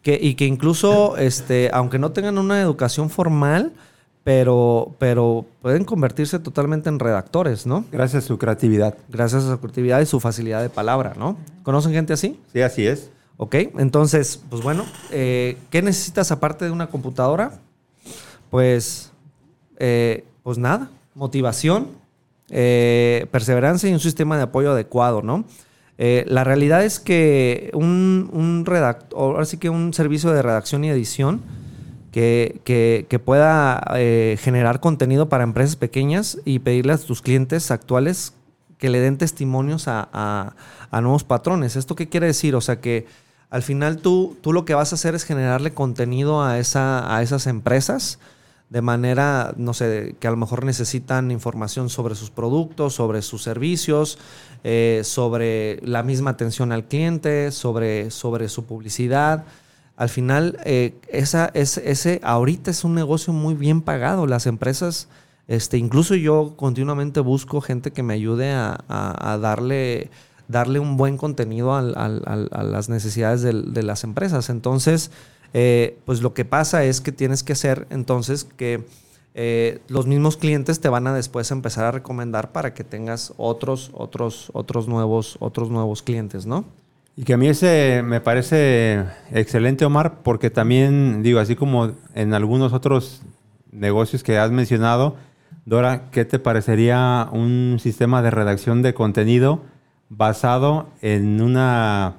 Que, 0.06 0.16
y 0.22 0.36
que 0.36 0.44
incluso, 0.44 1.16
este, 1.16 1.68
aunque 1.72 1.98
no 1.98 2.12
tengan 2.12 2.38
una 2.38 2.60
educación 2.60 3.10
formal, 3.10 3.72
pero, 4.22 4.94
pero 5.00 5.44
pueden 5.60 5.84
convertirse 5.84 6.38
totalmente 6.38 6.88
en 6.88 7.00
redactores, 7.00 7.66
¿no? 7.66 7.84
Gracias 7.90 8.22
a 8.22 8.26
su 8.28 8.38
creatividad. 8.38 8.96
Gracias 9.08 9.42
a 9.42 9.50
su 9.50 9.58
creatividad 9.58 10.00
y 10.00 10.06
su 10.06 10.20
facilidad 10.20 10.62
de 10.62 10.68
palabra, 10.68 11.14
¿no? 11.18 11.36
¿Conocen 11.64 11.92
gente 11.92 12.12
así? 12.12 12.38
Sí, 12.52 12.62
así 12.62 12.86
es. 12.86 13.10
Ok, 13.36 13.56
entonces, 13.78 14.40
pues 14.48 14.62
bueno, 14.62 14.84
eh, 15.10 15.58
¿qué 15.70 15.82
necesitas 15.82 16.30
aparte 16.30 16.66
de 16.66 16.70
una 16.70 16.86
computadora? 16.86 17.58
Pues, 18.48 19.10
eh, 19.80 20.24
pues 20.44 20.56
nada, 20.56 20.88
motivación, 21.16 21.88
eh, 22.50 23.26
perseverancia 23.32 23.90
y 23.90 23.92
un 23.92 23.98
sistema 23.98 24.36
de 24.36 24.44
apoyo 24.44 24.70
adecuado, 24.70 25.20
¿no? 25.20 25.46
Eh, 25.98 26.24
la 26.28 26.44
realidad 26.44 26.84
es 26.84 27.00
que 27.00 27.70
un, 27.72 28.28
un 28.32 28.64
redactor, 28.66 29.46
que 29.58 29.70
un 29.70 29.94
servicio 29.94 30.30
de 30.32 30.42
redacción 30.42 30.84
y 30.84 30.90
edición 30.90 31.40
que, 32.12 32.60
que- 32.64 33.06
que 33.08 33.18
pueda 33.18 33.82
eh, 33.96 34.36
generar 34.40 34.80
contenido 34.80 35.28
para 35.28 35.44
empresas 35.44 35.76
pequeñas 35.76 36.38
y 36.44 36.58
pedirle 36.58 36.92
a 36.92 36.98
tus 36.98 37.22
clientes 37.22 37.70
actuales 37.70 38.34
que 38.78 38.90
le 38.90 39.00
den 39.00 39.16
testimonios 39.16 39.88
a, 39.88 40.08
a- 40.12 40.54
a 40.90 41.00
nuevos 41.00 41.24
patrones. 41.24 41.76
¿Esto 41.76 41.94
qué 41.94 42.08
quiere 42.08 42.26
decir? 42.26 42.54
O 42.56 42.60
sea 42.60 42.80
que 42.80 43.06
al 43.48 43.62
final 43.62 43.98
tú, 43.98 44.36
tú 44.42 44.52
lo 44.52 44.64
que 44.64 44.74
vas 44.74 44.92
a 44.92 44.96
hacer 44.96 45.14
es 45.14 45.24
generarle 45.24 45.72
contenido 45.72 46.42
a, 46.42 46.58
esa, 46.58 47.14
a 47.16 47.22
esas 47.22 47.46
empresas 47.46 48.18
de 48.68 48.82
manera, 48.82 49.54
no 49.56 49.74
sé, 49.74 50.16
que 50.18 50.26
a 50.26 50.30
lo 50.32 50.36
mejor 50.36 50.64
necesitan 50.64 51.30
información 51.30 51.88
sobre 51.88 52.16
sus 52.16 52.30
productos, 52.30 52.94
sobre 52.94 53.22
sus 53.22 53.42
servicios, 53.42 54.18
eh, 54.64 55.02
sobre 55.04 55.80
la 55.84 56.02
misma 56.02 56.30
atención 56.30 56.72
al 56.72 56.84
cliente, 56.84 57.52
sobre, 57.52 58.10
sobre 58.10 58.48
su 58.48 58.64
publicidad. 58.64 59.44
Al 59.96 60.08
final, 60.08 60.58
eh, 60.64 60.94
esa, 61.08 61.50
es, 61.54 61.78
ese 61.78 62.20
ahorita 62.24 62.70
es 62.72 62.82
un 62.82 62.94
negocio 62.96 63.32
muy 63.32 63.54
bien 63.54 63.82
pagado. 63.82 64.26
Las 64.26 64.46
empresas, 64.46 65.08
este, 65.46 65.78
incluso 65.78 66.16
yo 66.16 66.54
continuamente 66.56 67.20
busco 67.20 67.60
gente 67.60 67.92
que 67.92 68.02
me 68.02 68.14
ayude 68.14 68.50
a, 68.52 68.80
a- 68.88 69.38
darle, 69.38 70.10
darle 70.48 70.80
un 70.80 70.96
buen 70.96 71.16
contenido 71.18 71.74
al- 71.74 71.94
al- 71.96 72.48
a 72.50 72.62
las 72.64 72.88
necesidades 72.88 73.42
de 73.42 73.82
las 73.84 74.02
empresas. 74.02 74.50
Entonces, 74.50 75.12
eh, 75.58 75.96
pues 76.04 76.20
lo 76.20 76.34
que 76.34 76.44
pasa 76.44 76.84
es 76.84 77.00
que 77.00 77.12
tienes 77.12 77.42
que 77.42 77.54
hacer 77.54 77.86
entonces 77.88 78.44
que 78.44 78.84
eh, 79.34 79.80
los 79.88 80.06
mismos 80.06 80.36
clientes 80.36 80.80
te 80.80 80.90
van 80.90 81.06
a 81.06 81.14
después 81.14 81.50
empezar 81.50 81.86
a 81.86 81.92
recomendar 81.92 82.52
para 82.52 82.74
que 82.74 82.84
tengas 82.84 83.32
otros, 83.38 83.90
otros, 83.94 84.50
otros 84.52 84.86
nuevos, 84.86 85.38
otros 85.40 85.70
nuevos 85.70 86.02
clientes, 86.02 86.44
¿no? 86.44 86.66
Y 87.16 87.22
que 87.22 87.32
a 87.32 87.38
mí 87.38 87.48
ese 87.48 88.02
me 88.04 88.20
parece 88.20 89.02
excelente, 89.32 89.86
Omar, 89.86 90.18
porque 90.22 90.50
también, 90.50 91.22
digo, 91.22 91.40
así 91.40 91.56
como 91.56 91.92
en 92.12 92.34
algunos 92.34 92.74
otros 92.74 93.22
negocios 93.72 94.22
que 94.22 94.36
has 94.36 94.50
mencionado, 94.50 95.16
Dora, 95.64 96.10
¿qué 96.10 96.26
te 96.26 96.38
parecería 96.38 97.30
un 97.32 97.78
sistema 97.80 98.20
de 98.20 98.30
redacción 98.30 98.82
de 98.82 98.92
contenido 98.92 99.62
basado 100.10 100.90
en 101.00 101.40
una 101.40 102.16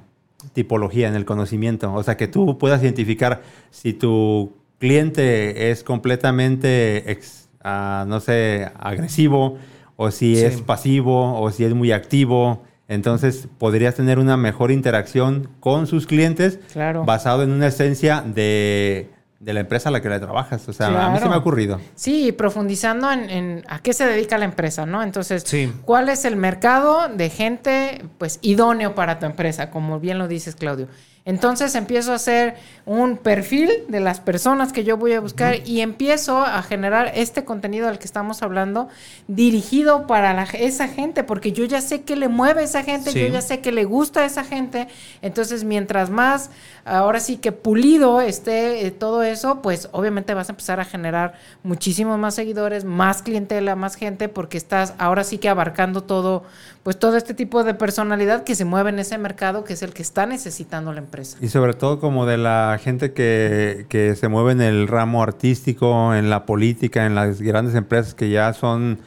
tipología, 0.61 1.07
en 1.07 1.13
el 1.15 1.23
conocimiento? 1.23 1.93
O 1.93 2.01
sea, 2.01 2.17
que 2.17 2.27
tú 2.27 2.57
puedas 2.57 2.81
identificar 2.81 3.43
si 3.69 3.93
tu 3.93 4.53
cliente 4.79 5.69
es 5.69 5.83
completamente, 5.83 7.11
ex- 7.11 7.47
ah, 7.63 8.05
no 8.07 8.19
sé, 8.19 8.67
agresivo, 8.79 9.57
o 9.97 10.09
si 10.09 10.35
Sí. 10.35 10.43
es 10.45 10.61
pasivo, 10.61 11.39
o 11.39 11.51
si 11.51 11.63
es 11.63 11.75
muy 11.75 11.91
activo. 11.91 12.63
Entonces 12.87 13.47
podrías 13.59 13.93
tener 13.95 14.17
una 14.17 14.35
mejor 14.35 14.71
interacción 14.71 15.47
con 15.59 15.85
sus 15.85 16.07
clientes 16.07 16.59
Claro. 16.73 17.05
basado 17.05 17.43
en 17.43 17.51
una 17.51 17.67
esencia 17.67 18.23
de, 18.25 19.09
de 19.39 19.53
la 19.53 19.59
empresa 19.59 19.89
a 19.89 19.91
la 19.91 20.01
que 20.01 20.09
le 20.09 20.19
trabajas. 20.19 20.67
O 20.67 20.73
sea, 20.73 20.87
a 21.07 21.09
mí 21.11 21.19
se 21.19 21.27
me 21.29 21.35
ha 21.35 21.37
ocurrido. 21.37 21.79
Sí, 21.95 22.31
profundizando 22.31 23.11
en, 23.11 23.29
en 23.29 23.63
a 23.67 23.79
qué 23.79 23.93
se 23.93 24.05
dedica 24.05 24.37
la 24.37 24.45
empresa, 24.45 24.85
¿no? 24.85 25.03
Entonces, 25.03 25.43
Sí. 25.45 25.71
¿cuál 25.85 26.09
es 26.09 26.25
el 26.25 26.35
mercado 26.35 27.07
de 27.07 27.29
gente, 27.29 28.03
pues, 28.17 28.39
idóneo 28.41 28.95
para 28.95 29.19
tu 29.19 29.25
empresa? 29.27 29.69
Como 29.69 29.99
bien 29.99 30.17
lo 30.17 30.27
dices, 30.27 30.55
Claudio. 30.55 30.87
Entonces 31.27 31.75
empiezo 31.75 32.13
a 32.13 32.15
hacer 32.15 32.55
un 32.85 33.17
perfil 33.17 33.69
de 33.89 33.99
las 33.99 34.21
personas 34.21 34.71
que 34.71 34.85
yo 34.85 34.95
voy 34.95 35.11
a 35.11 35.19
buscar 35.19 35.57
y 35.67 35.81
empiezo 35.81 36.37
a 36.37 36.63
generar 36.63 37.11
este 37.15 37.43
contenido 37.43 37.89
al 37.89 37.99
que 37.99 38.05
estamos 38.05 38.41
hablando 38.41 38.87
dirigido 39.27 40.07
para 40.07 40.33
la- 40.33 40.43
esa 40.53 40.87
gente, 40.87 41.25
porque 41.25 41.51
yo 41.51 41.65
ya 41.65 41.81
sé 41.81 42.03
que 42.03 42.15
le 42.15 42.29
mueve 42.29 42.61
a 42.61 42.63
esa 42.63 42.81
gente, 42.83 43.11
Sí. 43.11 43.19
yo 43.19 43.27
ya 43.27 43.41
sé 43.41 43.59
que 43.59 43.73
le 43.73 43.83
gusta 43.83 44.21
a 44.21 44.25
esa 44.25 44.45
gente. 44.45 44.87
Entonces, 45.21 45.65
mientras 45.65 46.09
más, 46.09 46.49
ahora 46.85 47.19
sí 47.19 47.35
que 47.35 47.51
pulido 47.51 48.21
esté 48.21 48.87
eh, 48.87 48.91
todo 48.91 49.21
eso, 49.21 49.61
pues 49.61 49.89
obviamente 49.91 50.33
vas 50.33 50.47
a 50.47 50.53
empezar 50.53 50.79
a 50.79 50.85
generar 50.85 51.33
muchísimos 51.61 52.17
más 52.17 52.35
seguidores, 52.35 52.85
más 52.85 53.21
clientela, 53.21 53.75
más 53.75 53.95
gente, 53.95 54.29
porque 54.29 54.57
estás 54.57 54.93
ahora 54.97 55.25
sí 55.25 55.39
que 55.39 55.49
abarcando 55.49 56.03
todo, 56.03 56.45
pues 56.83 56.97
todo 56.97 57.17
este 57.17 57.33
tipo 57.33 57.65
de 57.65 57.73
personalidad 57.73 58.45
que 58.45 58.55
se 58.55 58.63
mueve 58.63 58.91
en 58.91 58.99
ese 58.99 59.17
mercado, 59.17 59.65
que 59.65 59.73
es 59.73 59.83
el 59.83 59.91
que 59.93 60.01
está 60.03 60.25
necesitando 60.25 60.93
la 60.93 60.99
empresa. 60.99 61.16
Y 61.41 61.47
sobre 61.49 61.73
todo 61.73 61.99
como 61.99 62.25
de 62.25 62.37
la 62.37 62.79
gente 62.81 63.13
que, 63.13 63.85
que 63.89 64.15
se 64.15 64.27
mueve 64.27 64.51
en 64.51 64.61
el 64.61 64.87
ramo 64.87 65.23
artístico, 65.23 66.13
en 66.13 66.29
la 66.29 66.45
política, 66.45 67.05
en 67.05 67.15
las 67.15 67.41
grandes 67.41 67.75
empresas 67.75 68.13
que 68.13 68.29
ya 68.29 68.53
son 68.53 68.99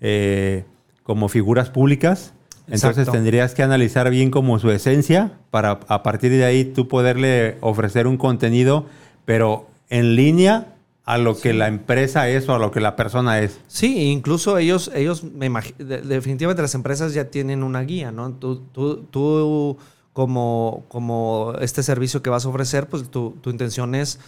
eh, 0.00 0.64
como 1.02 1.28
figuras 1.28 1.70
públicas. 1.70 2.34
Entonces 2.66 2.90
Exacto. 2.90 3.12
tendrías 3.12 3.54
que 3.54 3.62
analizar 3.62 4.08
bien 4.10 4.30
como 4.30 4.58
su 4.58 4.70
esencia 4.70 5.32
para 5.50 5.80
a 5.88 6.02
partir 6.02 6.30
de 6.30 6.44
ahí 6.44 6.64
tú 6.64 6.88
poderle 6.88 7.56
ofrecer 7.60 8.06
un 8.06 8.16
contenido, 8.16 8.86
pero 9.24 9.68
en 9.90 10.16
línea 10.16 10.68
a 11.04 11.18
lo 11.18 11.36
que 11.36 11.52
la 11.52 11.66
empresa 11.66 12.28
es 12.28 12.48
o 12.48 12.54
a 12.54 12.58
lo 12.58 12.70
que 12.70 12.80
la 12.80 12.94
persona 12.94 13.40
es. 13.40 13.60
Sí, 13.66 14.10
incluso 14.10 14.58
ellos, 14.58 14.90
ellos 14.94 15.24
me 15.24 15.50
definitivamente 15.78 16.62
las 16.62 16.74
empresas 16.74 17.12
ya 17.12 17.24
tienen 17.24 17.62
una 17.62 17.82
guía, 17.82 18.12
¿no? 18.12 18.32
Tú, 18.32 18.62
tú, 18.72 19.02
tú 19.10 19.76
como, 20.12 20.84
como 20.88 21.54
este 21.60 21.82
servicio 21.82 22.22
que 22.22 22.30
vas 22.30 22.44
a 22.44 22.48
ofrecer, 22.48 22.88
pues 22.88 23.08
tu, 23.10 23.32
tu 23.40 23.50
intención 23.50 23.94
es 23.94 24.18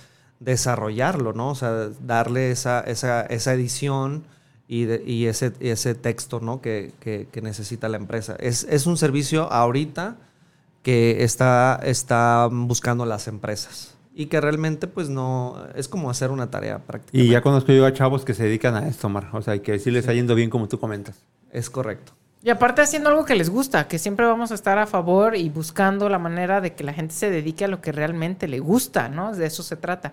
desarrollarlo, 0.40 1.32
¿no? 1.32 1.50
O 1.50 1.54
sea, 1.54 1.88
darle 2.00 2.50
esa, 2.50 2.80
esa, 2.80 3.22
esa 3.22 3.52
edición 3.54 4.24
y, 4.68 4.84
de- 4.84 5.02
y 5.06 5.26
ese, 5.26 5.52
ese 5.60 5.94
texto, 5.94 6.40
¿no? 6.40 6.60
Que, 6.60 6.92
que- 7.00 7.28
que 7.30 7.40
necesita 7.42 7.88
la 7.88 7.96
empresa. 7.96 8.36
Es, 8.40 8.64
es 8.64 8.86
un 8.86 8.96
servicio 8.96 9.50
ahorita 9.52 10.16
que 10.82 11.24
está, 11.24 11.80
está 11.82 12.48
buscando 12.50 13.06
las 13.06 13.28
empresas. 13.28 13.94
Y 14.16 14.26
que 14.26 14.40
realmente, 14.40 14.86
pues 14.86 15.08
no, 15.08 15.56
es 15.74 15.88
como 15.88 16.08
hacer 16.08 16.30
una 16.30 16.48
tarea 16.50 16.78
prácticamente. 16.78 17.26
Y 17.26 17.32
ya 17.32 17.40
conozco 17.40 17.72
yo 17.72 17.84
a 17.84 17.92
chavos 17.92 18.24
que 18.24 18.32
se 18.32 18.44
dedican 18.44 18.76
a 18.76 18.86
esto, 18.86 19.08
Mar. 19.08 19.28
O 19.32 19.42
sea, 19.42 19.60
que 19.60 19.78
sí 19.80 19.90
les 19.90 20.00
está 20.00 20.12
yendo 20.12 20.34
bien 20.36 20.50
como 20.50 20.68
tú 20.68 20.78
comentas. 20.78 21.16
Es 21.50 21.68
correcto. 21.68 22.12
Y 22.44 22.50
aparte 22.50 22.82
haciendo 22.82 23.08
algo 23.08 23.24
que 23.24 23.34
les 23.34 23.48
gusta, 23.48 23.88
que 23.88 23.98
siempre 23.98 24.26
vamos 24.26 24.50
a 24.52 24.54
estar 24.54 24.76
a 24.76 24.86
favor 24.86 25.34
y 25.34 25.48
buscando 25.48 26.10
la 26.10 26.18
manera 26.18 26.60
de 26.60 26.74
que 26.74 26.84
la 26.84 26.92
gente 26.92 27.14
se 27.14 27.30
dedique 27.30 27.64
a 27.64 27.68
lo 27.68 27.80
que 27.80 27.90
realmente 27.90 28.48
le 28.48 28.58
gusta, 28.58 29.08
¿no? 29.08 29.34
De 29.34 29.46
eso 29.46 29.62
se 29.62 29.76
trata. 29.76 30.12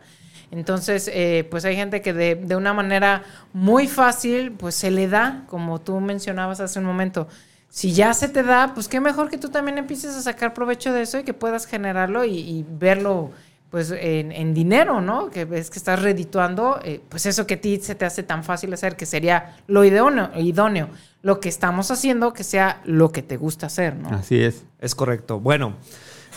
Entonces, 0.50 1.12
eh, 1.14 1.46
pues 1.52 1.66
hay 1.66 1.76
gente 1.76 2.02
que 2.02 2.14
de, 2.14 2.36
de 2.36 2.56
una 2.56 2.72
manera 2.72 3.24
muy 3.52 3.90
fácil, 3.90 4.54
pues 4.54 4.76
se 4.76 4.92
le 4.92 5.10
da, 5.10 5.44
como 5.48 5.82
tú 5.82 6.00
mencionabas 6.00 6.62
hace 6.62 6.80
un 6.80 6.86
momento. 6.86 7.28
Si 7.68 7.92
ya 7.92 8.14
se 8.14 8.30
te 8.30 8.44
da, 8.44 8.74
pues 8.74 8.88
qué 8.88 9.02
mejor 9.02 9.30
que 9.30 9.38
tú 9.38 9.50
también 9.50 9.78
empieces 9.78 10.16
a 10.16 10.22
sacar 10.22 10.54
provecho 10.54 10.94
de 10.94 11.02
eso 11.02 11.20
y 11.20 11.24
que 11.24 11.34
puedas 11.34 11.66
generarlo 11.66 12.24
y, 12.24 12.38
y 12.38 12.66
verlo 12.66 13.32
pues 13.72 13.90
en, 13.92 14.32
en 14.34 14.54
dinero, 14.54 15.00
¿no? 15.02 15.30
Que 15.32 15.46
ves 15.46 15.70
que 15.70 15.80
estás 15.80 16.02
redituando, 16.02 16.80
eh, 16.84 17.02
pues 17.10 17.26
eso 17.26 17.48
que 17.48 17.54
a 17.56 17.62
ti 17.62 17.80
se 17.82 17.96
te 17.96 18.04
hace 18.06 18.22
tan 18.22 18.44
fácil 18.44 18.74
hacer, 18.74 18.96
que 18.98 19.06
sería 19.06 19.56
lo 19.68 19.84
idóneo, 19.86 20.30
idóneo. 20.38 20.90
Lo 21.24 21.40
que 21.40 21.48
estamos 21.50 21.90
haciendo, 21.90 22.34
que 22.34 22.44
sea 22.44 22.82
lo 22.84 23.12
que 23.12 23.22
te 23.24 23.38
gusta 23.38 23.68
hacer, 23.68 23.96
¿no? 23.96 24.10
Así 24.10 24.42
es. 24.44 24.64
Es 24.80 24.94
correcto. 24.94 25.40
Bueno, 25.40 25.74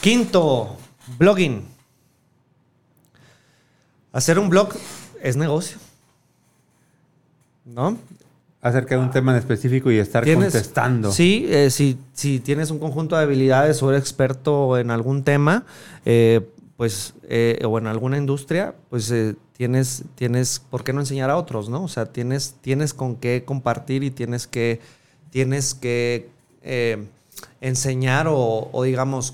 quinto, 0.00 0.76
blogging. 1.18 1.64
Hacer 4.12 4.38
un 4.38 4.48
blog 4.48 4.68
es 5.22 5.36
negocio. 5.36 5.78
¿No? 7.64 7.96
Acerca 8.60 8.94
de 8.94 9.00
un 9.02 9.10
tema 9.10 9.32
en 9.32 9.38
específico 9.38 9.90
y 9.90 9.98
estar 9.98 10.22
Tienes- 10.24 10.52
contestando. 10.52 11.10
Sí, 11.12 11.46
eh, 11.48 11.70
si, 11.70 11.98
si 12.12 12.40
tienes 12.40 12.70
un 12.70 12.78
conjunto 12.78 13.16
de 13.16 13.22
habilidades 13.22 13.82
o 13.82 13.90
eres 13.90 14.02
experto 14.02 14.78
en 14.78 14.90
algún 14.90 15.22
tema, 15.24 15.64
eh, 16.04 16.46
pues, 16.84 17.14
eh, 17.30 17.62
o 17.64 17.78
en 17.78 17.86
alguna 17.86 18.18
industria, 18.18 18.74
pues 18.90 19.10
eh, 19.10 19.36
tienes, 19.56 20.04
tienes, 20.16 20.60
¿por 20.68 20.84
qué 20.84 20.92
no 20.92 21.00
enseñar 21.00 21.30
a 21.30 21.38
otros, 21.38 21.70
no? 21.70 21.82
O 21.82 21.88
sea, 21.88 22.12
tienes, 22.12 22.56
tienes 22.60 22.92
con 22.92 23.16
qué 23.16 23.42
compartir 23.42 24.04
y 24.04 24.10
tienes 24.10 24.46
que, 24.46 24.82
tienes 25.30 25.74
que 25.74 26.28
eh, 26.60 27.06
enseñar 27.62 28.26
o, 28.28 28.82
digamos, 28.84 29.32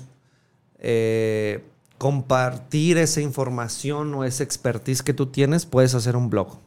eh, 0.79 1.61
compartir 1.97 2.97
esa 2.97 3.19
información 3.19 4.13
o 4.13 4.23
esa 4.23 4.45
expertise 4.45 5.03
que 5.03 5.13
tú 5.13 5.25
tienes, 5.25 5.65
puedes 5.65 5.93
hacer 5.93 6.15
un 6.15 6.29
blog. 6.29 6.57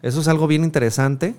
Eso 0.00 0.22
es 0.22 0.28
algo 0.28 0.46
bien 0.46 0.64
interesante. 0.64 1.34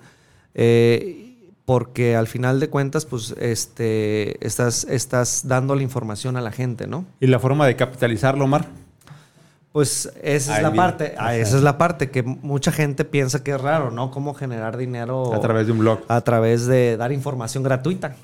Porque 1.68 2.16
al 2.16 2.28
final 2.28 2.62
de 2.62 2.70
cuentas, 2.70 3.06
pues, 3.06 3.36
este, 3.42 4.38
estás, 4.48 4.86
estás 4.86 5.50
dando 5.50 5.76
la 5.76 5.84
información 5.84 6.38
a 6.38 6.42
la 6.42 6.54
gente, 6.54 6.88
¿no? 6.88 7.04
¿Y 7.20 7.28
la 7.28 7.40
forma 7.40 7.68
de 7.68 7.76
capitalizarlo, 7.76 8.48
Mar? 8.48 8.68
Pues 9.74 10.10
esa 10.24 10.56
es 10.56 10.64
la 10.64 10.70
viene. 10.70 10.78
parte, 10.78 11.16
ah, 11.18 11.36
esa 11.36 11.58
es 11.58 11.64
la 11.64 11.78
parte 11.78 12.10
que 12.10 12.24
mucha 12.24 12.72
gente 12.72 13.04
piensa 13.04 13.44
que 13.44 13.52
es 13.52 13.60
raro, 13.60 13.92
¿no? 13.92 14.12
Cómo 14.12 14.34
generar 14.34 14.78
dinero 14.78 15.34
A 15.34 15.42
través 15.42 15.68
de 15.68 15.74
un 15.74 15.80
blog. 15.80 16.00
a 16.08 16.22
través 16.22 16.68
de 16.68 16.96
dar 16.96 17.12
información 17.12 17.64
gratuita. 17.64 18.16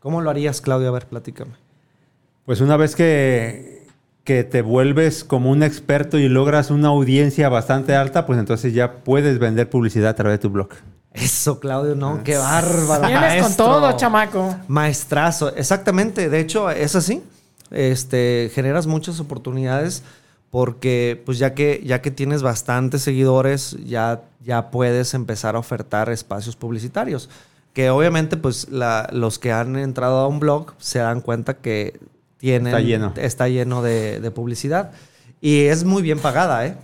¿Cómo 0.00 0.20
lo 0.20 0.28
harías, 0.28 0.60
Claudio? 0.60 0.88
A 0.88 0.92
ver, 0.92 1.06
platícame. 1.06 1.52
Pues 2.44 2.60
una 2.60 2.76
vez 2.76 2.94
que, 2.94 3.86
que 4.24 4.44
te 4.44 4.60
vuelves 4.60 5.24
como 5.24 5.50
un 5.50 5.62
experto 5.62 6.18
y 6.18 6.28
logras 6.28 6.70
una 6.70 6.88
audiencia 6.88 7.48
bastante 7.48 7.94
alta, 7.94 8.26
pues 8.26 8.38
entonces 8.38 8.74
ya 8.74 8.96
puedes 9.04 9.38
vender 9.38 9.70
publicidad 9.70 10.10
a 10.10 10.14
través 10.16 10.38
de 10.38 10.42
tu 10.42 10.50
blog. 10.50 10.68
Eso, 11.14 11.60
Claudio, 11.60 11.94
no, 11.94 12.22
qué 12.24 12.36
bárbaro. 12.36 13.06
Vienes 13.06 13.42
con 13.42 13.54
todo, 13.56 13.92
chamaco. 13.96 14.56
Maestrazo, 14.68 15.54
exactamente. 15.54 16.28
De 16.30 16.40
hecho, 16.40 16.70
es 16.70 16.96
así. 16.96 17.22
Este, 17.70 18.50
generas 18.54 18.86
muchas 18.86 19.20
oportunidades 19.20 20.02
porque, 20.50 21.20
pues, 21.24 21.38
ya 21.38 21.54
que, 21.54 21.82
ya 21.84 22.02
que 22.02 22.10
tienes 22.10 22.42
bastantes 22.42 23.02
seguidores, 23.02 23.76
ya, 23.84 24.22
ya 24.44 24.70
puedes 24.70 25.14
empezar 25.14 25.56
a 25.56 25.58
ofertar 25.58 26.10
espacios 26.10 26.56
publicitarios. 26.56 27.28
Que 27.72 27.88
obviamente, 27.90 28.36
pues, 28.36 28.68
la- 28.70 29.08
los 29.12 29.38
que 29.38 29.52
han 29.52 29.76
entrado 29.76 30.18
a 30.18 30.28
un 30.28 30.40
blog 30.40 30.72
se 30.78 30.98
dan 30.98 31.20
cuenta 31.22 31.54
que 31.54 31.98
tienen, 32.38 32.68
Está 32.74 32.80
lleno. 32.80 33.12
está 33.16 33.48
lleno 33.48 33.82
de, 33.82 34.20
de 34.20 34.30
publicidad. 34.30 34.90
Y 35.40 35.62
es 35.66 35.84
muy 35.84 36.02
bien 36.02 36.18
pagada, 36.18 36.66
¿eh? 36.66 36.76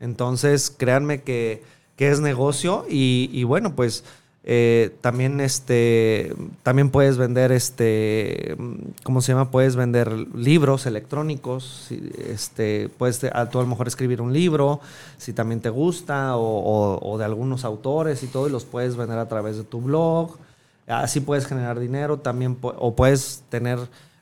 Entonces, 0.00 0.70
créanme 0.76 1.22
que, 1.22 1.62
que 1.98 2.08
es 2.10 2.20
negocio 2.20 2.86
y, 2.88 3.42
bueno, 3.44 3.74
pues 3.74 4.04
eh, 4.44 4.94
también 5.02 5.40
este 5.40 6.32
también 6.62 6.88
puedes 6.88 7.18
vender 7.18 7.52
este 7.52 8.56
¿cómo 9.02 9.20
se 9.20 9.32
llama? 9.32 9.50
Puedes 9.50 9.76
vender 9.76 10.10
libros 10.34 10.86
electrónicos, 10.86 11.88
este 12.26 12.88
puedes 12.96 13.22
a, 13.24 13.50
tú 13.50 13.58
a 13.58 13.62
lo 13.62 13.68
mejor 13.68 13.88
escribir 13.88 14.22
un 14.22 14.32
libro 14.32 14.80
si 15.18 15.34
también 15.34 15.60
te 15.60 15.68
gusta 15.68 16.36
o, 16.36 16.98
o- 17.02 17.18
de 17.18 17.24
algunos 17.26 17.64
autores 17.64 18.22
y 18.22 18.28
todo 18.28 18.48
y 18.48 18.50
los 18.50 18.64
puedes 18.64 18.96
vender 18.96 19.18
a 19.18 19.28
través 19.28 19.56
de 19.58 19.64
tu 19.64 19.82
blog. 19.82 20.38
Así 20.86 21.20
puedes 21.20 21.44
generar 21.44 21.78
dinero 21.78 22.18
también 22.18 22.56
o 22.62 22.94
puedes 22.94 23.42
tener 23.50 23.78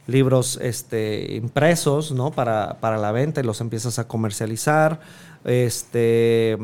libros 0.08 0.58
este, 0.62 1.34
impresos, 1.36 2.10
¿no? 2.10 2.32
Para, 2.32 2.78
para 2.80 2.96
la 2.98 3.12
venta 3.12 3.40
y 3.40 3.44
los 3.44 3.60
empiezas 3.60 3.98
a 4.00 4.08
comercializar, 4.08 4.98
este, 5.44 6.58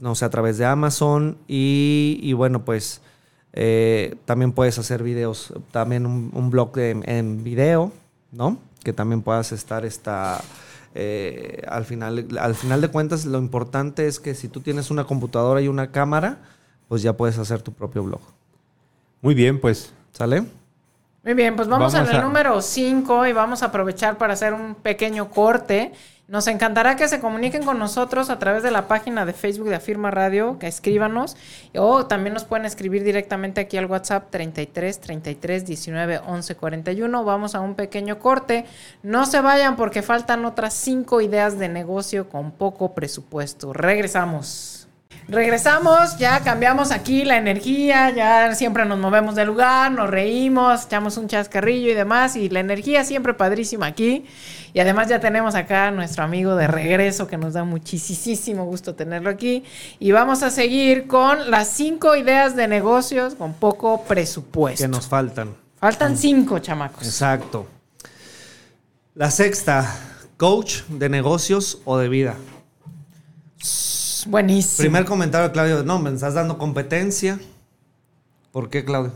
no 0.00 0.14
sé, 0.14 0.24
a 0.24 0.30
través 0.30 0.58
de 0.58 0.64
Amazon 0.66 1.36
y, 1.48 2.18
y 2.22 2.32
bueno, 2.32 2.64
pues 2.64 3.00
eh, 3.52 4.14
también 4.24 4.52
puedes 4.52 4.78
hacer 4.78 5.02
videos, 5.02 5.52
también 5.72 6.06
un, 6.06 6.30
un 6.32 6.50
blog 6.50 6.72
de- 6.74 7.00
en 7.04 7.42
video, 7.42 7.92
¿no? 8.32 8.58
Que 8.84 8.92
también 8.92 9.22
puedas 9.22 9.52
estar 9.52 9.84
esta, 9.84 10.40
eh, 10.94 11.62
al, 11.68 11.84
final, 11.84 12.28
al 12.38 12.54
final 12.54 12.80
de 12.80 12.88
cuentas, 12.88 13.24
lo 13.26 13.38
importante 13.38 14.06
es 14.06 14.20
que 14.20 14.34
si 14.34 14.48
tú 14.48 14.60
tienes 14.60 14.90
una 14.90 15.04
computadora 15.04 15.60
y 15.60 15.68
una 15.68 15.90
cámara, 15.90 16.38
pues 16.88 17.02
ya 17.02 17.16
puedes 17.16 17.38
hacer 17.38 17.62
tu 17.62 17.72
propio 17.72 18.02
blog. 18.04 18.20
Muy 19.22 19.34
bien, 19.34 19.60
pues 19.60 19.92
¿Sale? 20.12 20.42
Muy 21.22 21.34
bien, 21.34 21.54
pues 21.54 21.68
vamos, 21.68 21.92
Vamos 21.92 22.08
en 22.10 22.14
el 22.16 22.20
a- 22.20 22.24
número 22.26 22.60
5 22.62 23.26
y 23.26 23.32
vamos 23.32 23.62
a 23.62 23.66
aprovechar 23.66 24.16
para 24.18 24.32
hacer 24.32 24.54
un 24.54 24.74
pequeño 24.74 25.28
corte. 25.30 25.92
Nos 26.30 26.46
encantará 26.46 26.94
que 26.94 27.08
se 27.08 27.18
comuniquen 27.18 27.64
con 27.64 27.80
nosotros 27.80 28.30
a 28.30 28.38
través 28.38 28.62
de 28.62 28.70
la 28.70 28.86
página 28.86 29.26
de 29.26 29.32
Facebook 29.32 29.68
de 29.68 29.74
Afirma 29.74 30.12
Radio, 30.12 30.60
que 30.60 30.68
escríbanos, 30.68 31.36
o 31.74 32.06
también 32.06 32.34
nos 32.34 32.44
pueden 32.44 32.66
escribir 32.66 33.02
directamente 33.02 33.60
aquí 33.60 33.76
al 33.76 33.86
WhatsApp 33.86 34.30
33 34.30 35.00
33 35.00 35.66
19 35.66 36.20
11 36.24 36.54
41. 36.54 37.24
Vamos 37.24 37.56
a 37.56 37.60
un 37.60 37.74
pequeño 37.74 38.20
corte. 38.20 38.64
No 39.02 39.26
se 39.26 39.40
vayan 39.40 39.74
porque 39.74 40.02
faltan 40.02 40.44
otras 40.44 40.72
cinco 40.72 41.20
ideas 41.20 41.58
de 41.58 41.68
negocio 41.68 42.28
con 42.28 42.52
poco 42.52 42.94
presupuesto. 42.94 43.72
Regresamos. 43.72 44.79
Regresamos, 45.30 46.18
ya 46.18 46.40
cambiamos 46.40 46.90
aquí 46.90 47.24
la 47.24 47.36
energía, 47.36 48.10
ya 48.10 48.52
siempre 48.56 48.84
nos 48.84 48.98
movemos 48.98 49.36
del 49.36 49.46
lugar, 49.46 49.92
nos 49.92 50.10
reímos, 50.10 50.86
echamos 50.86 51.16
un 51.18 51.28
chascarrillo 51.28 51.88
y 51.88 51.94
demás, 51.94 52.34
y 52.34 52.48
la 52.48 52.58
energía 52.58 53.04
siempre 53.04 53.34
padrísima 53.34 53.86
aquí. 53.86 54.26
Y 54.72 54.80
además 54.80 55.08
ya 55.08 55.20
tenemos 55.20 55.54
acá 55.54 55.86
a 55.86 55.90
nuestro 55.92 56.24
amigo 56.24 56.56
de 56.56 56.66
regreso, 56.66 57.28
que 57.28 57.36
nos 57.36 57.52
da 57.52 57.62
muchísimo 57.62 58.64
gusto 58.64 58.96
tenerlo 58.96 59.30
aquí. 59.30 59.62
Y 60.00 60.10
vamos 60.10 60.42
a 60.42 60.50
seguir 60.50 61.06
con 61.06 61.48
las 61.50 61.68
cinco 61.68 62.16
ideas 62.16 62.56
de 62.56 62.66
negocios 62.66 63.36
con 63.36 63.52
poco 63.52 64.02
presupuesto. 64.02 64.82
Que 64.82 64.88
nos 64.88 65.06
faltan. 65.06 65.54
Faltan 65.78 66.16
cinco, 66.16 66.58
chamacos. 66.58 67.04
Exacto. 67.04 67.68
La 69.14 69.30
sexta, 69.30 69.92
coach 70.36 70.82
de 70.88 71.08
negocios 71.08 71.78
o 71.84 71.98
de 71.98 72.08
vida. 72.08 72.36
Buenísimo. 74.26 74.78
Primer 74.84 75.04
comentario, 75.04 75.52
Claudio. 75.52 75.82
No, 75.82 75.98
me 75.98 76.10
estás 76.10 76.34
dando 76.34 76.58
competencia. 76.58 77.38
¿Por 78.52 78.68
qué, 78.70 78.84
Claudio? 78.84 79.12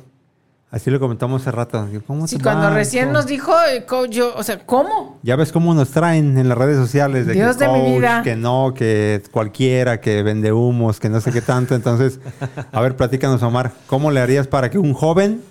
Así 0.70 0.90
lo 0.90 0.98
comentamos 0.98 1.42
hace 1.42 1.52
rato. 1.52 1.88
¿Cómo 2.04 2.26
Sí, 2.26 2.36
cuando 2.40 2.68
recién 2.70 3.04
¿Cómo? 3.04 3.18
nos 3.18 3.26
dijo, 3.26 3.52
eh, 3.70 3.86
yo, 4.10 4.34
o 4.34 4.42
sea, 4.42 4.66
¿cómo? 4.66 5.20
Ya 5.22 5.36
ves 5.36 5.52
cómo 5.52 5.72
nos 5.72 5.90
traen 5.90 6.36
en 6.36 6.48
las 6.48 6.58
redes 6.58 6.76
sociales 6.76 7.26
de 7.26 7.34
Dios 7.34 7.56
que 7.56 7.64
de 7.64 7.72
mi 7.72 7.78
coach, 7.80 7.92
vida. 7.98 8.22
que 8.24 8.34
no, 8.34 8.74
que 8.74 9.22
cualquiera, 9.30 10.00
que 10.00 10.24
vende 10.24 10.52
humos, 10.52 10.98
que 10.98 11.08
no 11.08 11.20
sé 11.20 11.30
qué 11.30 11.40
tanto. 11.40 11.76
Entonces, 11.76 12.18
a 12.72 12.80
ver, 12.80 12.96
platícanos, 12.96 13.40
Omar, 13.44 13.70
¿cómo 13.86 14.10
le 14.10 14.18
harías 14.18 14.48
para 14.48 14.68
que 14.68 14.78
un 14.78 14.94
joven 14.94 15.42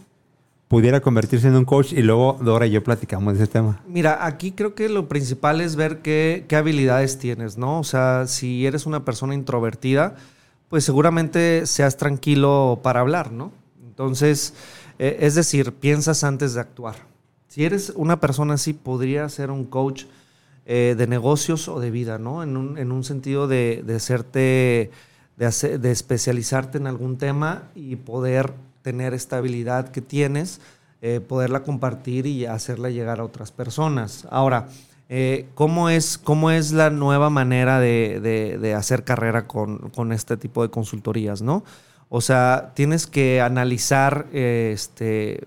pudiera 0.68 1.02
convertirse 1.02 1.48
en 1.48 1.56
un 1.56 1.66
coach? 1.66 1.94
Y 1.94 2.02
luego 2.02 2.38
Dora 2.42 2.66
y 2.66 2.72
yo 2.72 2.84
platicamos 2.84 3.38
de 3.38 3.44
ese 3.44 3.52
tema. 3.52 3.82
Mira, 3.88 4.26
aquí 4.26 4.52
creo 4.52 4.76
que 4.76 4.90
lo 4.90 5.08
principal 5.08 5.62
es 5.62 5.76
ver 5.76 6.02
qué, 6.02 6.46
qué 6.48 6.56
habilidades 6.56 7.20
tienes, 7.20 7.58
¿no? 7.58 7.80
O 7.80 7.84
sea, 7.84 8.28
si 8.28 8.66
eres 8.66 8.86
una 8.86 9.06
persona 9.06 9.36
introvertida, 9.36 10.16
pues 10.70 10.84
seguramente 10.84 11.68
seas 11.68 11.98
tranquilo 11.98 12.80
para 12.82 13.02
hablar, 13.02 13.32
¿no? 13.32 13.52
Entonces, 13.86 14.56
eh, 14.98 15.18
es 15.22 15.36
decir, 15.36 15.74
piensas 15.74 16.24
antes 16.24 16.56
de 16.56 16.62
actuar. 16.62 16.96
Si 17.48 17.64
eres 17.64 17.94
una 17.96 18.20
persona 18.20 18.56
así, 18.56 18.74
podría 18.74 19.30
ser 19.30 19.52
un 19.52 19.66
coach 19.66 20.06
eh, 20.66 20.96
de 20.98 21.06
negocios 21.06 21.68
o 21.68 21.80
de 21.80 21.92
vida, 21.92 22.18
¿no? 22.18 22.42
En 22.42 22.58
un, 22.58 22.80
en 22.80 22.92
un 22.92 23.04
sentido 23.04 23.48
de, 23.48 23.84
de 23.86 24.00
serte, 24.00 24.90
de, 25.38 25.78
de 25.78 25.92
especializarte 25.92 26.80
en 26.80 26.88
algún 26.88 27.18
tema 27.18 27.70
y 27.76 27.96
poder 27.98 28.54
tener 28.84 29.14
esta 29.14 29.38
habilidad 29.38 29.90
que 29.90 30.02
tienes, 30.02 30.62
eh, 31.02 31.20
poderla 31.20 31.64
compartir 31.64 32.28
y 32.28 32.46
hacerla 32.46 32.90
llegar 32.90 33.20
a 33.20 33.24
otras 33.24 33.52
personas. 33.52 34.28
Ahora, 34.30 34.68
eh, 35.10 35.48
¿cómo, 35.56 35.90
es, 35.90 36.18
¿cómo 36.18 36.52
es 36.52 36.72
la 36.72 36.90
nueva 36.92 37.30
manera 37.30 37.80
de, 37.80 38.20
de- 38.62 38.74
hacer 38.74 39.04
carrera 39.04 39.48
con, 39.48 39.90
con 39.90 40.12
este 40.12 40.38
tipo 40.38 40.62
de 40.62 40.70
consultorías, 40.70 41.42
no? 41.42 41.64
O 42.10 42.22
sea, 42.22 42.72
tienes 42.76 43.08
que 43.08 43.42
analizar 43.42 44.28
eh, 44.34 44.72
este, 44.74 45.42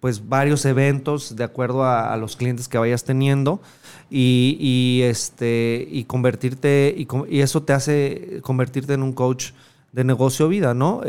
pues 0.00 0.28
varios 0.28 0.64
eventos 0.64 1.34
de 1.34 1.44
acuerdo 1.44 1.84
a, 1.84 2.16
los 2.16 2.36
clientes 2.36 2.68
que 2.68 2.78
vayas 2.78 3.04
teniendo 3.04 3.60
y, 4.08 5.00
este 5.02 5.86
y 5.90 6.04
convertirte 6.04 6.94
y, 6.96 7.40
eso 7.40 7.62
te 7.64 7.72
hace 7.72 8.40
convertirte 8.42 8.94
en 8.94 9.02
un 9.02 9.12
coach 9.12 9.50
de 9.92 10.04
negocio 10.04 10.48
vida, 10.48 10.74
¿no? 10.74 11.00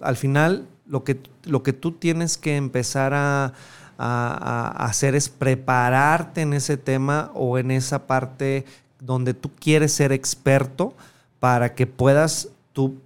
Al 0.00 0.16
final 0.16 0.66
lo 0.86 1.04
que 1.04 1.20
lo 1.44 1.62
que 1.62 1.72
tú 1.72 1.92
tienes 1.92 2.36
que 2.38 2.56
empezar 2.56 3.14
a, 3.14 3.52
a- 3.98 4.84
hacer 4.86 5.14
es 5.14 5.28
prepararte 5.28 6.42
en 6.42 6.52
ese 6.52 6.76
tema 6.76 7.30
o 7.34 7.58
en 7.58 7.70
esa 7.70 8.06
parte 8.06 8.64
donde 9.00 9.34
tú 9.34 9.50
quieres 9.58 9.92
ser 9.92 10.12
experto 10.12 10.94
para 11.40 11.74
que 11.74 11.86
puedas 11.86 12.48
tú 12.72 12.98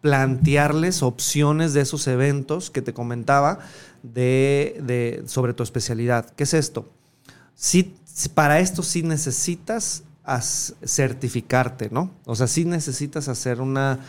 plantearles 0.00 1.02
opciones 1.02 1.72
de 1.72 1.80
esos 1.80 2.06
eventos 2.06 2.70
que 2.70 2.82
te 2.82 2.92
comentaba 2.94 3.58
de, 4.04 4.78
de- 4.82 5.24
sobre 5.26 5.54
tu 5.54 5.62
especialidad. 5.64 6.30
¿Qué 6.36 6.44
es 6.44 6.54
esto? 6.54 6.88
Para 8.34 8.60
esto 8.60 8.82
sí 8.82 9.02
necesitas 9.02 10.02
as- 10.24 10.74
certificarte, 10.84 11.88
¿no? 11.90 12.10
O 12.24 12.34
sea, 12.34 12.46
sí 12.46 12.64
necesitas 12.64 13.28
hacer 13.28 13.60
una 13.60 14.00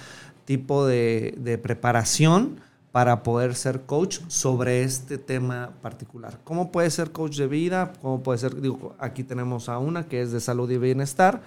tipo 0.45 0.85
de, 0.85 1.35
de 1.37 1.57
preparación 1.57 2.59
para 2.91 3.23
poder 3.23 3.55
ser 3.55 3.81
coach 3.81 4.19
sobre 4.27 4.83
este 4.83 5.17
tema 5.17 5.71
particular. 5.81 6.39
¿Cómo 6.43 6.71
puede 6.71 6.89
ser 6.89 7.11
coach 7.11 7.37
de 7.37 7.47
vida? 7.47 7.93
¿Cómo 8.01 8.23
puede 8.23 8.39
ser? 8.39 8.59
Digo, 8.59 8.95
aquí 8.99 9.23
tenemos 9.23 9.69
a 9.69 9.77
una 9.77 10.05
que 10.05 10.21
es 10.21 10.31
de 10.31 10.39
salud 10.39 10.69
y 10.71 10.77
bienestar. 10.77 11.41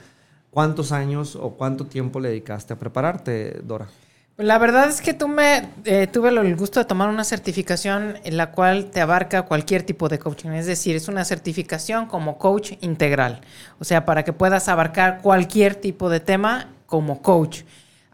¿Cuántos 0.50 0.92
años 0.92 1.34
o 1.34 1.50
cuánto 1.50 1.86
tiempo 1.86 2.20
le 2.20 2.28
dedicaste 2.28 2.74
a 2.74 2.78
prepararte, 2.78 3.60
Dora? 3.64 3.88
Pues 4.36 4.48
La 4.48 4.58
verdad 4.58 4.88
es 4.88 5.00
que 5.00 5.14
tú 5.14 5.28
me 5.28 5.68
eh, 5.84 6.06
tuve 6.06 6.30
el 6.30 6.56
gusto 6.56 6.78
de 6.78 6.86
tomar 6.86 7.08
una 7.08 7.24
certificación 7.24 8.18
en 8.24 8.36
la 8.36 8.52
cual 8.52 8.90
te 8.90 9.00
abarca 9.00 9.42
cualquier 9.42 9.82
tipo 9.82 10.08
de 10.08 10.18
coaching. 10.18 10.50
Es 10.50 10.66
decir, 10.66 10.94
es 10.94 11.08
una 11.08 11.24
certificación 11.24 12.06
como 12.06 12.38
coach 12.38 12.72
integral. 12.80 13.40
O 13.78 13.84
sea, 13.84 14.04
para 14.04 14.24
que 14.24 14.32
puedas 14.32 14.68
abarcar 14.68 15.20
cualquier 15.22 15.74
tipo 15.74 16.08
de 16.08 16.20
tema 16.20 16.68
como 16.86 17.20
coach. 17.20 17.62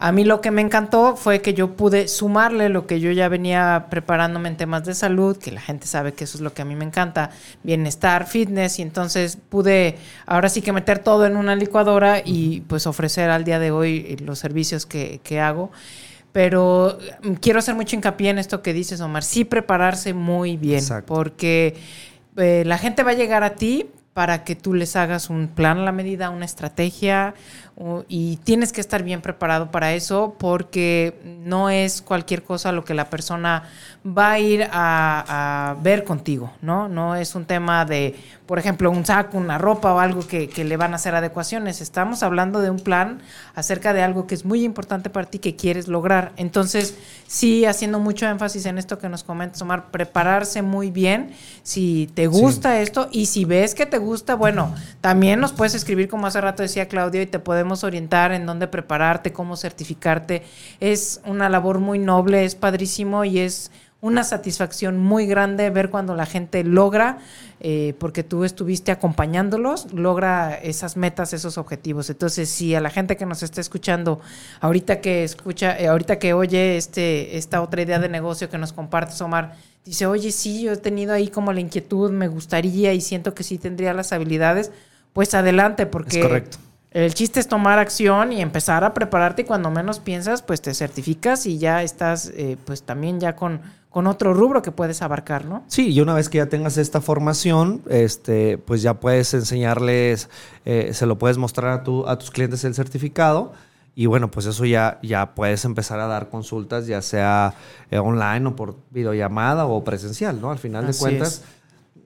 A 0.01 0.13
mí 0.13 0.25
lo 0.25 0.41
que 0.41 0.53
me 0.53 0.63
encantó 0.63 1.17
fue 1.17 1.43
que 1.43 1.55
yo 1.55 1.75
pude 1.75 2.07
sumarle 2.07 2.69
lo 2.69 2.87
que 2.87 3.01
yo 3.01 3.11
ya 3.11 3.29
venía 3.29 3.87
preparándome 3.91 4.49
en 4.49 4.57
temas 4.57 4.85
de 4.85 4.95
salud, 4.95 5.37
que 5.37 5.51
la 5.51 5.61
gente 5.61 5.89
sabe 5.89 6.13
que 6.13 6.23
eso 6.23 6.39
es 6.39 6.41
lo 6.41 6.55
que 6.55 6.63
a 6.63 6.65
mí 6.65 6.77
me 6.77 6.85
encanta, 6.85 7.31
bienestar, 7.65 8.29
fitness, 8.29 8.79
y 8.79 8.83
entonces 8.83 9.37
pude 9.37 9.99
ahora 10.25 10.51
sí 10.51 10.63
que 10.63 10.71
meter 10.71 11.01
todo 11.01 11.27
en 11.27 11.37
una 11.37 11.57
licuadora 11.57 12.23
y 12.25 12.61
pues 12.69 12.87
ofrecer 12.87 13.29
al 13.29 13.43
día 13.43 13.59
de 13.59 13.73
hoy 13.73 14.07
eh, 14.09 14.17
los 14.23 14.39
servicios 14.39 14.87
que, 14.87 15.21
que 15.25 15.41
hago. 15.41 15.73
Pero 16.31 16.97
mm, 17.25 17.33
quiero 17.35 17.59
hacer 17.59 17.75
mucho 17.75 17.97
hincapié 17.97 18.31
en 18.31 18.39
esto 18.39 18.63
que 18.63 18.73
dices, 18.73 19.01
Omar, 19.01 19.25
sí 19.25 19.45
prepararse 19.45 20.15
muy 20.15 20.57
bien, 20.57 20.79
Exacto. 20.79 21.13
porque 21.13 21.75
eh, 22.37 22.63
la 22.65 22.79
gente 22.79 23.03
va 23.03 23.11
a 23.11 23.15
llegar 23.15 23.43
a 23.43 23.57
ti 23.57 23.91
para 24.19 24.43
que 24.43 24.57
tú 24.57 24.75
les 24.75 24.97
hagas 24.97 25.31
un 25.31 25.47
plan 25.47 25.79
a 25.79 25.83
la 25.83 25.93
medida, 25.93 26.31
una 26.31 26.45
estrategia, 26.45 27.35
y 28.09 28.39
tienes 28.39 28.73
que 28.73 28.81
estar 28.81 29.05
bien 29.05 29.21
preparado 29.21 29.71
para 29.71 29.95
eso 29.95 30.35
porque 30.37 31.21
no 31.45 31.71
es 31.71 32.03
cualquier 32.03 32.43
cosa 32.43 32.73
lo 32.73 32.85
que 32.85 32.93
la 32.93 33.09
persona 33.09 33.63
va 34.05 34.33
a 34.33 34.39
ir 34.41 34.65
a, 34.73 35.71
a 35.71 35.75
ver 35.81 36.03
contigo, 36.03 36.51
¿no? 36.61 36.89
No 36.89 37.15
es 37.15 37.37
un 37.37 37.45
tema 37.45 37.85
de, 37.85 38.17
por 38.47 38.59
ejemplo, 38.59 38.91
un 38.91 39.07
saco, 39.07 39.39
una 39.39 39.59
ropa 39.59 39.95
o 39.95 40.01
algo 40.01 40.27
que, 40.27 40.49
que 40.49 40.65
le 40.65 40.77
van 40.77 40.93
a 40.93 40.97
hacer 40.97 41.15
adecuaciones. 41.15 41.81
Estamos 41.81 42.25
hablando 42.25 42.61
de 42.61 42.71
un 42.71 42.81
plan 42.81 43.21
acerca 43.55 43.93
de 43.93 44.03
algo 44.03 44.27
que 44.27 44.35
es 44.35 44.45
muy 44.45 44.65
importante 44.65 45.09
para 45.09 45.29
ti 45.29 45.39
que 45.39 45.55
quieres 45.55 45.87
lograr. 45.87 46.33
Entonces, 46.37 46.97
sí, 47.29 47.65
haciendo 47.65 48.01
mucho 48.01 48.27
énfasis 48.27 48.67
en 48.67 48.79
esto 48.79 48.99
que 48.99 49.09
nos 49.09 49.23
comentas, 49.23 49.63
Omar, 49.63 49.93
prepararse 49.93 50.63
muy 50.63 50.91
bien. 50.91 51.31
Si 51.63 52.11
te 52.15 52.27
gusta 52.27 52.81
esto 52.81 53.09
y 53.13 53.27
si 53.27 53.45
ves 53.45 53.77
que 53.77 53.87
te 53.87 53.99
gusta, 53.99 54.08
bueno, 54.37 54.75
también 55.01 55.41
nos 55.41 55.53
puedes 55.53 55.75
escribir, 55.75 56.09
como 56.09 56.27
hace 56.27 56.41
rato 56.41 56.63
decía 56.63 56.89
Claudio, 56.89 57.23
y 57.23 57.27
te 57.27 57.39
podemos 57.39 57.85
orientar 57.85 58.33
en 58.33 58.47
dónde 58.47 58.69
prepararte, 58.69 59.33
cómo 59.33 59.57
certificarte. 59.57 60.43
Es 60.81 61.21
una 61.25 61.49
labor 61.49 61.79
muy 61.79 61.99
noble, 61.99 62.45
es 62.45 62.55
padrísimo 62.55 63.25
y 63.25 63.39
es 63.39 63.71
una 64.01 64.23
satisfacción 64.23 64.97
muy 64.99 65.27
grande 65.27 65.71
ver 65.71 65.91
cuando 65.91 66.15
la 66.15 66.25
gente 66.25 66.63
logra, 66.63 67.19
eh, 67.61 67.95
porque 67.99 68.23
tú 68.23 68.45
estuviste 68.45 68.93
acompañándolos, 68.93 69.93
logra 69.93 70.55
esas 70.55 70.97
metas, 70.97 71.33
esos 71.33 71.59
objetivos. 71.59 72.09
Entonces, 72.09 72.49
si 72.49 72.77
a 72.77 72.81
la 72.81 72.91
gente 72.91 73.17
que 73.17 73.27
nos 73.27 73.43
está 73.43 73.61
escuchando, 73.61 74.21
ahorita 74.61 75.01
que 75.01 75.25
escucha, 75.25 75.77
eh, 75.79 75.89
ahorita 75.89 76.21
que 76.21 76.33
oye 76.33 76.77
este, 76.77 77.37
esta 77.37 77.61
otra 77.61 77.83
idea 77.83 77.99
de 77.99 78.09
negocio 78.09 78.49
que 78.49 78.59
nos 78.59 78.73
compartes, 78.73 79.21
Omar, 79.21 79.57
dice, 79.85 80.07
oye, 80.07 80.33
sí, 80.33 80.63
yo 80.63 80.73
he 80.73 80.77
tenido 80.77 81.13
ahí 81.13 81.29
como 81.29 81.53
la 81.53 81.61
inquietud, 81.61 82.11
me 82.11 82.29
gustaría 82.29 82.93
y 82.95 83.01
siento 83.01 83.35
que 83.35 83.43
sí 83.45 83.59
tendría 83.59 83.95
las 83.95 84.13
habilidades, 84.13 84.71
pues 85.13 85.35
adelante, 85.35 85.87
porque 85.87 86.21
Es 86.21 86.27
correcto. 86.27 86.59
el 86.91 87.15
chiste 87.15 87.41
es 87.41 87.49
tomar 87.49 87.79
acción 87.79 88.33
y 88.33 88.41
empezar 88.43 88.85
a 88.85 88.95
prepararte 88.95 89.43
y 89.43 89.45
cuando 89.45 89.71
menos 89.71 89.99
piensas, 89.99 90.43
pues 90.43 90.61
te 90.61 90.75
certificas 90.75 91.47
y 91.47 91.59
ya 91.59 91.83
estás, 91.83 92.31
eh, 92.35 92.57
pues 92.65 92.83
también 92.83 93.19
ya 93.21 93.35
con, 93.35 93.61
con 93.89 94.07
otro 94.07 94.35
rubro 94.35 94.61
que 94.61 94.71
puedes 94.71 95.01
abarcar, 95.01 95.47
¿no? 95.47 95.65
Sí, 95.69 95.89
y 95.93 96.01
una 96.01 96.13
vez 96.15 96.29
que 96.29 96.39
ya 96.39 96.47
tengas 96.47 96.77
esta 96.77 97.01
formación, 97.01 97.83
este, 97.89 98.59
pues 98.59 98.83
ya 98.83 98.95
puedes 99.01 99.33
enseñarles, 99.35 100.29
eh, 100.67 100.91
se 100.93 101.07
lo 101.07 101.19
puedes 101.19 101.39
mostrar 101.39 101.73
a, 101.73 101.83
tu- 101.83 102.07
a 102.07 102.19
tus 102.19 102.31
clientes 102.31 102.63
el 102.65 102.75
certificado. 102.75 103.53
Y 103.99 104.07
bueno, 104.07 104.31
pues 104.31 104.47
eso 104.47 104.65
ya, 104.65 105.01
ya 105.03 105.35
puedes 105.35 105.65
empezar 105.65 105.99
a 105.99 106.07
dar 106.07 106.29
consultas, 106.29 106.87
ya 106.87 107.03
sea 107.03 107.55
eh, 107.91 107.99
online 107.99 108.47
o 108.47 108.55
por 108.55 108.77
videollamada 108.93 109.67
o 109.67 109.83
presencial, 109.83 110.41
¿no? 110.41 110.53
Al 110.53 110.61
final 110.61 110.85
Así 110.85 110.93
de 110.93 111.01
cuentas, 111.01 111.43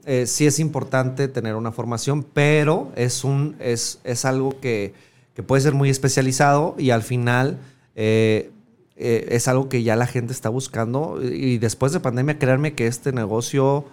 eh, 0.07 0.27
sí 0.27 0.47
es 0.47 0.59
importante 0.59 1.29
tener 1.29 1.55
una 1.55 1.71
formación, 1.71 2.23
pero 2.23 2.91
es, 2.97 3.25
un, 3.25 3.57
es, 3.61 4.01
es 4.05 4.25
algo 4.25 4.59
que, 4.59 4.95
que 5.35 5.43
puede 5.43 5.61
ser 5.61 5.75
muy 5.75 5.91
especializado 5.91 6.77
y 6.79 6.93
al 6.93 7.03
final 7.03 7.59
eh, 7.95 8.53
eh, 8.97 9.27
es 9.29 9.47
algo 9.47 9.69
que 9.69 9.83
ya 9.83 9.95
la 9.95 10.07
gente 10.07 10.33
está 10.33 10.49
buscando. 10.49 11.21
Y 11.23 11.59
después 11.59 11.93
de 11.93 12.01
pandemia, 12.01 12.39
créanme 12.39 12.73
que 12.73 12.87
este 12.87 13.13
negocio 13.13 13.85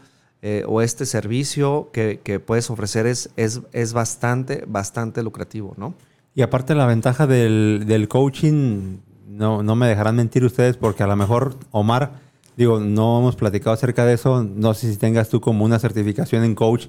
eh, 0.42 0.64
o 0.66 0.82
este 0.82 1.06
servicio 1.06 1.90
que, 1.92 2.22
que 2.24 2.40
puedes 2.40 2.70
ofrecer 2.70 3.08
es, 3.08 3.30
es, 3.36 3.60
es 3.74 3.92
bastante, 3.92 4.64
bastante 4.66 5.22
lucrativo, 5.22 5.74
¿no? 5.76 5.96
Y 6.40 6.42
aparte 6.42 6.74
la 6.74 6.86
ventaja 6.86 7.28
del, 7.28 7.84
del 7.86 8.08
coaching, 8.08 9.00
no, 9.28 9.62
no 9.62 9.76
me 9.76 9.90
dejarán 9.90 10.16
mentir 10.16 10.46
ustedes 10.46 10.78
porque 10.78 11.04
a 11.04 11.08
lo 11.08 11.18
mejor, 11.18 11.58
Omar, 11.72 12.14
digo, 12.56 12.80
no 12.80 13.20
hemos 13.20 13.36
platicado 13.36 13.74
acerca 13.74 14.06
de 14.06 14.14
eso, 14.14 14.46
no 14.46 14.74
sé 14.74 14.90
si 14.90 14.98
tengas 14.98 15.28
tú 15.28 15.42
como 15.42 15.66
una 15.66 15.80
certificación 15.80 16.46
en 16.46 16.56
coach, 16.56 16.86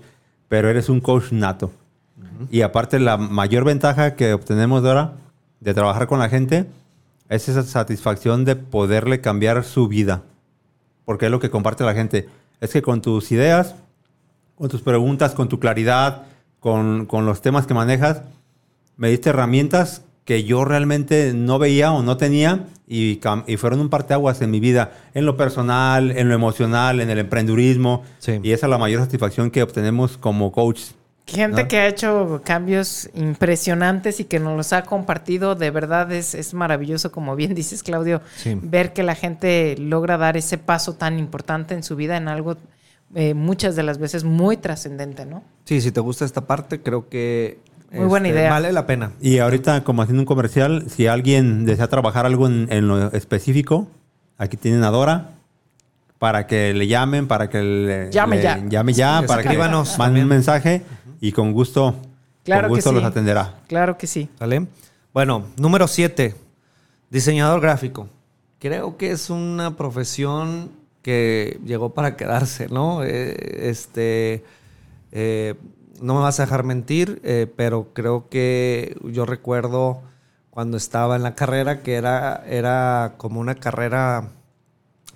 pero 0.47 0.71
eres 0.71 0.89
un 0.89 1.01
coach 1.01 1.33
nato. 1.33 1.73
Y 2.49 2.61
aparte 2.61 3.01
la 3.01 3.17
mayor 3.17 3.65
ventaja 3.65 4.15
que 4.15 4.35
obtenemos 4.35 4.85
de 4.85 4.89
ahora 4.91 5.15
de 5.59 5.75
trabajar 5.75 6.07
con 6.07 6.21
la 6.21 6.29
gente 6.29 6.67
es 7.29 7.49
esa 7.49 7.65
satisfacción 7.65 8.45
de 8.45 8.55
poderle 8.55 9.21
cambiar 9.21 9.65
su 9.65 9.89
vida. 9.89 10.23
Porque 11.05 11.25
es 11.25 11.33
lo 11.33 11.41
que 11.41 11.51
comparte 11.51 11.83
la 11.83 11.95
gente. 11.95 12.29
Es 12.61 12.73
que 12.73 12.83
con 12.83 13.03
tus 13.03 13.33
ideas, 13.33 13.75
con 14.55 14.69
tus 14.69 14.83
preguntas, 14.83 15.35
con 15.35 15.49
tu 15.49 15.59
claridad, 15.59 16.23
con, 16.61 17.07
con 17.07 17.27
los 17.27 17.43
temas 17.43 17.67
que 17.67 17.75
manejas, 17.75 18.23
me 19.01 19.09
diste 19.09 19.31
herramientas 19.31 20.03
que 20.27 20.45
yo 20.45 20.67
realmente 20.67 21.33
no 21.35 21.59
veía 21.59 21.91
o 21.91 22.03
no 22.03 22.19
tenía 22.19 22.67
y, 22.87 23.19
fueron 23.57 23.81
un 23.81 23.89
parteaguas 23.89 24.43
en 24.43 24.51
mi 24.51 24.61
vida, 24.61 24.93
en 25.15 25.25
lo 25.25 25.39
personal, 25.39 26.11
en 26.11 26.29
lo 26.29 26.35
emocional, 26.35 27.01
en 27.01 27.09
el 27.09 27.19
emprendurismo. 27.19 28.03
Sí. 28.19 28.39
Y 28.43 28.53
esa 28.53 28.67
es 28.67 28.71
la 28.71 28.77
mayor 28.77 29.01
satisfacción 29.01 29.51
que 29.51 29.63
obtenemos 29.63 30.19
como 30.19 30.53
coach. 30.53 30.83
Gente 31.27 31.63
¿no? 31.63 31.69
que 31.69 31.79
ha 31.79 31.87
hecho 31.89 32.43
cambios 32.45 33.09
impresionantes 33.15 34.21
y 34.21 34.25
que 34.25 34.39
nos 34.39 34.55
los 34.55 34.73
ha 34.75 34.83
compartido, 34.83 35.55
de 35.55 35.71
verdad 35.71 36.13
es, 36.13 36.35
es 36.35 36.53
maravilloso, 36.53 37.11
como 37.11 37.37
bien 37.37 37.55
dices, 37.55 37.83
Claudio, 37.83 38.21
Sí. 38.37 38.55
ver 38.61 38.93
que 38.93 39.03
la 39.03 39.15
gente 39.15 39.77
logra 39.79 40.19
dar 40.19 40.37
ese 40.37 40.59
paso 40.59 40.95
tan 40.97 41.19
importante 41.19 41.73
en 41.73 41.83
su 41.83 41.97
vida 41.97 42.19
en 42.19 42.29
algo 42.29 42.59
eh, 43.15 43.33
muchas 43.35 43.77
de 43.77 43.83
las 43.83 43.99
veces 43.99 44.25
muy 44.25 44.59
trascendente, 44.59 45.25
¿no? 45.25 45.43
Sí, 45.65 45.81
si 45.81 45.91
te 45.91 46.01
gusta 46.01 46.25
esta 46.25 46.47
parte, 46.47 46.81
creo 46.81 47.09
que 47.09 47.59
Muy 47.93 48.07
buena 48.07 48.29
idea. 48.29 48.51
vale 48.51 48.73
la 48.73 48.87
pena. 48.87 49.13
Y 49.21 49.39
ahorita, 49.39 49.83
como 49.85 50.03
haciendo 50.03 50.23
un 50.23 50.27
comercial, 50.27 50.85
si 50.89 51.07
alguien 51.07 51.65
desea 51.67 51.89
trabajar 51.89 52.25
algo 52.27 52.47
en, 52.47 52.69
en 52.71 52.87
lo 52.89 53.11
específico, 53.13 53.89
aquí 54.39 54.57
tienen 54.57 54.85
a 54.85 54.91
Dora 54.91 55.31
para 56.19 56.47
que 56.47 56.73
le 56.75 56.87
llamen, 56.87 57.27
para 57.27 57.49
que 57.49 57.63
le 57.63 58.11
Llame 58.13 58.37
le- 58.37 58.43
ya. 58.43 58.59
llame 58.69 58.93
ya, 58.93 59.21
Sí, 59.21 59.27
para 59.27 59.43
que 59.43 59.49
escríbanos 59.49 59.89
manden 59.99 60.07
también. 60.07 60.25
un 60.25 60.29
mensaje 60.29 60.83
y 61.21 61.33
con 61.33 61.53
gusto, 61.53 61.97
Claro 62.45 62.69
con 62.69 62.77
que 62.77 62.79
gusto 62.81 62.91
sí. 62.91 62.97
los 62.97 63.05
atenderá. 63.05 63.55
Claro 63.67 63.97
que 63.99 64.07
sí. 64.07 64.29
¿Sale? 64.39 64.67
Bueno, 65.13 65.47
número 65.57 65.89
7. 65.89 66.35
Diseñador 67.11 67.61
gráfico. 67.61 68.09
Creo 68.61 68.97
que 68.97 69.11
es 69.11 69.31
una 69.31 69.77
profesión 69.77 70.71
que 71.03 71.59
llegó 71.65 71.95
para 71.95 72.17
quedarse, 72.17 72.69
¿no? 72.69 73.03
Eh, 73.03 73.69
este. 73.71 74.45
eh, 75.13 75.55
no 76.01 76.15
me 76.15 76.21
vas 76.21 76.41
a 76.41 76.45
dejar 76.45 76.65
mentir, 76.65 77.21
eh, 77.25 77.47
pero 77.57 77.89
creo 77.93 78.29
que 78.29 78.97
yo 79.05 79.27
recuerdo 79.27 80.03
cuando 80.51 80.77
estaba 80.77 81.17
en 81.17 81.23
la 81.23 81.35
carrera 81.35 81.83
que 81.83 81.95
era, 81.95 82.45
era 82.47 83.15
como 83.17 83.41
una 83.41 83.55
carrera 83.55 84.31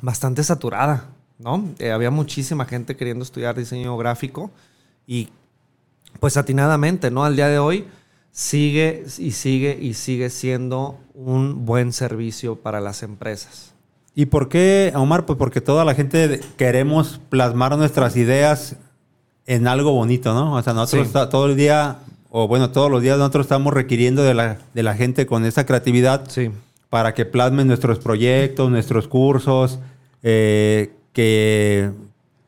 bastante 0.01 0.45
saturada, 0.45 1.09
¿no? 1.39 1.71
Eh, 1.79 1.91
había 1.91 2.11
muchísima 2.11 2.67
gente 2.67 2.97
queriendo 2.97 3.25
estudiar 3.25 3.57
diseño 3.57 3.97
gráfico 3.97 4.51
y 5.07 5.29
pues 6.21 6.37
atinadamente, 6.37 7.11
¿no? 7.11 7.25
Al 7.25 7.37
día 7.37 7.49
de 7.49 7.59
hoy 7.59 7.87
sigue 8.31 9.05
y 9.19 9.33
sigue 9.33 9.79
y 9.81 9.95
sigue 9.95 10.31
siendo 10.31 10.99
un 11.15 11.65
buen 11.65 11.93
servicio 11.93 12.57
para 12.57 12.81
las 12.81 13.03
empresas. 13.03 13.75
¿Y 14.15 14.27
por 14.27 14.49
qué, 14.49 14.93
Omar? 14.95 15.27
Pues 15.27 15.39
porque 15.39 15.61
toda 15.61 15.85
la 15.85 15.95
gente 15.95 16.41
queremos 16.57 17.21
plasmar 17.31 17.77
nuestras 17.77 18.17
ideas 18.17 18.77
en 19.47 19.67
algo 19.67 19.93
bonito, 19.93 20.35
¿no? 20.35 20.55
O 20.55 20.63
sea, 20.63 20.73
nosotros 20.73 21.09
Sí. 21.09 21.19
todo 21.31 21.47
el 21.47 21.57
día, 21.57 21.97
o 22.31 22.49
bueno, 22.49 22.71
todos 22.71 22.91
los 22.91 23.03
días 23.03 23.19
nosotros 23.19 23.45
estamos 23.47 23.73
requiriendo 23.75 24.23
de 24.23 24.35
la, 24.35 24.59
de 24.75 24.83
la 24.83 24.95
gente 24.95 25.27
con 25.27 25.45
esa 25.45 25.67
creatividad 25.67 26.25
Sí. 26.29 26.51
para 26.91 27.15
que 27.15 27.25
plasmen 27.27 27.67
nuestros 27.67 27.99
proyectos, 27.99 28.71
nuestros 28.71 29.09
cursos, 29.09 29.79
eh, 30.23 30.93
que, 31.13 31.91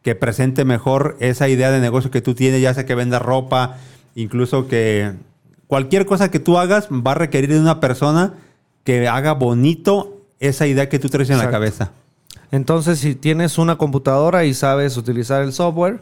que 0.02 0.14
presente 0.14 0.64
mejor 0.64 1.16
esa 1.20 1.48
idea 1.48 1.70
de 1.70 1.80
negocio 1.80 2.10
que 2.10 2.22
tú 2.22 2.34
tienes, 2.34 2.62
ya 2.62 2.72
sea 2.74 2.86
que 2.86 2.94
vendas 2.94 3.20
ropa, 3.22 3.76
incluso 4.14 4.66
que 4.68 5.12
cualquier 5.66 6.06
cosa 6.06 6.30
que 6.30 6.38
tú 6.40 6.58
hagas 6.58 6.88
va 6.88 7.12
a 7.12 7.14
requerir 7.16 7.52
de 7.52 7.60
una 7.60 7.80
persona 7.80 8.34
que 8.84 9.08
haga 9.08 9.32
bonito 9.32 10.16
esa 10.40 10.66
idea 10.66 10.88
que 10.88 10.98
tú 10.98 11.08
traes 11.08 11.28
en 11.30 11.38
la 11.38 11.50
cabeza. 11.50 11.90
Entonces, 12.52 13.00
si 13.00 13.14
tienes 13.16 13.58
una 13.58 13.76
computadora 13.76 14.44
y 14.44 14.54
sabes 14.54 14.96
utilizar 14.96 15.42
el 15.42 15.52
software, 15.52 16.00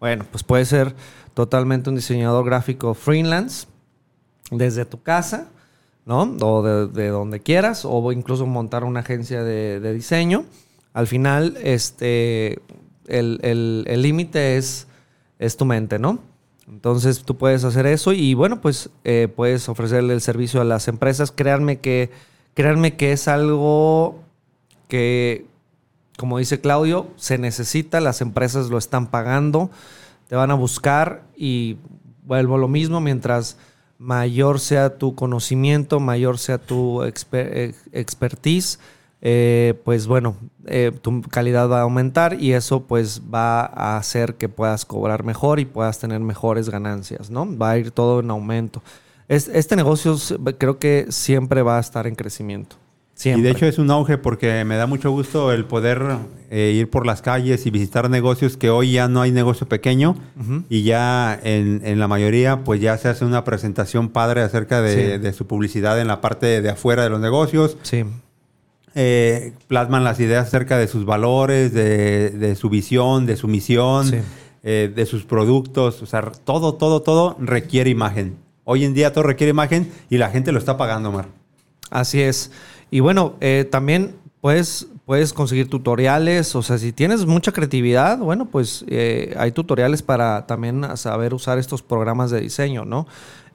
bueno, 0.00 0.24
pues 0.30 0.42
puedes 0.44 0.68
ser 0.68 0.94
totalmente 1.34 1.90
un 1.90 1.96
diseñador 1.96 2.44
gráfico 2.44 2.94
freelance 2.94 3.66
desde 4.50 4.84
tu 4.84 5.02
casa, 5.02 5.48
¿no? 6.04 6.22
O 6.40 6.62
de, 6.62 6.86
de 6.88 7.08
donde 7.08 7.40
quieras, 7.40 7.84
o 7.84 8.12
incluso 8.12 8.46
montar 8.46 8.84
una 8.84 9.00
agencia 9.00 9.42
de, 9.42 9.92
diseño. 9.92 10.44
Al 10.92 11.06
final, 11.06 11.56
este, 11.62 12.60
el 13.06 13.38
el- 13.42 13.84
el 13.86 14.02
límite 14.02 14.56
es, 14.56 14.86
es 15.38 15.56
tu 15.56 15.64
mente, 15.64 15.98
¿no? 15.98 16.20
Entonces 16.68 17.22
tú 17.22 17.36
puedes 17.36 17.62
hacer 17.64 17.86
eso 17.86 18.12
y 18.12 18.34
bueno, 18.34 18.60
pues 18.60 18.90
eh, 19.04 19.28
puedes 19.34 19.68
ofrecerle 19.68 20.14
el 20.14 20.20
servicio 20.20 20.60
a 20.60 20.64
las 20.64 20.88
empresas. 20.88 21.30
Créanme 21.32 21.78
que, 21.80 22.10
créanme 22.54 22.96
que 22.96 23.12
es 23.12 23.28
algo 23.28 24.20
que, 24.88 25.46
como 26.16 26.38
dice 26.38 26.60
Claudio, 26.60 27.08
se 27.16 27.38
necesita, 27.38 28.00
las 28.00 28.20
empresas 28.20 28.68
lo 28.70 28.78
están 28.78 29.08
pagando, 29.08 29.70
te 30.28 30.36
van 30.36 30.50
a 30.50 30.54
buscar 30.54 31.22
y 31.36 31.76
vuelvo 32.24 32.58
lo 32.58 32.68
mismo, 32.68 33.00
mientras 33.00 33.56
mayor 33.98 34.60
sea 34.60 34.98
tu 34.98 35.14
conocimiento, 35.14 36.00
mayor 36.00 36.38
sea 36.38 36.58
tu 36.58 37.00
exper- 37.02 37.50
ex- 37.54 37.84
expertise, 37.92 38.78
eh, 39.22 39.74
pues 39.84 40.06
bueno, 40.06 40.36
eh, 40.66 40.92
tu 41.00 41.22
calidad 41.22 41.70
va 41.70 41.78
a 41.78 41.82
aumentar 41.82 42.40
y 42.40 42.52
eso 42.52 42.82
pues 42.84 43.22
va 43.32 43.60
a 43.64 43.96
hacer 43.96 44.34
que 44.34 44.48
puedas 44.48 44.84
cobrar 44.84 45.24
mejor 45.24 45.58
y 45.60 45.64
puedas 45.64 45.98
tener 45.98 46.20
mejores 46.20 46.68
ganancias, 46.68 47.30
¿no? 47.30 47.46
Va 47.56 47.70
a 47.70 47.78
ir 47.78 47.90
todo 47.90 48.20
en 48.20 48.30
aumento. 48.30 48.82
Es- 49.28 49.48
este 49.48 49.74
negocio 49.76 50.16
creo 50.58 50.78
que 50.78 51.06
siempre 51.10 51.62
va 51.62 51.78
a 51.78 51.80
estar 51.80 52.06
en 52.06 52.14
crecimiento. 52.14 52.76
Siempre. 53.16 53.40
Y 53.40 53.44
de 53.44 53.50
hecho 53.50 53.64
es 53.66 53.78
un 53.78 53.90
auge 53.90 54.18
porque 54.18 54.62
me 54.64 54.76
da 54.76 54.86
mucho 54.86 55.10
gusto 55.10 55.50
el 55.50 55.64
poder 55.64 56.02
eh, 56.50 56.74
ir 56.76 56.90
por 56.90 57.06
las 57.06 57.22
calles 57.22 57.64
y 57.64 57.70
visitar 57.70 58.10
negocios 58.10 58.58
que 58.58 58.68
hoy 58.68 58.92
ya 58.92 59.08
no 59.08 59.22
hay 59.22 59.32
negocio 59.32 59.66
pequeño 59.66 60.16
y 60.68 60.82
ya 60.82 61.40
en, 61.42 61.80
en 61.84 61.98
la 61.98 62.08
mayoría 62.08 62.62
pues 62.62 62.78
ya 62.82 62.98
se 62.98 63.08
hace 63.08 63.24
una 63.24 63.42
presentación 63.42 64.10
padre 64.10 64.42
acerca 64.42 64.82
de, 64.82 65.14
Sí. 65.14 65.18
de 65.18 65.32
su 65.32 65.46
publicidad 65.46 65.98
en 65.98 66.08
la 66.08 66.20
parte 66.20 66.60
de 66.60 66.68
afuera 66.68 67.04
de 67.04 67.08
los 67.10 67.20
negocios. 67.20 67.78
Sí. 67.82 68.04
Eh, 68.94 69.52
plasman 69.68 70.04
las 70.04 70.20
ideas 70.20 70.46
acerca 70.46 70.78
de 70.78 70.88
sus 70.88 71.04
valores, 71.04 71.72
de, 71.72 72.30
de 72.30 72.54
su 72.54 72.68
visión, 72.70 73.26
de 73.26 73.36
su 73.36 73.48
misión, 73.48 74.08
Sí. 74.08 74.16
eh, 74.62 74.92
de 74.94 75.06
sus 75.06 75.24
productos. 75.24 76.02
O 76.02 76.06
sea, 76.06 76.22
todo, 76.44 76.74
todo, 76.74 77.02
todo 77.02 77.36
requiere 77.38 77.90
imagen. 77.90 78.36
Hoy 78.64 78.84
en 78.84 78.94
día 78.94 79.12
todo 79.12 79.24
requiere 79.24 79.50
imagen 79.50 79.90
y 80.10 80.18
la 80.18 80.28
gente 80.30 80.52
lo 80.52 80.58
está 80.58 80.76
pagando, 80.76 81.12
Mar. 81.12 81.28
Así 81.90 82.20
es. 82.20 82.50
Y 82.90 83.00
bueno, 83.00 83.34
eh, 83.40 83.66
también 83.70 84.14
puedes, 84.40 84.86
puedes 85.04 85.32
conseguir 85.32 85.68
tutoriales. 85.68 86.54
O 86.54 86.62
sea, 86.62 86.78
si 86.78 86.92
tienes 86.92 87.26
mucha 87.26 87.52
creatividad, 87.52 88.18
bueno, 88.18 88.46
pues 88.46 88.84
eh, 88.88 89.34
hay 89.38 89.52
tutoriales 89.52 90.02
para 90.02 90.46
también 90.46 90.84
saber 90.96 91.34
usar 91.34 91.58
estos 91.58 91.82
programas 91.82 92.30
de 92.30 92.40
diseño, 92.40 92.84
¿no? 92.84 93.06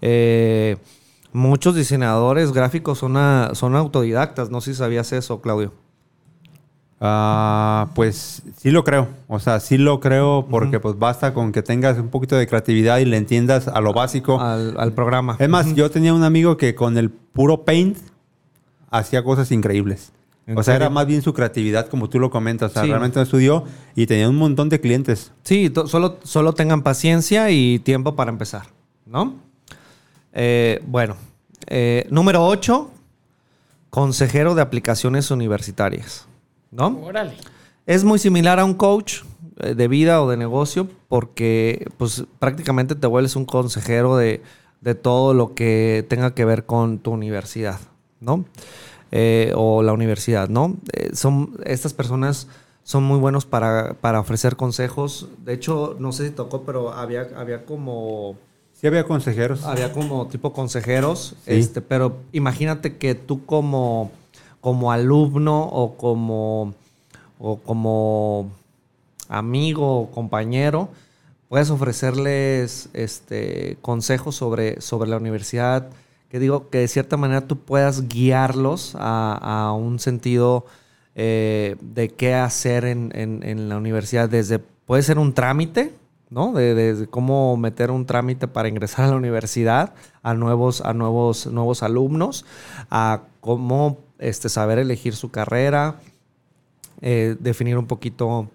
Eh, 0.01 0.77
muchos 1.33 1.75
diseñadores 1.75 2.51
gráficos 2.51 2.97
son, 2.99 3.15
a- 3.17 3.51
son 3.53 3.75
autodidactas. 3.75 4.49
No 4.49 4.59
sé 4.61 4.73
si 4.73 4.79
sabías 4.79 5.11
eso, 5.13 5.39
Claudio. 5.41 5.71
Ah, 7.03 7.87
pues 7.95 8.43
sí 8.57 8.69
lo 8.69 8.83
creo. 8.83 9.07
O 9.27 9.39
sea, 9.39 9.59
sí 9.59 9.79
lo 9.79 9.99
creo 9.99 10.45
porque 10.51 10.79
pues 10.79 10.99
basta 10.99 11.33
con 11.33 11.51
que 11.51 11.63
tengas 11.63 11.97
un 11.97 12.09
poquito 12.09 12.35
de 12.35 12.45
creatividad 12.45 12.99
y 12.99 13.05
le 13.05 13.17
entiendas 13.17 13.67
a 13.67 13.81
lo 13.81 13.91
básico. 13.91 14.39
Al, 14.39 14.75
al 14.77 14.93
programa. 14.93 15.35
Es 15.39 15.49
más, 15.49 15.73
yo 15.73 15.89
tenía 15.89 16.13
un 16.13 16.23
amigo 16.23 16.57
que 16.57 16.75
con 16.75 16.97
el 16.99 17.09
puro 17.09 17.63
paint 17.63 17.97
hacía 18.91 19.23
cosas 19.23 19.51
increíbles. 19.51 20.11
¿En 20.47 20.57
O 20.57 20.63
sea, 20.63 20.75
era 20.75 20.89
más 20.89 21.05
bien 21.07 21.21
su 21.21 21.33
creatividad, 21.33 21.87
como 21.87 22.09
tú 22.09 22.19
lo 22.19 22.29
comentas. 22.29 22.71
O 22.71 22.73
sea, 22.73 22.83
Sí. 22.83 22.89
realmente 22.89 23.17
no 23.17 23.23
estudió 23.23 23.63
y 23.95 24.05
tenía 24.05 24.27
un 24.29 24.35
montón 24.37 24.69
de 24.69 24.79
clientes. 24.79 25.31
Sí, 25.43 25.71
solo, 25.87 26.17
solo 26.23 26.53
tengan 26.53 26.81
paciencia 26.83 27.49
y 27.51 27.79
tiempo 27.79 28.15
para 28.15 28.31
empezar, 28.31 28.67
¿no? 29.05 29.35
Eh, 30.33 30.81
bueno, 30.87 31.15
eh, 31.67 32.07
número 32.09 32.45
8, 32.45 32.89
consejero 33.89 34.55
de 34.55 34.61
aplicaciones 34.61 35.29
universitarias, 35.31 36.27
¿no? 36.71 36.99
Órale. 37.03 37.33
Es 37.85 38.03
muy 38.03 38.19
similar 38.19 38.59
a 38.59 38.65
un 38.65 38.73
coach 38.73 39.21
eh, 39.59 39.75
de 39.75 39.87
vida 39.87 40.21
o 40.21 40.29
de 40.29 40.37
negocio 40.37 40.87
porque 41.07 41.87
pues 41.97 42.23
prácticamente 42.39 42.95
te 42.95 43.07
vuelves 43.07 43.35
un 43.35 43.45
consejero 43.45 44.15
de, 44.17 44.41
de 44.81 44.95
todo 44.95 45.33
lo 45.33 45.53
que 45.53 46.05
tenga 46.09 46.33
que 46.33 46.45
ver 46.45 46.65
con 46.65 46.99
tu 46.99 47.11
universidad, 47.11 47.79
¿no? 48.21 48.45
Eh, 49.11 49.51
o 49.55 49.83
la 49.83 49.91
universidad, 49.91 50.47
¿no? 50.47 50.77
Eh, 50.93 51.09
son, 51.13 51.57
estas 51.65 51.93
personas 51.93 52.47
son 52.83 53.03
muy 53.03 53.19
buenos 53.19 53.45
para, 53.45 53.95
para 53.99 54.19
ofrecer 54.21 54.55
consejos. 54.55 55.27
De 55.43 55.53
hecho, 55.53 55.95
no 55.99 56.13
sé 56.13 56.27
si 56.27 56.31
tocó, 56.33 56.61
pero 56.63 56.93
había, 56.93 57.27
había 57.35 57.65
como... 57.65 58.37
Sí 58.73 58.87
había 58.87 59.03
consejeros. 59.03 59.63
Había 59.65 59.91
como 59.91 60.27
tipo 60.27 60.53
consejeros, 60.53 61.35
Sí. 61.45 61.51
este, 61.53 61.81
pero 61.81 62.15
imagínate 62.31 62.97
que 62.97 63.13
tú 63.13 63.45
como, 63.45 64.09
como 64.61 64.91
alumno 64.91 65.63
o 65.65 65.97
como, 65.97 66.73
o 67.37 67.57
como 67.59 68.49
amigo 69.29 69.99
o 70.01 70.09
compañero, 70.11 70.89
puedes 71.47 71.69
ofrecerles 71.69 72.89
este, 72.93 73.77
consejos 73.81 74.35
sobre, 74.35 74.81
sobre 74.81 75.09
la 75.09 75.17
universidad, 75.17 75.87
que 76.31 76.39
digo 76.39 76.69
que 76.69 76.77
de 76.77 76.87
cierta 76.87 77.17
manera 77.17 77.45
tú 77.45 77.59
puedas 77.59 78.07
guiarlos 78.07 78.95
a, 78.97 79.33
a 79.67 79.73
un 79.73 79.99
sentido 79.99 80.65
eh, 81.13 81.75
de 81.81 82.07
qué 82.07 82.35
hacer 82.35 82.85
en, 82.85 83.11
en- 83.13 83.67
la 83.67 83.75
universidad, 83.77 84.29
desde, 84.29 84.59
puede 84.59 85.03
ser 85.03 85.19
un 85.19 85.33
trámite, 85.33 85.93
¿no? 86.29 86.53
De 86.53 87.05
cómo 87.09 87.57
meter 87.57 87.91
un 87.91 88.05
trámite 88.05 88.47
para 88.47 88.69
ingresar 88.69 89.03
a 89.03 89.07
la 89.09 89.17
universidad 89.17 89.93
a 90.23 90.33
nuevos, 90.33 90.79
a 90.79 90.93
nuevos, 90.93 91.47
nuevos 91.47 91.83
alumnos, 91.83 92.45
a 92.89 93.23
cómo 93.41 93.97
este, 94.17 94.47
saber 94.47 94.79
elegir 94.79 95.13
su 95.17 95.31
carrera, 95.31 95.99
eh, 97.01 97.35
definir 97.41 97.77
un 97.77 97.87
poquito 97.87 98.49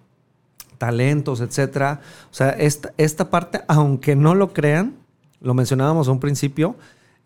talentos, 0.79 1.43
etcétera. 1.43 2.01
O 2.31 2.35
sea, 2.35 2.51
esta, 2.51 2.95
esta 2.97 3.29
parte, 3.29 3.61
aunque 3.69 4.17
no 4.17 4.35
lo 4.35 4.55
crean, 4.55 4.95
lo 5.43 5.53
mencionábamos 5.53 6.09
a 6.09 6.13
un 6.13 6.21
principio, 6.21 6.77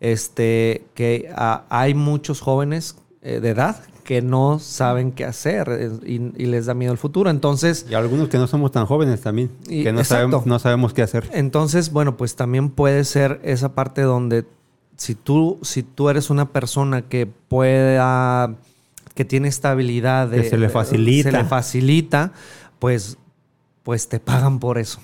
este, 0.01 0.83
que 0.93 1.31
ah, 1.35 1.63
hay 1.69 1.93
muchos 1.93 2.41
jóvenes 2.41 2.97
eh, 3.21 3.39
de 3.39 3.49
edad 3.51 3.81
que 4.03 4.21
no 4.23 4.57
saben 4.59 5.11
qué 5.11 5.23
hacer 5.25 5.69
eh, 5.69 5.91
y, 6.05 6.15
y 6.43 6.47
les 6.47 6.65
da 6.65 6.73
miedo 6.73 6.91
el 6.91 6.97
futuro. 6.97 7.29
Entonces, 7.29 7.85
Y 7.89 7.93
algunos 7.93 8.27
que 8.27 8.37
no 8.39 8.47
somos 8.47 8.71
tan 8.73 8.85
jóvenes 8.87 9.21
también, 9.21 9.51
Y- 9.69 9.83
que 9.83 9.93
no 9.93 10.03
sabemos, 10.03 10.45
no 10.45 10.57
sabemos 10.59 10.93
qué 10.93 11.03
hacer. 11.03 11.29
entonces, 11.33 11.91
bueno, 11.93 12.17
pues 12.17 12.35
también 12.35 12.69
puede 12.71 13.05
ser 13.05 13.39
esa 13.43 13.73
parte 13.75 14.01
donde 14.01 14.43
si 14.97 15.13
tú, 15.15 15.59
si 15.61 15.83
tú 15.83 16.09
eres 16.09 16.29
una 16.31 16.49
persona 16.49 17.03
que 17.03 17.25
pueda, 17.27 18.55
que 19.13 19.23
tiene 19.23 19.47
estabilidad, 19.49 20.27
de, 20.27 20.41
Que 20.43 20.49
se 20.49 20.57
le 20.57 20.69
facilita. 20.69 21.31
se 21.31 21.37
le 21.37 21.43
facilita, 21.45 22.33
pues, 22.79 23.17
pues 23.83 24.09
te 24.09 24.19
pagan 24.19 24.59
por 24.59 24.77
eso, 24.79 24.99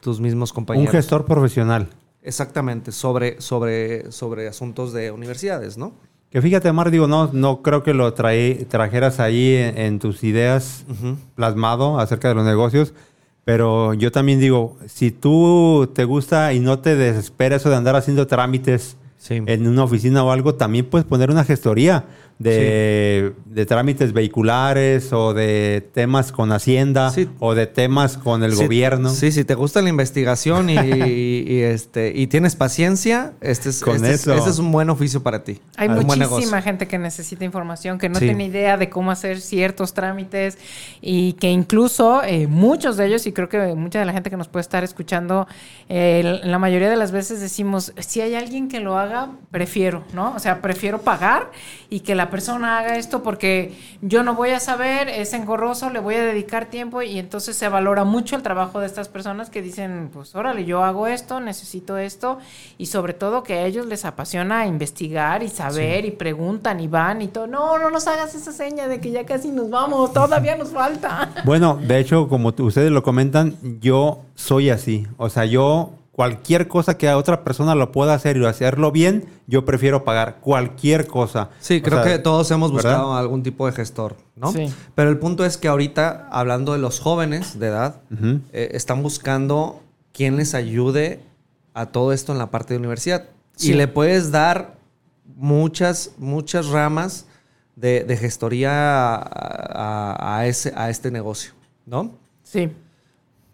tus 0.00 0.20
mismos 0.20 0.50
Un 0.50 0.54
compañeros. 0.56 0.92
gestor 0.92 1.24
profesional. 1.26 1.88
Exactamente, 2.22 2.92
sobre, 2.92 3.40
sobre, 3.40 4.10
sobre 4.12 4.48
asuntos 4.48 4.92
de 4.92 5.10
universidades, 5.10 5.76
¿no? 5.76 5.92
Que 6.30 6.40
fíjate, 6.40 6.72
Mar, 6.72 6.90
digo, 6.90 7.06
no, 7.08 7.28
no 7.32 7.60
creo 7.62 7.82
que 7.82 7.92
lo 7.92 8.14
trae- 8.14 8.66
trajeras 8.68 9.20
ahí 9.20 9.54
en, 9.54 9.76
en 9.76 9.98
tus 9.98 10.24
ideas 10.24 10.84
plasmado 11.34 11.98
acerca 11.98 12.28
de 12.28 12.34
los 12.34 12.44
negocios, 12.44 12.94
pero 13.44 13.92
yo 13.92 14.12
también 14.12 14.38
digo, 14.40 14.76
si 14.86 15.10
tú 15.10 15.90
te 15.94 16.04
gusta 16.04 16.52
y 16.54 16.60
no 16.60 16.78
te 16.78 16.94
desespera 16.96 17.56
eso 17.56 17.68
de 17.70 17.76
andar 17.76 17.96
haciendo 17.96 18.26
trámites 18.26 18.96
Sí. 19.18 19.40
en 19.46 19.68
una 19.68 19.84
oficina 19.84 20.24
o 20.24 20.32
algo, 20.32 20.56
también 20.56 20.84
puedes 20.84 21.06
poner 21.06 21.30
una 21.30 21.44
gestoría 21.44 22.06
de, 22.42 23.32
de 23.46 23.66
trámites 23.66 24.12
vehiculares 24.12 25.12
o 25.12 25.34
de 25.34 25.86
temas 25.94 26.32
con 26.32 26.52
Hacienda 26.52 27.10
Sí. 27.10 27.28
o 27.38 27.54
de 27.54 27.66
temas 27.66 28.16
con 28.18 28.42
el 28.42 28.52
Sí, 28.54 28.62
gobierno. 28.64 29.10
Sí, 29.10 29.32
si 29.32 29.44
te 29.44 29.54
gusta 29.54 29.82
la 29.82 29.88
investigación 29.88 30.70
y, 30.70 30.74
y- 30.74 31.44
y, 31.52 31.60
este, 31.62 32.12
y 32.14 32.26
tienes 32.26 32.56
paciencia, 32.56 33.32
este 33.40 33.68
es, 33.70 33.80
Con 33.82 33.96
este 33.96 34.10
es- 34.12 34.20
eso. 34.22 34.34
este 34.34 34.50
es 34.50 34.58
un 34.58 34.72
buen 34.72 34.90
oficio 34.90 35.22
para 35.22 35.44
ti. 35.44 35.60
Hay 35.76 35.88
un 35.88 36.04
muchísima 36.06 36.60
gente 36.62 36.88
que 36.88 36.98
necesita 36.98 37.44
información, 37.44 37.98
que 37.98 38.08
no 38.08 38.18
Sí. 38.18 38.26
tiene 38.26 38.44
idea 38.46 38.76
de 38.76 38.88
cómo 38.90 39.10
hacer 39.10 39.40
ciertos 39.40 39.94
trámites 39.94 40.58
y 41.00 41.34
que 41.34 41.50
incluso 41.50 42.22
eh, 42.22 42.46
muchos 42.46 42.96
de 42.96 43.06
ellos, 43.06 43.26
y 43.26 43.32
creo 43.32 43.48
que 43.48 43.74
mucha 43.74 43.98
de 43.98 44.04
la 44.04 44.12
gente 44.12 44.30
que 44.30 44.36
nos 44.36 44.48
puede 44.48 44.62
estar 44.62 44.84
escuchando, 44.84 45.46
eh, 45.88 46.40
la 46.44 46.58
mayoría 46.58 46.90
de 46.90 46.96
las 46.96 47.12
veces 47.12 47.40
decimos, 47.40 47.92
si 47.98 48.20
hay 48.20 48.34
alguien 48.34 48.68
que 48.68 48.80
lo 48.80 48.98
haga, 48.98 49.30
prefiero, 49.50 50.04
¿no? 50.12 50.34
O 50.34 50.38
sea, 50.38 50.60
prefiero 50.60 51.00
pagar 51.02 51.50
y 51.90 52.00
que 52.00 52.14
la 52.14 52.30
persona 52.32 52.78
haga 52.78 52.96
esto 52.96 53.22
porque 53.22 53.76
yo 54.00 54.22
no 54.22 54.34
voy 54.34 54.50
a 54.50 54.58
saber, 54.58 55.10
es 55.10 55.34
engorroso, 55.34 55.90
le 55.90 56.00
voy 56.00 56.14
a 56.14 56.24
dedicar 56.24 56.70
tiempo 56.70 57.02
y 57.02 57.18
entonces 57.18 57.56
se 57.56 57.68
valora 57.68 58.04
mucho 58.04 58.36
el 58.36 58.42
trabajo 58.42 58.80
de 58.80 58.86
estas 58.86 59.08
personas 59.08 59.50
que 59.50 59.60
dicen, 59.60 60.08
pues 60.10 60.34
órale, 60.34 60.64
yo 60.64 60.82
hago 60.82 61.06
esto, 61.06 61.40
necesito 61.40 61.98
esto 61.98 62.38
y 62.78 62.86
sobre 62.86 63.12
todo 63.12 63.42
que 63.42 63.54
a 63.54 63.66
ellos 63.66 63.84
les 63.84 64.06
apasiona 64.06 64.66
investigar 64.66 65.42
y 65.42 65.48
saber 65.48 66.06
y 66.06 66.10
preguntan 66.10 66.80
y 66.80 66.88
van 66.88 67.20
y 67.20 67.28
todo. 67.28 67.46
No, 67.46 67.78
no 67.78 67.90
nos 67.90 68.06
hagas 68.06 68.34
esa 68.34 68.50
seña 68.50 68.88
de 68.88 68.98
que 68.98 69.10
ya 69.10 69.26
casi 69.26 69.50
nos 69.50 69.68
vamos, 69.68 70.14
todavía 70.14 70.56
nos 70.56 70.70
falta. 70.70 71.28
Bueno, 71.44 71.78
de 71.82 71.98
hecho, 71.98 72.28
como 72.28 72.54
ustedes 72.56 72.90
lo 72.90 73.02
comentan, 73.02 73.58
yo 73.80 74.22
soy 74.36 74.70
así. 74.70 75.06
O 75.18 75.28
sea, 75.28 75.44
yo 75.44 76.01
cualquier 76.22 76.68
cosa 76.68 76.96
que 76.96 77.08
a 77.08 77.16
otra 77.16 77.42
persona 77.42 77.74
lo 77.74 77.90
pueda 77.90 78.14
hacer 78.14 78.36
y 78.36 78.44
hacerlo 78.46 78.92
bien, 78.92 79.24
yo 79.48 79.64
prefiero 79.64 80.04
pagar 80.04 80.36
cualquier 80.40 81.06
cosa. 81.08 81.50
Sí, 81.60 81.78
O 81.78 81.82
creo 81.82 82.02
sea, 82.02 82.12
que 82.12 82.18
todos 82.20 82.50
hemos 82.52 82.72
¿verdad? 82.72 82.90
buscado 82.98 83.16
algún 83.16 83.42
tipo 83.42 83.66
de 83.66 83.72
gestor, 83.72 84.16
¿no? 84.36 84.52
Sí. 84.52 84.72
Pero 84.94 85.10
el 85.10 85.18
punto 85.18 85.44
es 85.44 85.56
que 85.56 85.66
ahorita, 85.68 86.28
hablando 86.30 86.72
de 86.74 86.78
los 86.78 87.00
jóvenes 87.00 87.58
de 87.58 87.66
edad, 87.66 87.96
eh, 88.52 88.70
están 88.72 89.02
buscando 89.02 89.82
quién 90.12 90.36
les 90.36 90.54
ayude 90.54 91.20
a 91.74 91.86
todo 91.86 92.12
esto 92.12 92.30
en 92.32 92.38
la 92.38 92.50
parte 92.50 92.74
de 92.74 92.78
universidad. 92.78 93.24
Sí. 93.56 93.70
Y 93.70 93.74
le 93.74 93.88
puedes 93.88 94.30
dar 94.30 94.76
muchas, 95.36 96.12
muchas 96.18 96.68
ramas 96.68 97.26
de, 97.76 98.04
de 98.04 98.16
gestoría 98.16 99.14
a, 99.16 99.16
a- 99.16 100.38
a 100.38 100.46
ese, 100.46 100.72
a 100.76 100.88
este 100.90 101.10
negocio, 101.10 101.52
¿no? 101.86 102.12
Sí. 102.44 102.70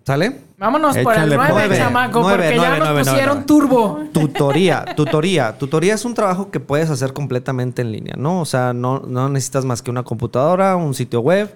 ¿Sale? 0.09 0.41
Vámonos 0.57 0.97
por 0.97 1.13
el 1.13 1.19
Échale, 1.33 1.37
9, 1.37 1.51
nueve, 1.53 1.77
chamaco, 1.77 2.21
nueve, 2.23 2.45
porque 2.45 2.57
nueve, 2.57 2.73
ya 2.73 2.79
nos 2.79 2.89
nueve, 2.89 3.03
nueve, 3.05 3.11
pusieron 3.11 3.35
nueve. 3.37 3.47
turbo. 3.47 4.01
Tutoría, 4.11 4.85
tutoría. 4.97 5.59
Tutoría 5.59 5.95
es 5.95 6.05
un 6.07 6.15
trabajo 6.15 6.51
que 6.51 6.61
puedes 6.61 6.89
hacer 6.89 7.13
completamente 7.13 7.83
en 7.83 7.93
línea, 7.93 8.15
¿no? 8.17 8.41
O 8.41 8.47
sea, 8.47 8.73
no, 8.73 9.01
no 9.01 9.29
necesitas 9.29 9.67
más 9.67 9.83
que 9.83 9.91
una 9.91 10.05
computadora, 10.05 10.77
un 10.77 10.95
sitio 10.95 11.21
web 11.21 11.55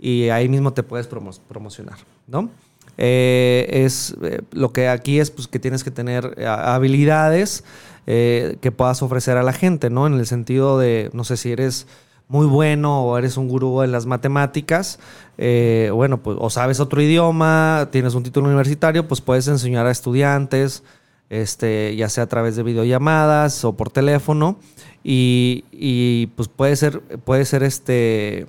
y 0.00 0.28
ahí 0.30 0.48
mismo 0.48 0.72
te 0.72 0.82
puedes 0.82 1.08
promo- 1.08 1.38
promocionar, 1.48 1.98
¿no? 2.26 2.50
Eh, 2.98 3.68
es 3.84 4.16
eh, 4.24 4.40
lo 4.50 4.72
que 4.72 4.88
aquí 4.88 5.20
es 5.20 5.30
pues 5.30 5.46
que 5.46 5.60
tienes 5.60 5.84
que 5.84 5.92
tener 5.92 6.34
eh, 6.36 6.46
habilidades 6.48 7.62
eh, 8.08 8.56
que 8.60 8.72
puedas 8.72 9.02
ofrecer 9.04 9.36
a 9.36 9.44
la 9.44 9.52
gente, 9.52 9.88
¿no? 9.88 10.08
En 10.08 10.14
el 10.14 10.26
sentido 10.26 10.80
de, 10.80 11.10
no 11.12 11.22
sé 11.22 11.36
si 11.36 11.52
eres 11.52 11.86
muy 12.28 12.46
bueno 12.46 13.02
o 13.04 13.18
eres 13.18 13.36
un 13.36 13.48
gurú 13.48 13.82
en 13.82 13.92
las 13.92 14.06
matemáticas, 14.06 14.98
eh, 15.38 15.90
bueno, 15.92 16.22
pues 16.22 16.36
o 16.40 16.48
sabes 16.50 16.80
otro 16.80 17.02
idioma, 17.02 17.88
tienes 17.92 18.14
un 18.14 18.22
título 18.22 18.46
universitario, 18.46 19.06
pues 19.06 19.20
puedes 19.20 19.46
enseñar 19.48 19.86
a 19.86 19.90
estudiantes, 19.90 20.82
este, 21.30 21.94
ya 21.96 22.08
sea 22.08 22.24
a 22.24 22.26
través 22.28 22.56
de 22.56 22.62
videollamadas 22.62 23.64
o 23.64 23.74
por 23.74 23.90
teléfono, 23.90 24.56
y, 25.02 25.64
y, 25.72 26.28
pues 26.36 26.48
puede 26.48 26.76
ser, 26.76 27.00
puede 27.00 27.44
ser 27.44 27.62
este, 27.62 28.46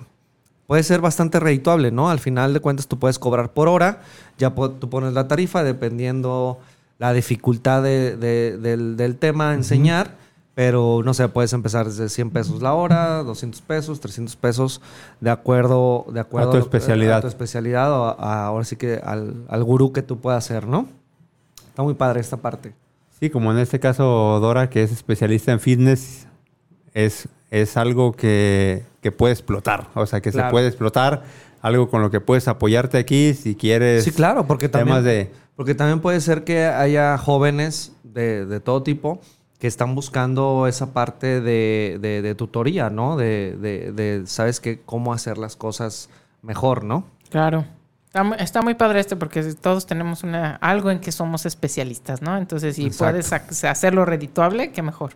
puede 0.68 0.84
ser 0.84 1.02
bastante 1.02 1.40
redituable, 1.40 1.92
¿no? 1.92 2.10
Al 2.10 2.20
final 2.20 2.54
de 2.54 2.60
cuentas 2.62 2.88
tú 2.88 2.98
puedes 2.98 3.20
cobrar 3.20 3.52
por 3.54 3.68
hora, 3.68 4.02
ya 4.38 4.52
tú 4.56 4.90
pones 4.90 5.14
la 5.14 5.28
tarifa 5.28 5.64
dependiendo 5.64 6.60
la 6.98 7.12
dificultad 7.14 7.84
de- 7.84 8.16
de- 8.16 8.58
del, 8.58 8.96
del 8.96 9.18
tema 9.18 9.52
a 9.52 9.54
enseñar, 9.54 10.16
pero 10.56 11.02
no 11.04 11.14
sé, 11.14 11.28
puedes 11.28 11.52
empezar 11.54 11.86
desde 11.86 12.08
100 12.10 12.32
pesos 12.32 12.62
la 12.62 12.74
hora, 12.74 13.24
200 13.24 13.62
pesos, 13.62 14.00
300 14.00 14.36
pesos, 14.38 14.82
de 15.20 15.30
acuerdo, 15.30 16.06
de 16.12 16.20
acuerdo 16.22 16.52
tu 16.52 16.58
lo 16.58 16.64
que- 16.64 16.78
especialidad. 16.78 17.18
a 17.18 17.22
tu 17.22 17.28
especialidad 17.28 17.92
o 17.92 18.06
a- 18.06 18.12
a- 18.18 18.46
ahora 18.48 18.64
sí 18.66 18.78
que 18.78 19.00
al, 19.04 19.44
al 19.50 19.64
gurú 19.64 19.92
que 19.92 20.02
tú 20.02 20.18
puedas 20.20 20.46
ser, 20.46 20.66
¿no? 20.68 20.88
Está 21.68 21.84
muy 21.84 21.94
padre 21.94 22.22
esta 22.22 22.38
parte. 22.38 22.74
Sí, 23.20 23.30
como 23.30 23.52
en 23.52 23.60
este 23.60 23.80
caso 23.80 24.40
Dora, 24.42 24.70
que 24.70 24.82
es 24.84 24.92
especialista 24.92 25.52
en 25.52 25.60
fitness, 25.60 26.28
es, 26.94 27.28
es 27.52 27.76
algo 27.78 28.14
que, 28.14 28.84
que 29.02 29.12
puede 29.12 29.34
explotar. 29.34 29.90
O 29.94 30.06
sea, 30.06 30.22
que 30.22 30.32
Claro. 30.32 30.48
se 30.48 30.52
puede 30.52 30.68
explotar, 30.68 31.24
algo 31.62 31.90
con 31.90 32.02
lo 32.02 32.10
que 32.12 32.22
puedes 32.22 32.48
apoyarte 32.48 32.98
aquí 32.98 33.34
si 33.34 33.56
quieres. 33.56 34.04
Sí, 34.06 34.12
claro, 34.12 34.46
porque 34.48 34.70
también, 34.70 34.88
temas 34.98 35.04
de- 35.04 35.32
porque 35.58 35.76
también 35.76 36.00
puede 36.00 36.22
ser 36.22 36.44
que 36.46 36.66
haya 36.66 37.18
jóvenes 37.18 37.92
de, 38.04 38.46
de 38.46 38.60
todo 38.62 38.84
tipo 38.84 39.20
que 39.60 39.68
están 39.68 39.96
buscando 39.96 40.68
esa 40.68 40.92
parte 40.94 41.40
de, 41.42 41.98
de- 42.02 42.22
de 42.22 42.36
tutoría, 42.36 42.90
¿no? 42.90 43.16
De, 43.16 43.56
de- 43.60 43.92
de, 43.92 44.28
¿sabes 44.28 44.60
qué? 44.60 44.82
Cómo 44.86 45.14
hacer 45.14 45.38
las 45.38 45.56
cosas 45.56 46.10
mejor, 46.42 46.84
¿no? 46.84 47.06
Claro. 47.30 47.66
Está, 48.08 48.24
mu- 48.24 48.34
está 48.36 48.62
muy 48.62 48.76
padre 48.76 49.00
esto 49.00 49.18
porque 49.20 49.42
todos 49.56 49.86
tenemos 49.86 50.24
una, 50.24 50.56
algo 50.58 50.92
en 50.92 51.00
que 51.00 51.12
somos 51.12 51.46
especialistas, 51.46 52.22
¿no? 52.22 52.38
Entonces, 52.38 52.76
si 52.76 52.86
Exacto. 52.86 53.12
puedes 53.12 53.32
hac- 53.32 53.70
hacerlo 53.70 54.06
redituable, 54.06 54.72
qué 54.72 54.82
mejor. 54.82 55.14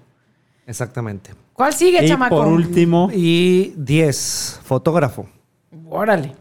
Exactamente. 0.65 1.31
¿Cuál 1.53 1.73
sigue, 1.73 2.03
Y 2.05 2.07
chamaco? 2.07 2.35
por 2.37 2.47
último, 2.47 3.09
Y 3.13 3.73
10, 3.77 4.61
fotógrafo. 4.63 5.27
Órale. 5.89 6.35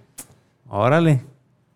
órale, 0.68 1.24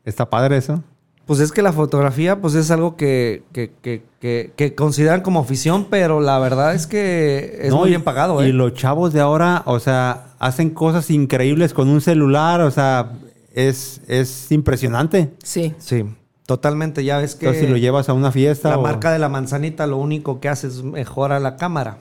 está 0.05 0.29
padre 0.29 0.59
eso. 0.59 0.83
Pues 1.27 1.39
es 1.41 1.53
que 1.53 1.63
la 1.63 1.73
fotografía, 1.73 2.41
pues 2.41 2.55
es 2.55 2.71
algo 2.73 2.97
que, 2.97 3.45
que, 3.53 3.71
que, 3.81 4.03
que, 4.21 4.53
que 4.57 4.75
consideran 4.75 5.21
como 5.23 5.41
afición, 5.41 5.87
pero 5.89 6.21
la 6.21 6.39
verdad 6.41 6.75
es 6.75 6.87
que 6.87 7.59
es 7.63 7.71
No, 7.71 7.79
muy 7.79 7.87
y- 7.87 7.91
bien 7.91 8.03
pagado, 8.03 8.45
Y 8.45 8.49
¿eh? 8.51 8.53
los 8.53 8.75
chavos 8.75 9.13
de 9.13 9.21
ahora, 9.21 9.63
o 9.67 9.79
sea, 9.79 10.27
hacen 10.41 10.71
cosas 10.71 11.11
increíbles 11.11 11.75
con 11.75 11.89
un 11.89 12.01
celular, 12.01 12.61
o 12.61 12.71
sea, 12.73 13.13
es, 13.55 14.01
es 14.09 14.51
impresionante. 14.51 15.31
Sí. 15.45 15.75
Sí, 15.79 16.05
totalmente. 16.45 17.05
Ya 17.05 17.19
ves 17.19 17.37
que 17.37 17.47
Entonces, 17.47 17.67
si 17.67 17.71
lo 17.71 17.77
llevas 17.79 18.09
a 18.09 18.15
una 18.15 18.33
fiesta 18.33 18.71
la 18.71 18.79
o- 18.79 18.83
marca 18.83 19.13
de 19.13 19.21
la 19.21 19.29
manzanita 19.29 19.87
lo 19.87 19.99
único 19.99 20.41
que 20.41 20.49
hace 20.49 20.67
es 20.67 20.83
mejora 20.83 21.39
la 21.39 21.57
cámara. 21.57 21.99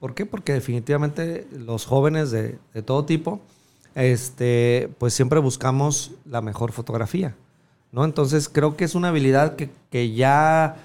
¿Por 0.00 0.14
qué? 0.14 0.24
Porque 0.24 0.52
definitivamente 0.54 1.46
los 1.58 1.84
jóvenes 1.84 2.30
de, 2.30 2.58
de 2.72 2.82
todo 2.82 3.04
tipo, 3.04 3.40
este, 3.94 4.88
pues 4.98 5.14
siempre 5.14 5.40
buscamos 5.40 6.12
la 6.24 6.40
mejor 6.42 6.72
fotografía, 6.72 7.34
¿no? 7.92 8.04
Entonces 8.04 8.48
creo 8.48 8.76
que 8.76 8.84
es 8.84 8.94
una 8.94 9.08
habilidad 9.08 9.56
que, 9.56 9.70
que 9.90 10.12
ya, 10.14 10.76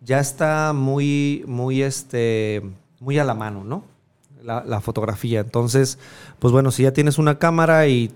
ya 0.00 0.20
está 0.20 0.72
muy, 0.72 1.44
muy, 1.46 1.82
este, 1.82 2.62
muy 3.00 3.18
a 3.18 3.24
la 3.24 3.34
mano, 3.34 3.64
¿no? 3.64 3.84
La, 4.42 4.64
la 4.64 4.80
fotografía. 4.80 5.40
Entonces, 5.40 5.98
pues 6.38 6.52
bueno, 6.52 6.70
si 6.70 6.84
ya 6.84 6.92
tienes 6.92 7.18
una 7.18 7.38
cámara 7.38 7.86
y, 7.88 8.12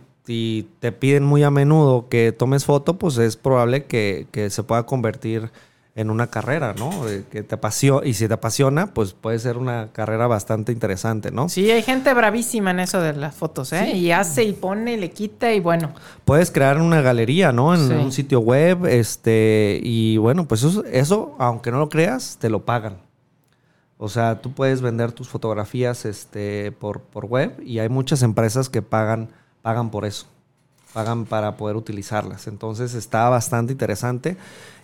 te 0.78 0.92
piden 0.92 1.24
muy 1.24 1.42
a 1.42 1.50
menudo 1.50 2.08
que 2.08 2.30
tomes 2.30 2.64
foto, 2.64 2.96
pues 2.96 3.18
es 3.18 3.36
probable 3.36 3.86
que, 3.86 4.28
que 4.30 4.48
se 4.48 4.62
pueda 4.62 4.84
convertir 4.86 5.50
en 5.96 6.08
una 6.08 6.28
carrera, 6.28 6.72
¿no? 6.78 6.90
Que 7.30 7.42
te 7.42 7.56
apasiona, 7.56 8.06
y 8.06 8.14
si 8.14 8.28
te 8.28 8.34
apasiona, 8.34 8.94
pues 8.94 9.12
puede 9.12 9.38
ser 9.40 9.56
una 9.58 9.88
carrera 9.92 10.26
bastante 10.28 10.70
interesante, 10.72 11.30
¿no? 11.32 11.48
Sí, 11.48 11.70
hay 11.70 11.82
gente 11.82 12.14
bravísima 12.14 12.70
en 12.70 12.80
eso 12.80 13.00
de 13.00 13.12
las 13.14 13.34
fotos, 13.34 13.72
¿eh? 13.72 13.96
Y 13.96 14.12
hace 14.12 14.44
y 14.44 14.52
pone, 14.52 14.92
y 14.94 14.96
le 14.96 15.10
quita 15.10 15.52
y 15.52 15.58
bueno. 15.60 15.92
Puedes 16.24 16.50
crear 16.52 16.78
una 16.80 17.00
galería, 17.02 17.52
¿no? 17.52 17.74
En 17.74 17.88
Sí. 17.88 17.92
un 17.94 18.12
sitio 18.12 18.40
web, 18.40 18.86
este, 18.86 19.80
y 19.82 20.16
bueno, 20.18 20.46
pues 20.46 20.62
eso, 20.62 20.84
eso, 20.84 21.34
aunque 21.38 21.70
no 21.72 21.78
lo 21.78 21.88
creas, 21.88 22.36
te 22.40 22.48
lo 22.50 22.64
pagan. 22.64 22.98
O 23.98 24.08
sea, 24.08 24.40
tú 24.40 24.52
puedes 24.52 24.80
vender 24.80 25.12
tus 25.12 25.28
fotografías, 25.28 26.06
este, 26.06 26.72
por, 26.72 27.00
por 27.02 27.26
web 27.26 27.60
y 27.62 27.80
hay 27.80 27.88
muchas 27.90 28.22
empresas 28.22 28.70
que 28.70 28.80
pagan, 28.80 29.28
pagan 29.60 29.90
por 29.90 30.06
eso. 30.06 30.26
Pagan 30.94 31.26
para 31.26 31.56
poder 31.56 31.76
utilizarlas. 31.76 32.46
Entonces 32.46 32.94
está 32.94 33.28
bastante 33.28 33.72
interesante. 33.72 34.36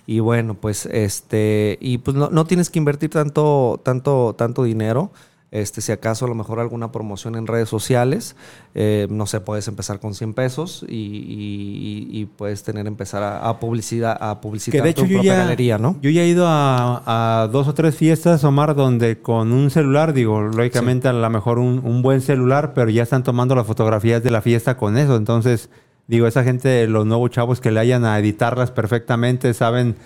Y 0.07 0.21
bueno, 0.21 0.55
pues 0.55 0.87
este, 0.87 1.79
y 1.81 1.99
pues 1.99 2.17
no, 2.17 2.29
no 2.31 2.45
tienes 2.45 2.71
que 2.71 2.79
invertir 2.79 3.11
tanto, 3.11 3.81
tanto, 3.85 4.35
tanto 4.39 4.63
dinero. 4.63 5.11
Este, 5.53 5.81
si 5.81 5.93
acaso 5.93 6.25
a 6.27 6.29
lo 6.29 6.35
mejor 6.35 6.59
alguna 6.59 6.91
promoción 6.93 7.37
en 7.37 7.47
redes 7.47 7.69
sociales, 7.69 8.35
eh, 8.75 9.07
no 9.11 9.27
sé, 9.27 9.41
puedes 9.41 9.67
empezar 9.69 10.01
con 10.01 10.13
100 10.13 10.35
pesos 10.35 10.85
y, 10.89 10.95
y- 10.97 12.09
y 12.21 12.27
puedes 12.27 12.63
tener 12.65 12.87
empezar 12.89 13.23
a, 13.23 13.49
a 13.49 13.59
publicidad, 13.61 14.19
a 14.21 14.41
publicitar 14.41 14.81
Que 14.81 14.85
de 14.85 14.91
hecho 14.91 15.03
tu 15.03 15.09
yo 15.09 15.15
propia 15.15 15.33
ya, 15.35 15.39
galería, 15.39 15.79
¿no? 15.79 15.97
yo 16.03 16.11
ya 16.11 16.23
he 16.23 16.29
ido 16.29 16.47
a, 16.49 17.43
a 17.43 17.47
dos 17.49 17.69
o 17.69 17.75
tres 17.75 17.95
fiestas, 17.95 18.43
Omar, 18.45 18.75
donde 18.75 19.21
con 19.23 19.53
un 19.53 19.71
celular, 19.71 20.13
digo, 20.13 20.41
lógicamente 20.43 21.09
a 21.09 21.13
lo 21.13 21.31
mejor 21.31 21.59
un, 21.61 21.81
un 21.85 22.03
buen 22.03 22.21
celular, 22.21 22.75
pero 22.75 22.91
ya 22.91 23.05
están 23.05 23.23
tomando 23.23 23.55
las 23.55 23.67
fotografías 23.67 24.23
de 24.25 24.31
la 24.33 24.43
fiesta 24.43 24.77
con 24.77 24.99
eso. 24.99 25.17
Entonces, 25.17 25.71
digo, 26.09 26.27
esa 26.27 26.45
gente, 26.45 26.87
los 26.89 27.07
nuevos 27.07 27.31
chavos 27.31 27.61
que 27.61 27.71
le 27.71 27.81
hayan 27.81 28.05
a 28.05 28.19
editarlas 28.19 28.71
perfectamente, 28.71 29.53
saben, 29.55 29.97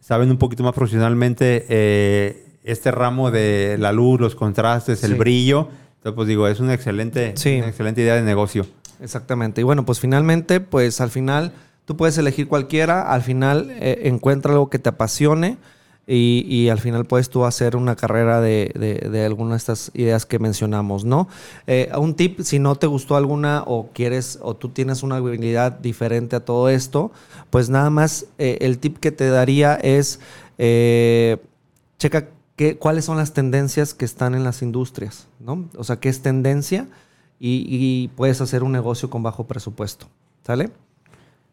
saben 0.00 0.30
un 0.30 0.36
poquito 0.38 0.62
más 0.62 0.74
profesionalmente 0.74 1.66
eh, 1.68 2.44
este 2.64 2.90
ramo 2.90 3.30
de 3.30 3.76
la 3.78 3.92
luz, 3.92 4.20
los 4.20 4.34
contrastes, 4.34 5.02
el 5.04 5.12
Sí. 5.12 5.18
brillo. 5.18 5.68
Entonces, 5.96 6.14
pues 6.14 6.28
digo, 6.28 6.46
es 6.48 6.60
una 6.60 6.74
excelente, 6.74 7.32
Sí. 7.36 7.56
una 7.58 7.68
excelente 7.68 8.00
idea 8.02 8.14
de 8.14 8.22
negocio. 8.22 8.66
Exactamente. 9.00 9.60
Y 9.60 9.64
bueno, 9.64 9.84
pues 9.84 10.00
finalmente, 10.00 10.60
pues 10.60 11.00
al 11.00 11.10
final 11.10 11.52
tú 11.84 11.96
puedes 11.96 12.16
elegir 12.18 12.48
cualquiera, 12.48 13.02
al 13.12 13.22
final 13.22 13.70
eh, 13.70 14.02
encuentra 14.04 14.52
algo 14.52 14.70
que 14.70 14.78
te 14.78 14.88
apasione 14.88 15.58
y, 16.08 16.68
al 16.68 16.78
final 16.78 17.04
puedes 17.04 17.30
tú 17.30 17.44
hacer 17.44 17.74
una 17.74 17.96
carrera 17.96 18.40
de, 18.40 19.24
alguna 19.26 19.52
de 19.52 19.56
estas 19.56 19.90
ideas 19.94 20.24
que 20.24 20.38
mencionamos, 20.38 21.04
¿no? 21.04 21.26
Eh, 21.66 21.90
un 21.98 22.14
tip, 22.14 22.40
si 22.42 22.60
no 22.60 22.76
te 22.76 22.86
gustó 22.86 23.16
alguna 23.16 23.64
o 23.66 23.90
quieres 23.92 24.38
o 24.40 24.54
tú 24.54 24.68
tienes 24.68 25.02
una 25.02 25.16
habilidad 25.16 25.72
diferente 25.72 26.36
a 26.36 26.44
todo 26.44 26.68
esto, 26.68 27.10
pues 27.50 27.70
nada 27.70 27.90
más 27.90 28.26
eh, 28.38 28.58
el 28.60 28.78
tip 28.78 28.98
que 28.98 29.10
te 29.10 29.28
daría 29.28 29.74
es 29.74 30.20
eh, 30.58 31.38
checa 31.98 32.28
qué, 32.54 32.76
cuáles 32.76 33.04
son 33.04 33.16
las 33.16 33.32
tendencias 33.32 33.92
que 33.92 34.04
están 34.04 34.36
en 34.36 34.44
las 34.44 34.62
industrias, 34.62 35.26
¿no? 35.40 35.68
O 35.76 35.82
sea, 35.82 35.96
qué 35.96 36.08
es 36.08 36.22
tendencia 36.22 36.86
y 37.38 38.08
puedes 38.16 38.40
hacer 38.40 38.62
un 38.62 38.72
negocio 38.72 39.10
con 39.10 39.22
bajo 39.22 39.46
presupuesto, 39.46 40.06
¿sale? 40.46 40.70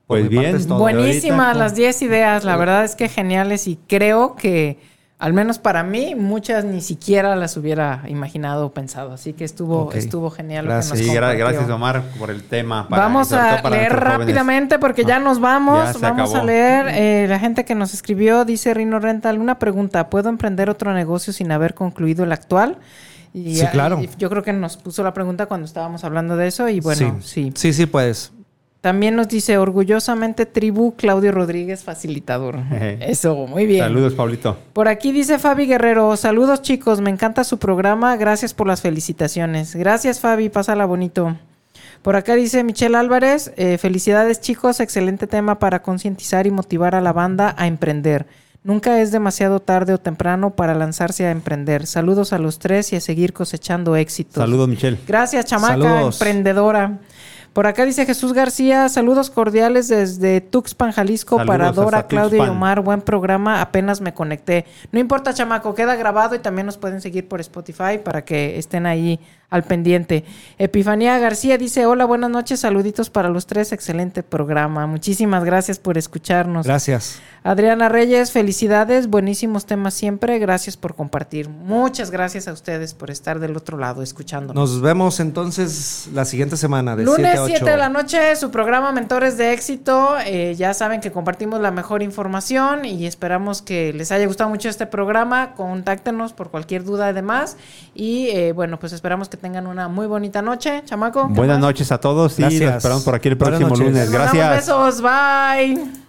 Pues 0.08 0.28
bien. 0.30 0.56
Buenísimas 0.68 1.48
ahorita, 1.48 1.54
las 1.54 1.76
10 1.76 2.02
ideas, 2.04 2.44
la 2.44 2.58
verdad 2.58 2.84
es 2.84 2.96
que 2.96 3.08
geniales 3.10 3.68
y 3.68 3.78
creo 3.88 4.36
que, 4.36 4.78
al 5.18 5.32
menos 5.32 5.60
para 5.60 5.82
mí, 5.84 6.14
muchas 6.16 6.66
ni 6.66 6.82
siquiera 6.82 7.36
las 7.38 7.56
hubiera 7.56 8.04
imaginado 8.08 8.66
o 8.66 8.72
pensado. 8.74 9.14
Así 9.14 9.32
que 9.32 9.46
estuvo, 9.46 9.92
estuvo 9.94 10.30
genial. 10.30 10.66
Gracias. 10.66 10.90
Lo 11.00 11.06
que 11.06 11.20
nos 11.22 11.32
Sí, 11.32 11.38
gracias 11.38 11.70
Omar 11.70 12.04
por 12.20 12.30
el 12.30 12.44
tema. 12.44 12.90
para- 12.90 13.04
vamos 13.04 13.32
a 13.32 13.62
para 13.64 13.78
leer 13.78 13.94
jóvenes. 13.94 14.18
rápidamente 14.18 14.80
porque 14.80 15.06
ya 15.06 15.20
nos 15.20 15.40
vamos. 15.40 15.94
Ya 15.94 16.00
vamos 16.10 16.30
acabó. 16.32 16.44
a 16.44 16.44
leer. 16.46 16.86
eh, 16.90 17.26
la 17.30 17.40
gente 17.40 17.64
que 17.64 17.74
nos 17.74 17.94
escribió 17.94 18.44
dice 18.44 18.74
Rino 18.74 19.00
Rental, 19.00 19.40
una 19.40 19.58
pregunta. 19.60 20.10
¿Puedo 20.10 20.28
emprender 20.28 20.70
otro 20.70 20.94
negocio 20.94 21.32
sin 21.32 21.52
haber 21.54 21.74
concluido 21.74 22.26
el 22.26 22.34
actual? 22.34 22.78
Y, 23.34 23.56
Sí, 23.56 23.66
claro. 23.68 24.00
y 24.02 24.10
yo 24.18 24.30
creo 24.30 24.44
que 24.44 24.52
nos 24.54 24.76
puso 24.78 25.02
la 25.04 25.14
pregunta 25.14 25.46
cuando 25.46 25.66
estábamos 25.66 26.04
hablando 26.04 26.36
de 26.36 26.48
eso 26.48 26.68
y 26.68 26.82
bueno, 26.82 27.20
sí. 27.24 27.52
sí, 27.56 27.72
sí 27.72 27.86
puedes. 27.86 28.34
También 28.84 29.16
nos 29.16 29.30
dice 29.30 29.58
orgullosamente 29.58 30.46
tribu 30.46 30.94
Claudio 30.98 31.32
Rodríguez, 31.32 31.86
facilitador. 31.86 32.60
Eso, 33.00 33.34
muy 33.48 33.66
bien. 33.66 33.80
Saludos, 33.80 34.14
Pablito. 34.14 34.58
Por 34.74 34.90
aquí 34.90 35.14
dice 35.14 35.40
Fabi 35.40 35.68
Guerrero, 35.68 36.18
saludos 36.18 36.62
chicos, 36.62 37.00
me 37.00 37.10
encanta 37.10 37.46
su 37.46 37.60
programa, 37.60 38.18
gracias 38.18 38.54
por 38.54 38.68
las 38.68 38.82
felicitaciones. 38.82 39.74
Gracias 39.74 40.20
Fabi, 40.20 40.50
pásala 40.50 40.86
bonito. 40.86 41.38
Por 42.02 42.18
acá 42.18 42.36
dice 42.36 42.66
Michelle 42.66 42.98
Álvarez, 42.98 43.54
eh, 43.56 43.78
felicidades 43.78 44.42
chicos, 44.42 44.82
excelente 44.82 45.28
tema 45.28 45.60
para 45.60 45.82
concientizar 45.82 46.46
y 46.46 46.52
motivar 46.52 46.94
a 46.94 47.00
la 47.00 47.14
banda 47.14 47.56
a 47.58 47.68
emprender. 47.68 48.26
Nunca 48.66 49.00
es 49.00 49.14
demasiado 49.14 49.62
tarde 49.62 49.94
o 49.94 49.98
temprano 49.98 50.50
para 50.50 50.76
lanzarse 50.76 51.26
a 51.26 51.32
emprender. 51.32 51.88
Saludos 51.88 52.34
a 52.34 52.38
los 52.38 52.60
tres 52.60 52.92
y 52.92 52.98
a 52.98 53.00
seguir 53.00 53.32
cosechando 53.32 53.96
éxitos. 53.96 54.44
Saludos, 54.44 54.68
Michelle. 54.68 55.00
Gracias, 55.08 55.46
chamaca, 55.46 55.74
Saludos. 55.74 56.22
emprendedora. 56.22 57.00
Por 57.54 57.68
acá 57.68 57.86
dice 57.86 58.08
Jesús 58.08 58.34
García, 58.34 58.90
saludos 58.90 59.30
cordiales 59.30 59.88
desde 59.88 60.42
Tuxpan, 60.42 60.92
Jalisco, 60.92 61.38
Saludos 61.38 61.48
para 61.48 61.72
Dora, 61.72 62.08
Claudia 62.08 62.46
y. 62.46 62.50
Omar. 62.50 62.82
Buen 62.82 63.02
programa, 63.02 63.62
apenas 63.62 64.02
me 64.02 64.14
conecté. 64.14 64.66
No 64.92 65.00
importa, 65.00 65.36
chamaco, 65.36 65.76
queda 65.76 65.96
grabado 65.96 66.34
y 66.34 66.40
también 66.40 66.66
nos 66.66 66.78
pueden 66.78 67.00
seguir 67.00 67.28
por 67.28 67.40
Spotify 67.42 68.00
para 68.04 68.26
que 68.26 68.58
estén 68.58 68.88
ahí 68.88 69.20
al 69.54 69.62
pendiente. 69.62 70.26
Epifanía 70.58 71.20
García 71.20 71.60
dice, 71.60 71.86
hola, 71.86 72.06
buenas 72.06 72.32
noches, 72.32 72.62
saluditos 72.62 73.12
para 73.12 73.30
los 73.30 73.46
tres, 73.46 73.72
excelente 73.72 74.24
programa. 74.24 74.88
Muchísimas 74.88 75.44
gracias 75.44 75.78
por 75.78 76.00
escucharnos. 76.00 76.66
Gracias. 76.66 77.22
Adriana 77.44 77.88
Reyes, 77.88 78.32
felicidades, 78.32 79.08
buenísimos 79.08 79.68
temas 79.68 79.94
siempre, 79.94 80.40
gracias 80.40 80.76
por 80.76 80.96
compartir. 80.96 81.50
Muchas 81.50 82.10
gracias 82.10 82.48
a 82.48 82.54
ustedes 82.54 82.96
por 82.96 83.12
estar 83.12 83.40
del 83.40 83.56
otro 83.56 83.78
lado 83.78 84.02
escuchándonos. 84.02 84.56
Nos 84.56 84.82
vemos 84.82 85.20
entonces 85.20 86.10
la 86.14 86.26
siguiente 86.26 86.58
semana 86.58 86.96
de 86.96 87.04
Lunes 87.04 87.40
7 87.48 87.54
a 87.54 87.64
8. 87.64 87.66
7 87.66 87.72
de 87.72 87.78
la 87.78 87.90
noche, 87.90 88.36
su 88.36 88.52
programa 88.52 88.92
Mentores 88.92 89.38
de 89.38 89.54
Éxito. 89.54 90.16
Eh, 90.26 90.56
ya 90.58 90.74
saben 90.74 91.02
que 91.02 91.12
compartimos 91.12 91.62
la 91.62 91.72
mejor 91.72 92.04
información 92.04 92.86
y 92.86 93.06
esperamos 93.06 93.62
que 93.62 93.94
les 93.94 94.12
haya 94.12 94.26
gustado 94.26 94.50
mucho 94.50 94.70
este 94.70 94.86
programa. 94.86 95.54
Contáctenos 95.56 96.34
por 96.34 96.50
cualquier 96.52 96.84
duda 96.84 97.10
y 97.10 97.14
demás. 97.14 97.58
Y 97.94 98.28
eh, 98.30 98.52
bueno, 98.54 98.80
pues 98.80 98.94
esperamos 98.94 99.30
que 99.30 99.38
tengan 99.38 99.68
una 99.68 99.88
muy 99.88 100.08
bonita 100.08 100.42
noche. 100.42 100.82
Chamaco. 100.86 101.28
¿qué 101.28 101.34
Buenas 101.34 101.58
más? 101.60 101.68
noches 101.68 101.92
a 101.92 102.00
todos 102.00 102.38
y 102.40 102.42
Gracias. 102.44 102.62
nos 102.62 102.76
esperamos 102.78 103.04
por 103.04 103.16
aquí 103.16 103.30
el 103.30 103.38
próximo 103.38 103.76
lunes. 103.76 104.12
Gracias. 104.12 104.68
besos, 104.68 105.02
bye. 105.02 106.04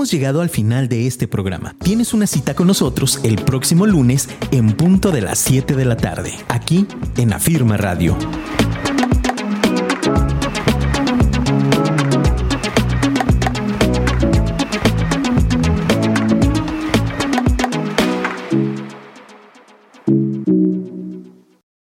Hemos 0.00 0.12
llegado 0.12 0.40
al 0.40 0.48
final 0.48 0.88
de 0.88 1.06
este 1.06 1.28
programa. 1.28 1.76
Tienes 1.78 2.14
una 2.14 2.26
cita 2.26 2.54
con 2.54 2.66
nosotros 2.66 3.20
el 3.22 3.36
próximo 3.36 3.84
lunes 3.84 4.30
en 4.50 4.72
punto 4.72 5.10
de 5.10 5.20
las 5.20 5.38
7 5.40 5.76
de 5.76 5.84
la 5.84 5.98
tarde, 5.98 6.32
aquí 6.48 6.86
en 7.18 7.34
Afirma 7.34 7.76
Radio. 7.76 8.16